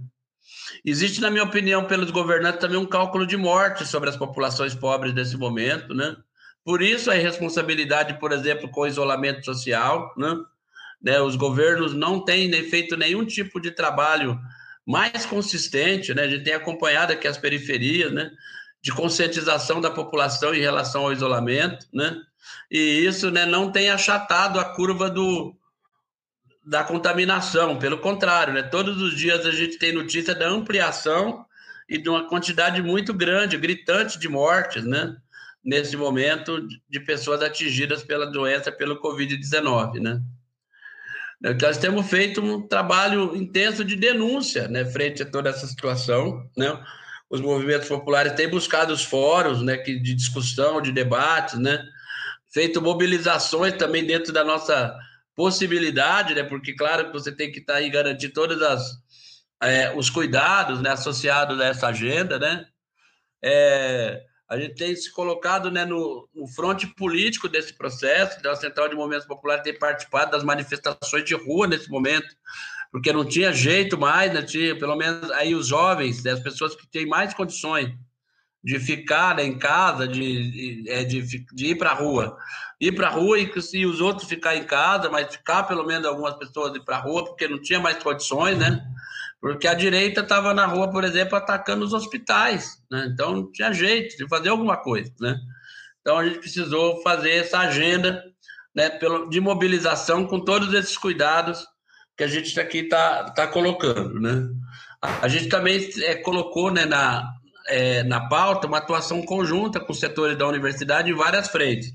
Existe, 0.84 1.22
na 1.22 1.30
minha 1.30 1.44
opinião, 1.44 1.86
pelos 1.86 2.12
governantes 2.12 2.60
também 2.60 2.78
um 2.78 2.86
cálculo 2.86 3.26
de 3.26 3.38
morte 3.38 3.86
sobre 3.86 4.10
as 4.10 4.18
populações 4.18 4.76
pobres 4.76 5.14
nesse 5.14 5.38
momento, 5.38 5.94
né? 5.94 6.16
Por 6.64 6.82
isso 6.82 7.10
a 7.10 7.16
irresponsabilidade, 7.16 8.20
por 8.20 8.32
exemplo, 8.32 8.70
com 8.70 8.82
o 8.82 8.88
isolamento 8.88 9.44
social, 9.46 10.14
né? 10.18 10.36
né? 11.02 11.22
Os 11.22 11.36
governos 11.36 11.94
não 11.94 12.24
têm 12.24 12.52
feito 12.70 12.98
nenhum 12.98 13.26
tipo 13.26 13.60
de 13.60 13.72
trabalho 13.72 14.40
mais 14.86 15.26
consistente, 15.26 16.14
né? 16.14 16.24
A 16.24 16.30
gente 16.30 16.44
tem 16.44 16.54
acompanhado 16.54 17.14
aqui 17.14 17.28
as 17.28 17.38
periferias, 17.38 18.12
né? 18.12 18.32
De 18.82 18.92
conscientização 18.92 19.80
da 19.80 19.92
população 19.92 20.54
em 20.54 20.60
relação 20.60 21.04
ao 21.04 21.14
isolamento, 21.14 21.86
né? 21.94 22.20
E 22.70 22.80
isso, 23.06 23.30
né, 23.30 23.46
não 23.46 23.72
tem 23.72 23.90
achatado 23.90 24.60
a 24.60 24.66
curva 24.66 25.10
do, 25.10 25.56
da 26.66 26.84
contaminação, 26.84 27.78
pelo 27.78 27.98
contrário, 28.00 28.54
né? 28.54 28.64
Todos 28.64 29.02
os 29.02 29.16
dias 29.16 29.46
a 29.46 29.52
gente 29.52 29.78
tem 29.78 29.92
notícia 29.92 30.34
da 30.34 30.48
ampliação 30.48 31.46
e 31.88 31.98
de 31.98 32.10
uma 32.10 32.28
quantidade 32.28 32.82
muito 32.82 33.14
grande, 33.14 33.58
gritante 33.58 34.18
de 34.18 34.28
mortes, 34.28 34.84
né? 34.84 35.16
Nesse 35.64 35.96
momento 35.96 36.68
de 36.90 37.00
pessoas 37.00 37.42
atingidas 37.42 38.04
pela 38.04 38.26
doença, 38.26 38.72
pelo 38.72 39.00
Covid-19, 39.00 40.00
né? 40.00 40.22
Nós 41.42 41.78
temos 41.78 42.08
feito 42.08 42.40
um 42.40 42.68
trabalho 42.68 43.36
intenso 43.36 43.84
de 43.84 43.96
denúncia, 43.96 44.68
né, 44.68 44.86
frente 44.86 45.24
a 45.24 45.26
toda 45.26 45.50
essa 45.50 45.66
situação, 45.66 46.48
né? 46.56 46.80
Os 47.30 47.42
movimentos 47.42 47.88
populares 47.88 48.34
têm 48.34 48.48
buscado 48.48 48.94
os 48.94 49.04
fóruns, 49.04 49.64
né, 49.64 49.78
de 49.78 50.14
discussão, 50.14 50.82
de 50.82 50.92
debates, 50.92 51.58
né? 51.58 51.84
Feito 52.54 52.82
mobilizações 52.82 53.74
também 53.74 54.06
dentro 54.06 54.32
da 54.32 54.44
nossa 54.44 54.96
possibilidade, 55.36 56.36
né? 56.36 56.44
Porque 56.44 56.76
claro 56.76 57.12
você 57.12 57.32
tem 57.32 57.52
que 57.52 57.60
estar 57.60 57.74
tá 57.74 57.80
aí 57.80 57.90
garantir 57.90 58.30
todas 58.30 58.62
as 58.62 59.02
é, 59.64 59.96
os 59.96 60.10
cuidados, 60.10 60.82
né, 60.82 60.92
associados 60.92 61.60
a 61.60 61.66
essa 61.66 61.88
agenda, 61.88 62.38
né? 62.38 62.66
É, 63.44 64.22
a 64.52 64.60
gente 64.60 64.76
tem 64.76 64.94
se 64.94 65.10
colocado 65.10 65.72
né, 65.72 65.86
no, 65.86 66.28
no 66.36 66.46
fronte 66.46 66.86
político 66.86 67.48
desse 67.48 67.74
processo, 67.74 68.36
então 68.38 68.52
a 68.52 68.56
Central 68.58 68.90
de 68.90 68.96
Movimentos 68.96 69.26
Populares 69.26 69.64
tem 69.64 69.80
participado 69.80 70.32
das 70.32 70.44
manifestações 70.44 71.24
de 71.24 71.34
rua 71.34 71.68
nesse 71.68 71.90
momento, 71.90 72.28
porque 72.92 73.14
não 73.14 73.24
tinha 73.24 73.54
jeito 73.54 73.98
mais, 73.98 74.34
né, 74.34 74.42
tinha, 74.42 74.78
pelo 74.78 74.98
menos 74.98 75.32
aí 75.32 75.56
os 75.56 75.68
jovens, 75.68 76.22
né, 76.22 76.32
as 76.32 76.42
pessoas 76.42 76.76
que 76.76 76.86
têm 76.86 77.06
mais 77.06 77.34
condições 77.34 77.94
de 78.62 78.78
ficar 78.78 79.40
em 79.40 79.58
casa, 79.58 80.06
de, 80.06 80.20
de, 80.20 80.90
é, 80.90 81.06
de 81.06 81.66
ir 81.66 81.78
para 81.78 81.92
a 81.92 81.96
rua. 81.96 82.38
Ir 82.80 82.92
para 82.92 83.08
a 83.08 83.12
rua 83.12 83.40
e, 83.40 83.50
e 83.74 83.86
os 83.86 84.02
outros 84.02 84.28
ficar 84.28 84.58
em 84.58 84.66
casa, 84.66 85.10
mas 85.10 85.34
ficar 85.34 85.64
pelo 85.64 85.86
menos 85.86 86.06
algumas 86.06 86.36
pessoas 86.36 86.76
ir 86.76 86.84
para 86.84 86.98
a 86.98 87.00
rua, 87.00 87.24
porque 87.24 87.48
não 87.48 87.62
tinha 87.62 87.80
mais 87.80 88.04
condições, 88.04 88.58
né? 88.58 88.86
Porque 89.42 89.68
a 89.68 89.74
direita 89.74 90.22
estava 90.22 90.54
na 90.54 90.68
rua, 90.68 90.92
por 90.92 91.04
exemplo, 91.04 91.36
atacando 91.36 91.84
os 91.84 91.94
hospitais, 91.94 92.78
né? 92.90 93.10
Então 93.12 93.34
não 93.34 93.52
tinha 93.52 93.74
jeito 93.74 94.16
de 94.16 94.28
fazer 94.30 94.50
alguma 94.50 94.78
coisa, 94.78 95.12
né? 95.20 95.36
Então 96.00 96.18
a 96.18 96.26
gente 96.26 96.40
precisou 96.40 97.02
fazer 97.02 97.32
essa 97.32 97.60
agenda 97.60 98.24
né, 98.76 99.00
de 99.30 99.40
mobilização 99.42 100.26
com 100.28 100.40
todos 100.40 100.74
esses 100.74 100.98
cuidados 100.98 101.66
que 102.16 102.24
a 102.24 102.28
gente 102.28 102.58
aqui 102.60 102.80
está 102.80 103.32
tá 103.32 103.48
colocando, 103.48 104.20
né? 104.20 104.48
A 105.02 105.28
gente 105.28 105.50
também 105.50 105.90
é, 106.04 106.16
colocou 106.16 106.72
né, 106.72 106.86
na, 106.86 107.28
é, 107.68 108.04
na 108.04 108.30
pauta 108.30 108.68
uma 108.68 108.78
atuação 108.78 109.24
conjunta 109.24 109.80
com 109.80 109.92
os 109.92 110.00
setores 110.00 110.38
da 110.38 110.48
universidade 110.48 111.10
em 111.10 111.16
várias 111.16 111.48
frentes. 111.48 111.90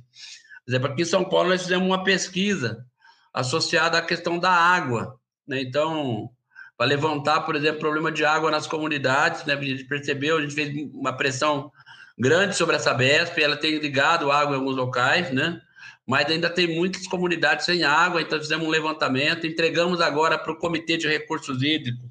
Por 0.64 0.72
exemplo, 0.72 0.88
aqui 0.90 1.03
em 1.03 1.07
São 1.07 1.24
Paulo 1.24 1.51
nós 1.51 1.62
fizemos 1.62 1.86
uma 1.86 2.03
pesquisa 2.03 2.84
associada 3.32 3.99
à 3.99 4.03
questão 4.03 4.36
da 4.36 4.51
água. 4.51 5.16
Né? 5.47 5.61
Então, 5.61 6.28
para 6.77 6.87
levantar, 6.87 7.41
por 7.41 7.57
exemplo, 7.57 7.81
problema 7.81 8.12
de 8.12 8.24
água 8.24 8.51
nas 8.51 8.66
comunidades, 8.66 9.45
né? 9.45 9.55
a 9.55 9.62
gente 9.62 9.85
percebeu, 9.85 10.37
a 10.37 10.43
gente 10.43 10.55
fez 10.55 10.74
uma 10.93 11.16
pressão 11.16 11.72
grande 12.18 12.55
sobre 12.57 12.77
essa 12.77 12.93
BESP, 12.93 13.43
ela 13.43 13.57
tem 13.57 13.79
ligado 13.79 14.31
água 14.31 14.55
em 14.55 14.59
alguns 14.59 14.77
locais, 14.77 15.33
né? 15.33 15.61
mas 16.07 16.27
ainda 16.27 16.49
tem 16.51 16.77
muitas 16.77 17.07
comunidades 17.07 17.64
sem 17.64 17.83
água, 17.83 18.20
então 18.20 18.39
fizemos 18.39 18.66
um 18.66 18.70
levantamento, 18.70 19.47
entregamos 19.47 20.01
agora 20.01 20.39
para 20.39 20.53
o 20.53 20.59
Comitê 20.59 20.97
de 20.97 21.09
Recursos 21.09 21.62
Hídricos 21.62 22.09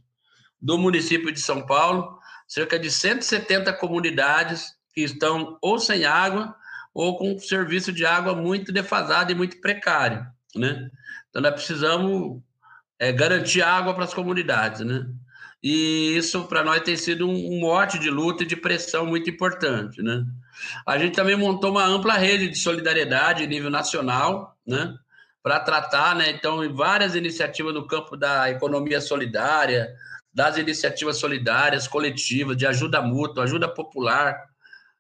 do 0.62 0.78
município 0.78 1.32
de 1.32 1.40
São 1.40 1.66
Paulo, 1.66 2.18
cerca 2.48 2.80
de 2.80 2.90
170 2.90 3.72
comunidades 3.74 4.74
que 4.94 5.02
estão 5.02 5.58
ou 5.62 5.78
sem 5.80 6.06
água 6.06 6.56
ou 6.94 7.18
com 7.18 7.38
serviço 7.38 7.92
de 7.92 8.06
água 8.06 8.34
muito 8.34 8.72
defasado 8.72 9.32
e 9.32 9.36
muito 9.36 9.60
precário, 9.62 10.26
né? 10.56 10.90
Então 11.30 11.42
nós 11.42 11.54
precisamos 11.54 12.42
é, 13.00 13.12
garantir 13.12 13.62
água 13.62 13.94
para 13.94 14.04
as 14.04 14.14
comunidades, 14.14 14.82
né? 14.82 15.06
E 15.62 16.16
isso 16.16 16.44
para 16.46 16.64
nós 16.64 16.82
tem 16.82 16.96
sido 16.96 17.28
um, 17.28 17.60
mote 17.60 17.98
de 17.98 18.10
luta 18.10 18.44
e 18.44 18.46
de 18.46 18.56
pressão 18.56 19.06
muito 19.06 19.30
importante, 19.30 20.02
né? 20.02 20.24
A 20.86 20.98
gente 20.98 21.16
também 21.16 21.36
montou 21.36 21.72
uma 21.72 21.86
ampla 21.86 22.14
rede 22.14 22.50
de 22.50 22.58
solidariedade 22.58 23.44
em 23.44 23.48
nível 23.48 23.70
nacional, 23.70 24.58
né? 24.66 24.94
Para 25.42 25.60
tratar, 25.60 26.16
né? 26.16 26.30
Então, 26.30 26.74
várias 26.74 27.16
iniciativas 27.16 27.74
no 27.74 27.88
campo 27.88 28.16
da 28.16 28.50
economia 28.50 29.02
solidária, 29.02 29.96
das 30.36 30.58
iniciativas 30.58 31.18
solidárias, 31.18 31.88
coletivas, 31.88 32.58
de 32.58 32.68
ajuda 32.68 33.02
mútua, 33.02 33.46
ajuda 33.46 33.70
popular. 33.70 34.38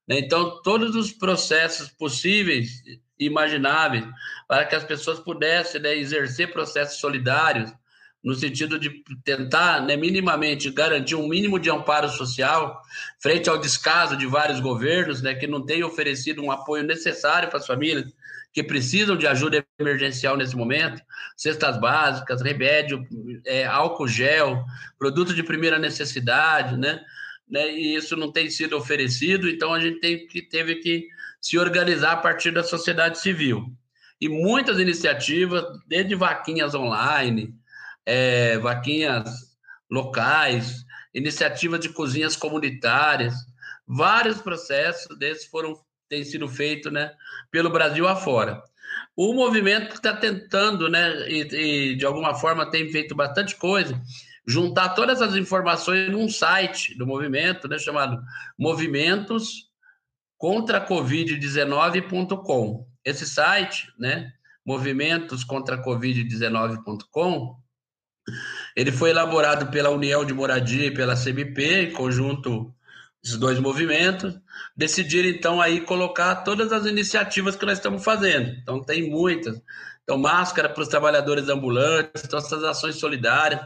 Né? 0.08 0.20
Então, 0.20 0.62
todos 0.62 0.96
os 0.96 1.12
processos 1.12 1.90
possíveis 1.90 2.82
e 3.20 3.26
imagináveis 3.26 4.06
para 4.48 4.66
que 4.66 4.76
as 4.76 4.84
pessoas 4.86 5.20
pudessem 5.20 5.82
né, 5.82 5.94
exercer 5.96 6.54
processos 6.54 7.00
solidários, 7.00 7.72
no 8.26 8.34
sentido 8.34 8.80
de 8.80 9.04
tentar, 9.24 9.86
né, 9.86 9.96
minimamente, 9.96 10.72
garantir 10.72 11.14
um 11.14 11.28
mínimo 11.28 11.60
de 11.60 11.70
amparo 11.70 12.10
social 12.10 12.82
frente 13.22 13.48
ao 13.48 13.60
descaso 13.60 14.18
de 14.18 14.26
vários 14.26 14.60
governos, 14.60 15.22
né, 15.22 15.36
que 15.36 15.46
não 15.46 15.64
têm 15.64 15.84
oferecido 15.84 16.42
um 16.42 16.50
apoio 16.50 16.84
necessário 16.84 17.50
para 17.50 17.60
as 17.60 17.68
famílias 17.68 18.12
que 18.52 18.64
precisam 18.64 19.16
de 19.16 19.28
ajuda 19.28 19.64
emergencial 19.78 20.36
nesse 20.36 20.56
momento, 20.56 21.04
cestas 21.38 21.80
básicas, 21.80 22.42
remédio, 22.42 23.06
é, 23.46 23.64
álcool 23.66 24.08
gel, 24.08 24.64
produtos 24.98 25.36
de 25.36 25.44
primeira 25.44 25.78
necessidade, 25.78 26.76
né? 26.78 27.02
né? 27.48 27.70
E 27.72 27.96
isso 27.96 28.16
não 28.16 28.32
tem 28.32 28.50
sido 28.50 28.76
oferecido, 28.76 29.48
então 29.48 29.72
a 29.72 29.80
gente 29.80 30.00
tem 30.00 30.26
que, 30.26 30.42
teve 30.42 30.76
que 30.78 31.08
se 31.40 31.60
organizar 31.60 32.14
a 32.14 32.18
partir 32.18 32.50
da 32.50 32.64
sociedade 32.64 33.20
civil. 33.20 33.66
E 34.20 34.28
muitas 34.28 34.80
iniciativas, 34.80 35.64
desde 35.86 36.16
vaquinhas 36.16 36.74
online, 36.74 37.54
é, 38.06 38.58
vaquinhas 38.60 39.56
locais, 39.90 40.86
iniciativas 41.14 41.80
de 41.80 41.90
cozinhas 41.90 42.36
comunitárias, 42.36 43.34
vários 43.88 44.42
processos 44.42 45.18
desses 45.18 45.46
foram 45.46 45.80
tem 46.08 46.24
sido 46.24 46.48
feito 46.48 46.92
né, 46.92 47.12
pelo 47.52 47.70
Brasil 47.70 48.08
afora. 48.08 48.62
O 49.16 49.34
movimento 49.34 49.96
está 49.96 50.16
tentando, 50.16 50.90
né, 50.90 51.30
e, 51.30 51.92
e, 51.92 51.96
de 51.96 52.06
alguma 52.06 52.36
forma 52.36 52.70
tem 52.70 52.90
feito 52.92 53.16
bastante 53.16 53.56
coisa, 53.56 54.00
juntar 54.48 54.90
todas 54.90 55.22
as 55.22 55.36
informações 55.36 56.12
num 56.12 56.30
site 56.30 56.96
do 56.98 57.08
movimento, 57.08 57.68
né, 57.68 57.80
chamado 57.80 58.22
Movimentos 58.58 59.70
contra 60.38 60.86
Covid-19.com. 60.86 62.88
Esse 63.04 63.26
site, 63.26 63.88
né, 63.98 64.32
Movimentos 64.66 65.44
contra 65.44 65.82
Covid-19.com, 65.82 67.56
ele 68.76 68.92
foi 68.92 69.10
elaborado 69.12 69.68
pela 69.68 69.90
União 69.90 70.26
de 70.26 70.34
Moradia 70.34 70.88
e 70.88 70.94
pela 70.94 71.16
CMP, 71.16 71.90
em 71.90 71.92
conjunto 71.92 72.74
esses 73.24 73.38
dois 73.38 73.60
movimentos, 73.60 74.38
decidiram 74.78 75.30
então 75.30 75.60
aí 75.60 75.82
colocar 75.82 76.36
todas 76.36 76.72
as 76.72 76.86
iniciativas 76.86 77.56
que 77.56 77.66
nós 77.66 77.80
estamos 77.80 78.04
fazendo. 78.04 78.52
Então 78.62 78.84
tem 78.84 79.10
muitas. 79.10 79.60
Então, 80.06 80.20
máscara 80.20 80.70
para 80.70 80.84
os 80.84 80.88
trabalhadores 80.88 81.50
ambulantes, 81.50 82.24
então 82.24 82.38
essas 82.38 82.64
ações 82.64 82.98
solidárias, 82.98 83.60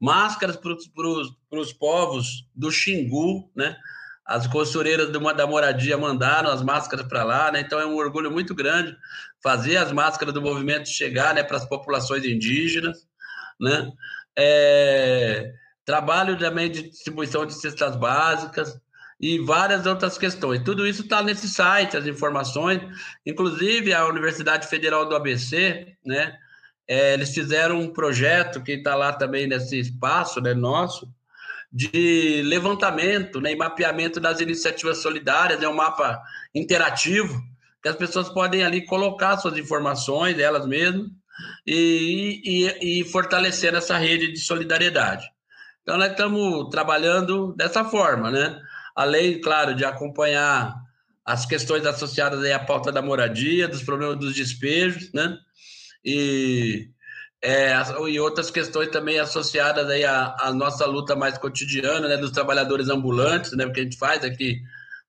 máscaras 0.00 0.56
para 0.56 1.60
os 1.60 1.72
povos 1.72 2.44
do 2.52 2.70
Xingu, 2.72 3.48
né? 3.54 3.76
As 4.26 4.46
costureiras 4.46 5.12
de 5.12 5.18
uma, 5.18 5.32
da 5.32 5.46
moradia 5.46 5.96
mandaram 5.96 6.50
as 6.50 6.62
máscaras 6.62 7.06
para 7.06 7.22
lá, 7.22 7.52
né? 7.52 7.60
Então 7.60 7.78
é 7.78 7.86
um 7.86 7.94
orgulho 7.94 8.30
muito 8.30 8.54
grande 8.54 8.96
fazer 9.40 9.76
as 9.76 9.92
máscaras 9.92 10.34
do 10.34 10.42
movimento 10.42 10.88
chegar 10.88 11.34
né, 11.34 11.44
para 11.44 11.58
as 11.58 11.68
populações 11.68 12.24
indígenas, 12.24 13.06
né? 13.64 13.90
É, 14.36 15.52
trabalho 15.84 16.38
também 16.38 16.70
de 16.70 16.90
distribuição 16.90 17.44
de 17.46 17.54
cestas 17.54 17.96
básicas, 17.96 18.78
e 19.20 19.38
várias 19.38 19.86
outras 19.86 20.18
questões. 20.18 20.62
Tudo 20.62 20.86
isso 20.86 21.02
está 21.02 21.22
nesse 21.22 21.48
site, 21.48 21.96
as 21.96 22.06
informações. 22.06 22.80
Inclusive, 23.24 23.94
a 23.94 24.06
Universidade 24.06 24.66
Federal 24.66 25.08
do 25.08 25.16
ABC, 25.16 25.96
né? 26.04 26.36
É, 26.86 27.14
eles 27.14 27.32
fizeram 27.32 27.80
um 27.80 27.90
projeto 27.90 28.62
que 28.62 28.72
está 28.72 28.94
lá 28.94 29.12
também 29.12 29.46
nesse 29.46 29.78
espaço 29.78 30.40
né, 30.40 30.52
nosso, 30.52 31.08
de 31.72 32.42
levantamento 32.44 33.40
né, 33.40 33.52
e 33.52 33.56
mapeamento 33.56 34.20
das 34.20 34.40
iniciativas 34.40 34.98
solidárias, 34.98 35.62
é 35.62 35.68
um 35.68 35.74
mapa 35.74 36.22
interativo 36.54 37.42
que 37.82 37.88
as 37.88 37.96
pessoas 37.96 38.28
podem 38.28 38.62
ali 38.62 38.84
colocar 38.84 39.38
suas 39.38 39.56
informações, 39.56 40.38
elas 40.38 40.66
mesmas, 40.66 41.08
e, 41.66 42.40
e, 42.44 43.00
e 43.00 43.04
fortalecer 43.04 43.74
essa 43.74 43.96
rede 43.96 44.32
de 44.32 44.38
solidariedade. 44.38 45.26
Então, 45.82 45.98
nós 45.98 46.10
estamos 46.10 46.68
trabalhando 46.70 47.54
dessa 47.54 47.84
forma, 47.84 48.30
né? 48.30 48.58
Além, 48.96 49.40
claro, 49.40 49.74
de 49.74 49.84
acompanhar 49.84 50.74
as 51.24 51.44
questões 51.44 51.84
associadas 51.84 52.44
à 52.50 52.58
pauta 52.58 52.92
da 52.92 53.02
moradia, 53.02 53.68
dos 53.68 53.82
problemas 53.82 54.18
dos 54.18 54.34
despejos, 54.34 55.12
né? 55.12 55.36
E, 56.04 56.88
é, 57.42 57.74
e 58.08 58.20
outras 58.20 58.50
questões 58.50 58.88
também 58.88 59.18
associadas 59.18 59.88
aí 59.88 60.04
à, 60.04 60.34
à, 60.38 60.52
nossa 60.52 60.86
luta 60.86 61.14
mais 61.14 61.36
cotidiana, 61.36 62.08
né? 62.08 62.16
Dos 62.16 62.30
trabalhadores 62.30 62.88
ambulantes, 62.88 63.52
né? 63.52 63.64
Porque 63.64 63.80
a 63.80 63.84
gente 63.84 63.98
faz 63.98 64.24
aqui 64.24 64.60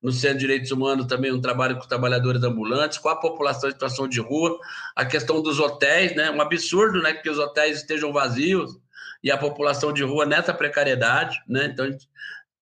no 0.02 0.12
Centro 0.12 0.38
de 0.38 0.40
Direitos 0.40 0.70
Humanos 0.70 1.06
também 1.06 1.32
um 1.32 1.40
trabalho 1.40 1.78
com 1.78 1.88
trabalhadores 1.88 2.42
ambulantes, 2.42 2.98
com 2.98 3.08
a 3.08 3.16
população 3.16 3.68
em 3.68 3.72
situação 3.72 4.06
de 4.08 4.20
rua, 4.20 4.58
a 4.94 5.04
questão 5.04 5.42
dos 5.42 5.58
hotéis, 5.58 6.14
né? 6.14 6.30
Um 6.30 6.40
absurdo, 6.40 7.02
né? 7.02 7.14
Que 7.14 7.30
os 7.30 7.38
hotéis 7.38 7.78
estejam 7.78 8.12
vazios 8.12 8.78
e 9.22 9.30
a 9.30 9.38
população 9.38 9.92
de 9.92 10.02
rua 10.02 10.26
nessa 10.26 10.52
precariedade, 10.52 11.40
né? 11.48 11.66
Então, 11.66 11.86
a 11.86 11.90
gente 11.90 12.08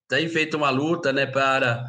tem 0.08 0.28
feito 0.28 0.56
uma 0.56 0.70
luta, 0.70 1.12
né? 1.12 1.26
Para, 1.26 1.84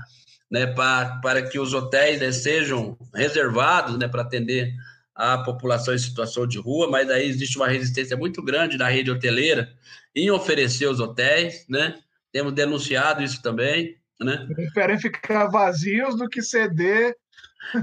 né? 0.50 0.68
Para, 0.68 1.20
para 1.22 1.42
que 1.44 1.60
os 1.60 1.74
hotéis 1.74 2.20
né, 2.20 2.32
sejam 2.32 2.98
reservados, 3.14 3.98
né? 3.98 4.08
Para 4.08 4.24
atender 4.24 4.74
a 5.14 5.38
população 5.38 5.94
em 5.94 5.98
situação 5.98 6.46
de 6.46 6.60
rua, 6.60 6.90
mas 6.90 7.10
aí 7.10 7.26
existe 7.26 7.56
uma 7.56 7.70
resistência 7.70 8.18
muito 8.18 8.44
grande 8.44 8.78
da 8.78 8.90
rede 8.90 9.10
hoteleira 9.10 9.74
em 10.14 10.30
oferecer 10.30 10.88
os 10.88 11.00
hotéis, 11.00 11.66
né? 11.70 11.98
Temos 12.34 12.52
denunciado 12.52 13.24
isso 13.24 13.42
também, 13.42 13.96
né? 14.20 14.46
Preferem 14.54 15.00
ficar 15.00 15.48
vazios 15.48 16.18
do 16.18 16.30
que 16.30 16.42
ceder. 16.42 17.16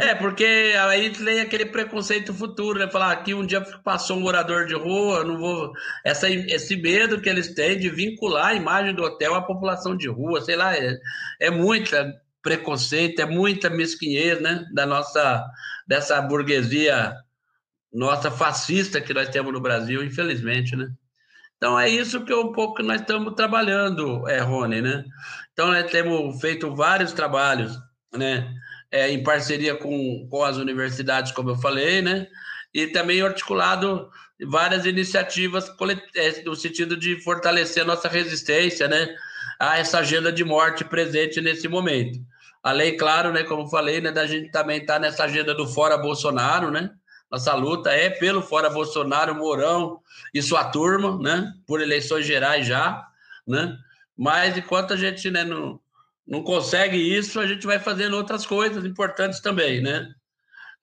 É, 0.01 0.15
porque 0.15 0.45
aí 0.45 1.11
tem 1.11 1.41
aquele 1.41 1.67
preconceito 1.67 2.33
futuro, 2.33 2.79
né? 2.79 2.89
Falar 2.89 3.17
que 3.23 3.35
um 3.35 3.45
dia 3.45 3.61
passou 3.83 4.17
um 4.17 4.21
morador 4.21 4.67
de 4.67 4.75
rua, 4.75 5.25
não 5.25 5.39
vou. 5.39 5.73
Essa, 6.05 6.31
esse 6.31 6.77
medo 6.77 7.21
que 7.21 7.29
eles 7.29 7.53
têm 7.55 7.79
de 7.79 7.91
vincular 7.91 8.49
a 8.49 8.55
imagem 8.55 8.95
do 8.95 9.03
hotel 9.03 9.35
à 9.35 9.43
população 9.43 9.97
de 9.97 10.09
rua, 10.09 10.41
sei 10.41 10.57
lá, 10.57 10.77
é, 10.77 10.97
é 11.41 11.51
muita 11.51 12.13
preconceito, 12.43 13.21
é 13.21 13.27
muita 13.27 13.69
mesquinhez, 13.71 14.41
né? 14.41 14.65
Da 14.73 14.87
nossa, 14.87 15.45
dessa 15.87 16.21
burguesia 16.23 17.15
nossa 17.93 18.31
fascista 18.31 19.01
que 19.01 19.13
nós 19.13 19.29
temos 19.29 19.53
no 19.53 19.61
Brasil, 19.61 20.03
infelizmente, 20.03 20.75
né? 20.75 20.89
Então 21.57 21.79
é 21.79 21.89
isso 21.89 22.25
que 22.25 22.33
é 22.33 22.37
um 22.37 22.53
pouco 22.53 22.77
que 22.77 22.83
nós 22.83 23.01
estamos 23.01 23.35
trabalhando, 23.35 24.27
é, 24.29 24.41
Rony, 24.41 24.83
né? 24.83 25.05
Então 25.53 25.69
nós 25.69 25.91
temos 25.91 26.41
feito 26.41 26.75
vários 26.75 27.13
trabalhos, 27.13 27.79
né? 28.15 28.53
É, 28.91 29.11
em 29.11 29.23
parceria 29.23 29.75
com, 29.75 30.27
com 30.31 30.45
as 30.45 30.57
universidades, 30.57 31.33
como 31.33 31.51
eu 31.51 31.57
falei, 31.57 32.03
né? 32.03 32.27
E 32.75 32.87
também 32.89 33.23
articulado 33.23 34.11
várias 34.47 34.87
iniciativas 34.87 35.71
é, 36.17 36.43
no 36.43 36.55
sentido 36.55 36.97
de 36.97 37.21
fortalecer 37.23 37.83
a 37.83 37.87
nossa 37.87 38.09
resistência, 38.09 38.89
né? 38.89 39.15
A 39.59 39.79
essa 39.79 39.99
agenda 39.99 40.33
de 40.33 40.45
morte 40.45 40.85
presente 40.85 41.41
nesse 41.41 41.69
momento. 41.69 42.19
Além, 42.63 42.97
claro, 42.97 43.33
né? 43.33 43.45
Como 43.45 43.69
falei, 43.69 44.01
né? 44.01 44.11
Da 44.11 44.27
gente 44.27 44.51
também 44.51 44.81
estar 44.81 44.95
tá 44.95 45.01
nessa 45.01 45.25
agenda 45.25 45.55
do 45.55 45.67
fora 45.67 45.99
Bolsonaro, 45.99 46.71
né? 46.71 46.91
Nossa 47.31 47.55
luta 47.55 47.91
é 47.91 48.11
pelo 48.11 48.43
fora 48.43 48.69
Bolsonaro, 48.69 49.35
Mourão 49.35 50.01
e 50.35 50.43
sua 50.43 50.65
turma, 50.65 51.19
né? 51.19 51.53
Por 51.67 51.81
eleições 51.81 52.27
gerais 52.27 52.67
já, 52.67 53.07
né? 53.47 53.77
Mas 54.17 54.57
enquanto 54.57 54.93
a 54.93 54.97
gente 54.97 55.31
né, 55.31 55.45
não, 55.45 55.81
não 56.27 56.43
consegue 56.43 56.97
isso, 56.97 57.41
a 57.41 57.47
gente 57.47 57.67
vai 57.67 57.79
fazendo 57.79 58.17
outras 58.17 58.47
coisas 58.47 58.85
importantes 58.85 59.41
também, 59.41 59.81
né? 59.81 60.13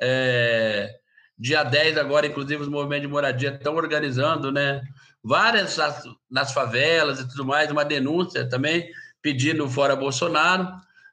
É, 0.02 0.90
dia 1.38 1.64
10 1.64 1.98
agora, 1.98 2.28
inclusive, 2.28 2.62
os 2.62 2.68
movimentos 2.68 3.04
de 3.04 3.14
moradia 3.14 3.50
estão 3.52 3.76
organizando, 3.76 4.52
né? 4.52 4.82
Várias 5.24 5.78
nas 6.30 6.54
favelas 6.54 7.20
e 7.20 7.28
tudo 7.28 7.46
mais, 7.46 7.72
uma 7.72 7.86
denúncia 7.86 8.48
também 8.48 8.90
pedindo 9.22 9.70
fora 9.70 9.96
Bolsonaro. 9.96 10.68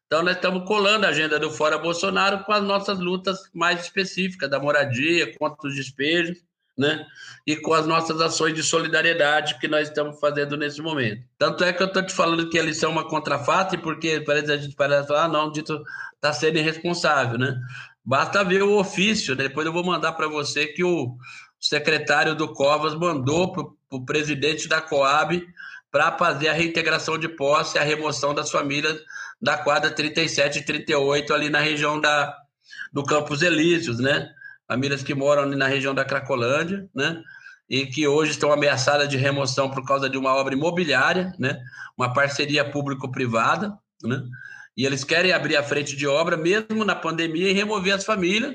Então, 0.07 0.23
nós 0.23 0.37
estamos 0.37 0.67
colando 0.67 1.05
a 1.05 1.09
agenda 1.09 1.39
do 1.39 1.51
Fora 1.51 1.79
Bolsonaro 1.79 2.45
com 2.45 2.53
as 2.53 2.63
nossas 2.63 3.01
lutas 3.01 3.51
mais 3.53 3.81
específicas, 3.81 4.49
da 4.49 4.61
moradia, 4.61 5.37
contra 5.37 5.69
os 5.69 5.75
despejos, 5.75 6.39
né? 6.77 7.07
E 7.47 7.57
com 7.57 7.73
as 7.73 7.87
nossas 7.87 8.21
ações 8.21 8.55
de 8.55 8.63
solidariedade 8.63 9.59
que 9.59 9.69
nós 9.69 9.89
estamos 9.89 10.19
fazendo 10.21 10.57
nesse 10.57 10.83
momento. 10.83 11.23
Tanto 11.39 11.65
é 11.65 11.73
que 11.73 11.83
eu 11.83 11.87
estou 11.87 12.05
te 12.05 12.13
falando 12.13 12.49
que 12.51 12.59
eles 12.59 12.79
são 12.79 12.91
uma 12.91 13.09
contrafato, 13.09 13.79
porque 13.79 14.21
parece 14.21 14.53
a 14.53 14.57
gente 14.57 14.77
parece 14.77 15.09
falar, 15.09 15.25
ah, 15.25 15.29
não, 15.29 15.51
dito 15.51 15.83
está 16.15 16.33
sendo 16.33 16.59
irresponsável, 16.59 17.39
né? 17.39 17.59
Basta 18.05 18.45
ver 18.45 18.63
o 18.63 18.79
ofício, 18.79 19.35
né? 19.35 19.45
depois 19.45 19.67
eu 19.67 19.73
vou 19.73 19.85
mandar 19.85 20.13
para 20.13 20.29
você 20.29 20.67
que 20.67 20.85
o 20.85 21.17
secretário 21.61 22.35
do 22.35 22.53
Covas 22.53 22.95
mandou 22.95 23.53
para 23.53 23.65
o 23.91 24.05
presidente 24.05 24.69
da 24.69 24.81
Coab 24.81 25.45
para 25.91 26.17
fazer 26.17 26.49
a 26.49 26.53
reintegração 26.53 27.19
de 27.19 27.29
posse, 27.29 27.79
a 27.79 27.83
remoção 27.83 28.35
das 28.35 28.51
famílias 28.51 28.97
da 29.41 29.59
quadra 29.59 29.91
37 29.91 30.59
e 30.59 30.65
38, 30.65 31.33
ali 31.35 31.51
na 31.51 31.61
região 31.61 32.01
da, 32.01 32.37
do 32.93 33.05
Campos 33.05 33.43
Elíseos, 33.43 33.99
né? 33.99 34.31
Famílias 34.69 35.03
que 35.03 35.15
moram 35.15 35.43
ali 35.43 35.57
na 35.57 35.67
região 35.67 35.95
da 35.95 36.05
Cracolândia, 36.05 36.89
né? 36.95 37.23
E 37.69 37.87
que 37.87 38.07
hoje 38.07 38.33
estão 38.33 38.53
ameaçadas 38.53 39.09
de 39.09 39.17
remoção 39.17 39.71
por 39.71 39.85
causa 39.85 40.09
de 40.09 40.17
uma 40.17 40.35
obra 40.35 40.55
imobiliária, 40.55 41.33
né? 41.39 41.61
Uma 41.97 42.13
parceria 42.13 42.69
público-privada, 42.69 43.77
né? 44.03 44.23
E 44.77 44.85
eles 44.85 45.05
querem 45.05 45.33
abrir 45.33 45.57
a 45.57 45.63
frente 45.63 45.97
de 45.97 46.07
obra, 46.07 46.37
mesmo 46.37 46.85
na 46.85 46.95
pandemia, 46.95 47.51
e 47.51 47.55
remover 47.55 47.95
as 47.95 48.05
famílias, 48.05 48.55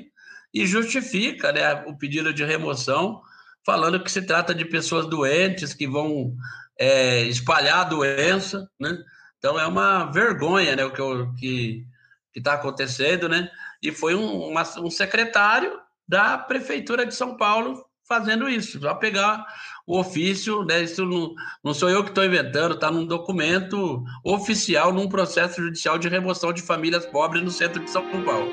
e 0.54 0.66
justifica 0.66 1.50
né, 1.50 1.82
o 1.86 1.96
pedido 1.96 2.32
de 2.32 2.44
remoção, 2.44 3.20
falando 3.64 4.02
que 4.02 4.10
se 4.10 4.22
trata 4.22 4.54
de 4.54 4.64
pessoas 4.64 5.06
doentes 5.06 5.74
que 5.74 5.86
vão 5.86 6.34
é, 6.78 7.22
espalhar 7.22 7.80
a 7.80 7.84
doença, 7.84 8.68
né? 8.78 8.96
Então 9.38 9.58
é 9.58 9.66
uma 9.66 10.04
vergonha, 10.12 10.76
né, 10.76 10.84
o 10.84 10.92
que 10.92 11.02
que 11.40 11.86
que 12.32 12.38
está 12.38 12.54
acontecendo, 12.54 13.28
né? 13.28 13.50
E 13.82 13.92
foi 13.92 14.14
um, 14.14 14.48
uma, 14.48 14.62
um 14.80 14.90
secretário 14.90 15.78
da 16.08 16.38
prefeitura 16.38 17.06
de 17.06 17.14
São 17.14 17.36
Paulo 17.36 17.84
fazendo 18.06 18.48
isso, 18.48 18.78
só 18.80 18.94
pegar 18.94 19.46
o 19.86 19.98
ofício, 19.98 20.64
né? 20.64 20.82
Isso 20.82 21.06
não, 21.06 21.32
não 21.64 21.72
sou 21.72 21.88
eu 21.88 22.02
que 22.02 22.10
estou 22.10 22.24
inventando, 22.24 22.74
está 22.74 22.90
num 22.90 23.06
documento 23.06 24.04
oficial, 24.22 24.92
num 24.92 25.08
processo 25.08 25.62
judicial 25.62 25.98
de 25.98 26.08
remoção 26.08 26.52
de 26.52 26.60
famílias 26.60 27.06
pobres 27.06 27.42
no 27.42 27.50
centro 27.50 27.82
de 27.82 27.90
São 27.90 28.04
Paulo. 28.22 28.50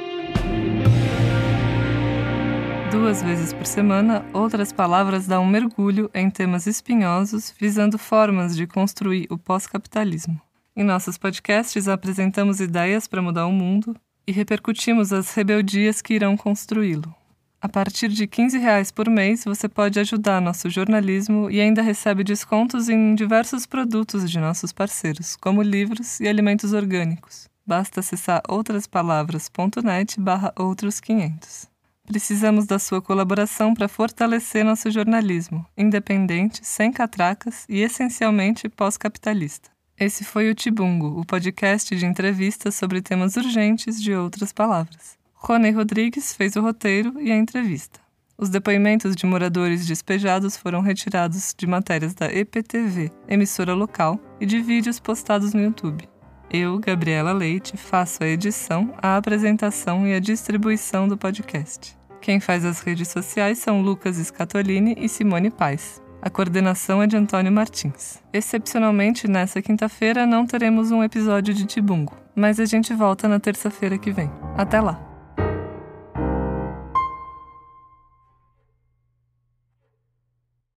Duas 2.91 3.21
vezes 3.21 3.53
por 3.53 3.65
semana, 3.65 4.25
Outras 4.33 4.71
Palavras 4.71 5.27
dá 5.27 5.39
um 5.39 5.45
mergulho 5.45 6.09
em 6.13 6.29
temas 6.29 6.65
espinhosos, 6.65 7.53
visando 7.57 7.97
formas 7.97 8.55
de 8.55 8.65
construir 8.65 9.27
o 9.29 9.37
pós-capitalismo. 9.37 10.41
Em 10.75 10.83
nossos 10.83 11.17
podcasts, 11.17 11.87
apresentamos 11.87 12.59
ideias 12.59 13.07
para 13.07 13.21
mudar 13.21 13.45
o 13.45 13.51
mundo 13.51 13.95
e 14.25 14.31
repercutimos 14.31 15.11
as 15.11 15.33
rebeldias 15.33 16.01
que 16.01 16.13
irão 16.13 16.35
construí-lo. 16.35 17.18
A 17.61 17.67
partir 17.67 18.07
de 18.07 18.25
15 18.25 18.57
reais 18.57 18.89
por 18.89 19.09
mês, 19.09 19.43
você 19.43 19.67
pode 19.67 19.99
ajudar 19.99 20.39
nosso 20.39 20.69
jornalismo 20.69 21.49
e 21.51 21.59
ainda 21.59 21.81
recebe 21.81 22.23
descontos 22.23 22.87
em 22.87 23.13
diversos 23.13 23.65
produtos 23.65 24.31
de 24.31 24.39
nossos 24.39 24.71
parceiros, 24.71 25.35
como 25.35 25.61
livros 25.61 26.21
e 26.21 26.27
alimentos 26.27 26.71
orgânicos. 26.71 27.49
Basta 27.67 27.99
acessar 27.99 28.41
outraspalavras.net 28.47 30.19
barra 30.21 30.53
outros 30.57 31.01
500. 31.01 31.67
Precisamos 32.07 32.65
da 32.65 32.79
sua 32.79 33.01
colaboração 33.01 33.73
para 33.73 33.89
fortalecer 33.89 34.63
nosso 34.63 34.89
jornalismo, 34.89 35.65
independente, 35.77 36.61
sem 36.63 36.93
catracas 36.93 37.65
e 37.67 37.81
essencialmente 37.81 38.69
pós-capitalista. 38.69 39.69
Esse 39.99 40.23
foi 40.23 40.49
o 40.49 40.55
Tibungo, 40.55 41.19
o 41.19 41.25
podcast 41.25 41.93
de 41.93 42.05
entrevistas 42.05 42.73
sobre 42.73 43.01
temas 43.01 43.35
urgentes 43.35 44.01
de 44.01 44.15
outras 44.15 44.53
palavras. 44.53 45.18
Rony 45.41 45.71
Rodrigues 45.71 46.33
fez 46.33 46.57
o 46.57 46.61
roteiro 46.61 47.19
e 47.19 47.31
a 47.31 47.37
entrevista. 47.37 48.01
Os 48.37 48.49
depoimentos 48.49 49.15
de 49.15 49.25
moradores 49.25 49.87
despejados 49.87 50.57
foram 50.57 50.81
retirados 50.81 51.55
de 51.57 51.65
matérias 51.65 52.13
da 52.13 52.31
EPTV, 52.31 53.09
emissora 53.27 53.73
local, 53.73 54.19
e 54.39 54.45
de 54.45 54.61
vídeos 54.61 54.99
postados 54.99 55.53
no 55.53 55.61
YouTube. 55.61 56.07
Eu, 56.51 56.77
Gabriela 56.77 57.31
Leite, 57.31 57.77
faço 57.77 58.21
a 58.21 58.27
edição, 58.27 58.93
a 59.01 59.15
apresentação 59.15 60.05
e 60.05 60.13
a 60.13 60.19
distribuição 60.19 61.07
do 61.07 61.17
podcast. 61.17 61.97
Quem 62.19 62.41
faz 62.41 62.65
as 62.65 62.81
redes 62.81 63.07
sociais 63.07 63.59
são 63.59 63.81
Lucas 63.81 64.17
Scatolini 64.17 64.93
e 64.99 65.07
Simone 65.07 65.49
Paz. 65.49 66.01
A 66.21 66.29
coordenação 66.29 67.01
é 67.01 67.07
de 67.07 67.15
Antônio 67.15 67.51
Martins. 67.51 68.21
Excepcionalmente, 68.33 69.25
nessa 69.25 69.61
quinta-feira 69.61 70.25
não 70.25 70.45
teremos 70.45 70.91
um 70.91 71.01
episódio 71.01 71.53
de 71.53 71.65
Tibungo, 71.65 72.17
mas 72.35 72.59
a 72.59 72.65
gente 72.65 72.93
volta 72.93 73.25
na 73.27 73.39
terça-feira 73.39 73.97
que 73.97 74.11
vem. 74.11 74.29
Até 74.57 74.81
lá! 74.81 75.08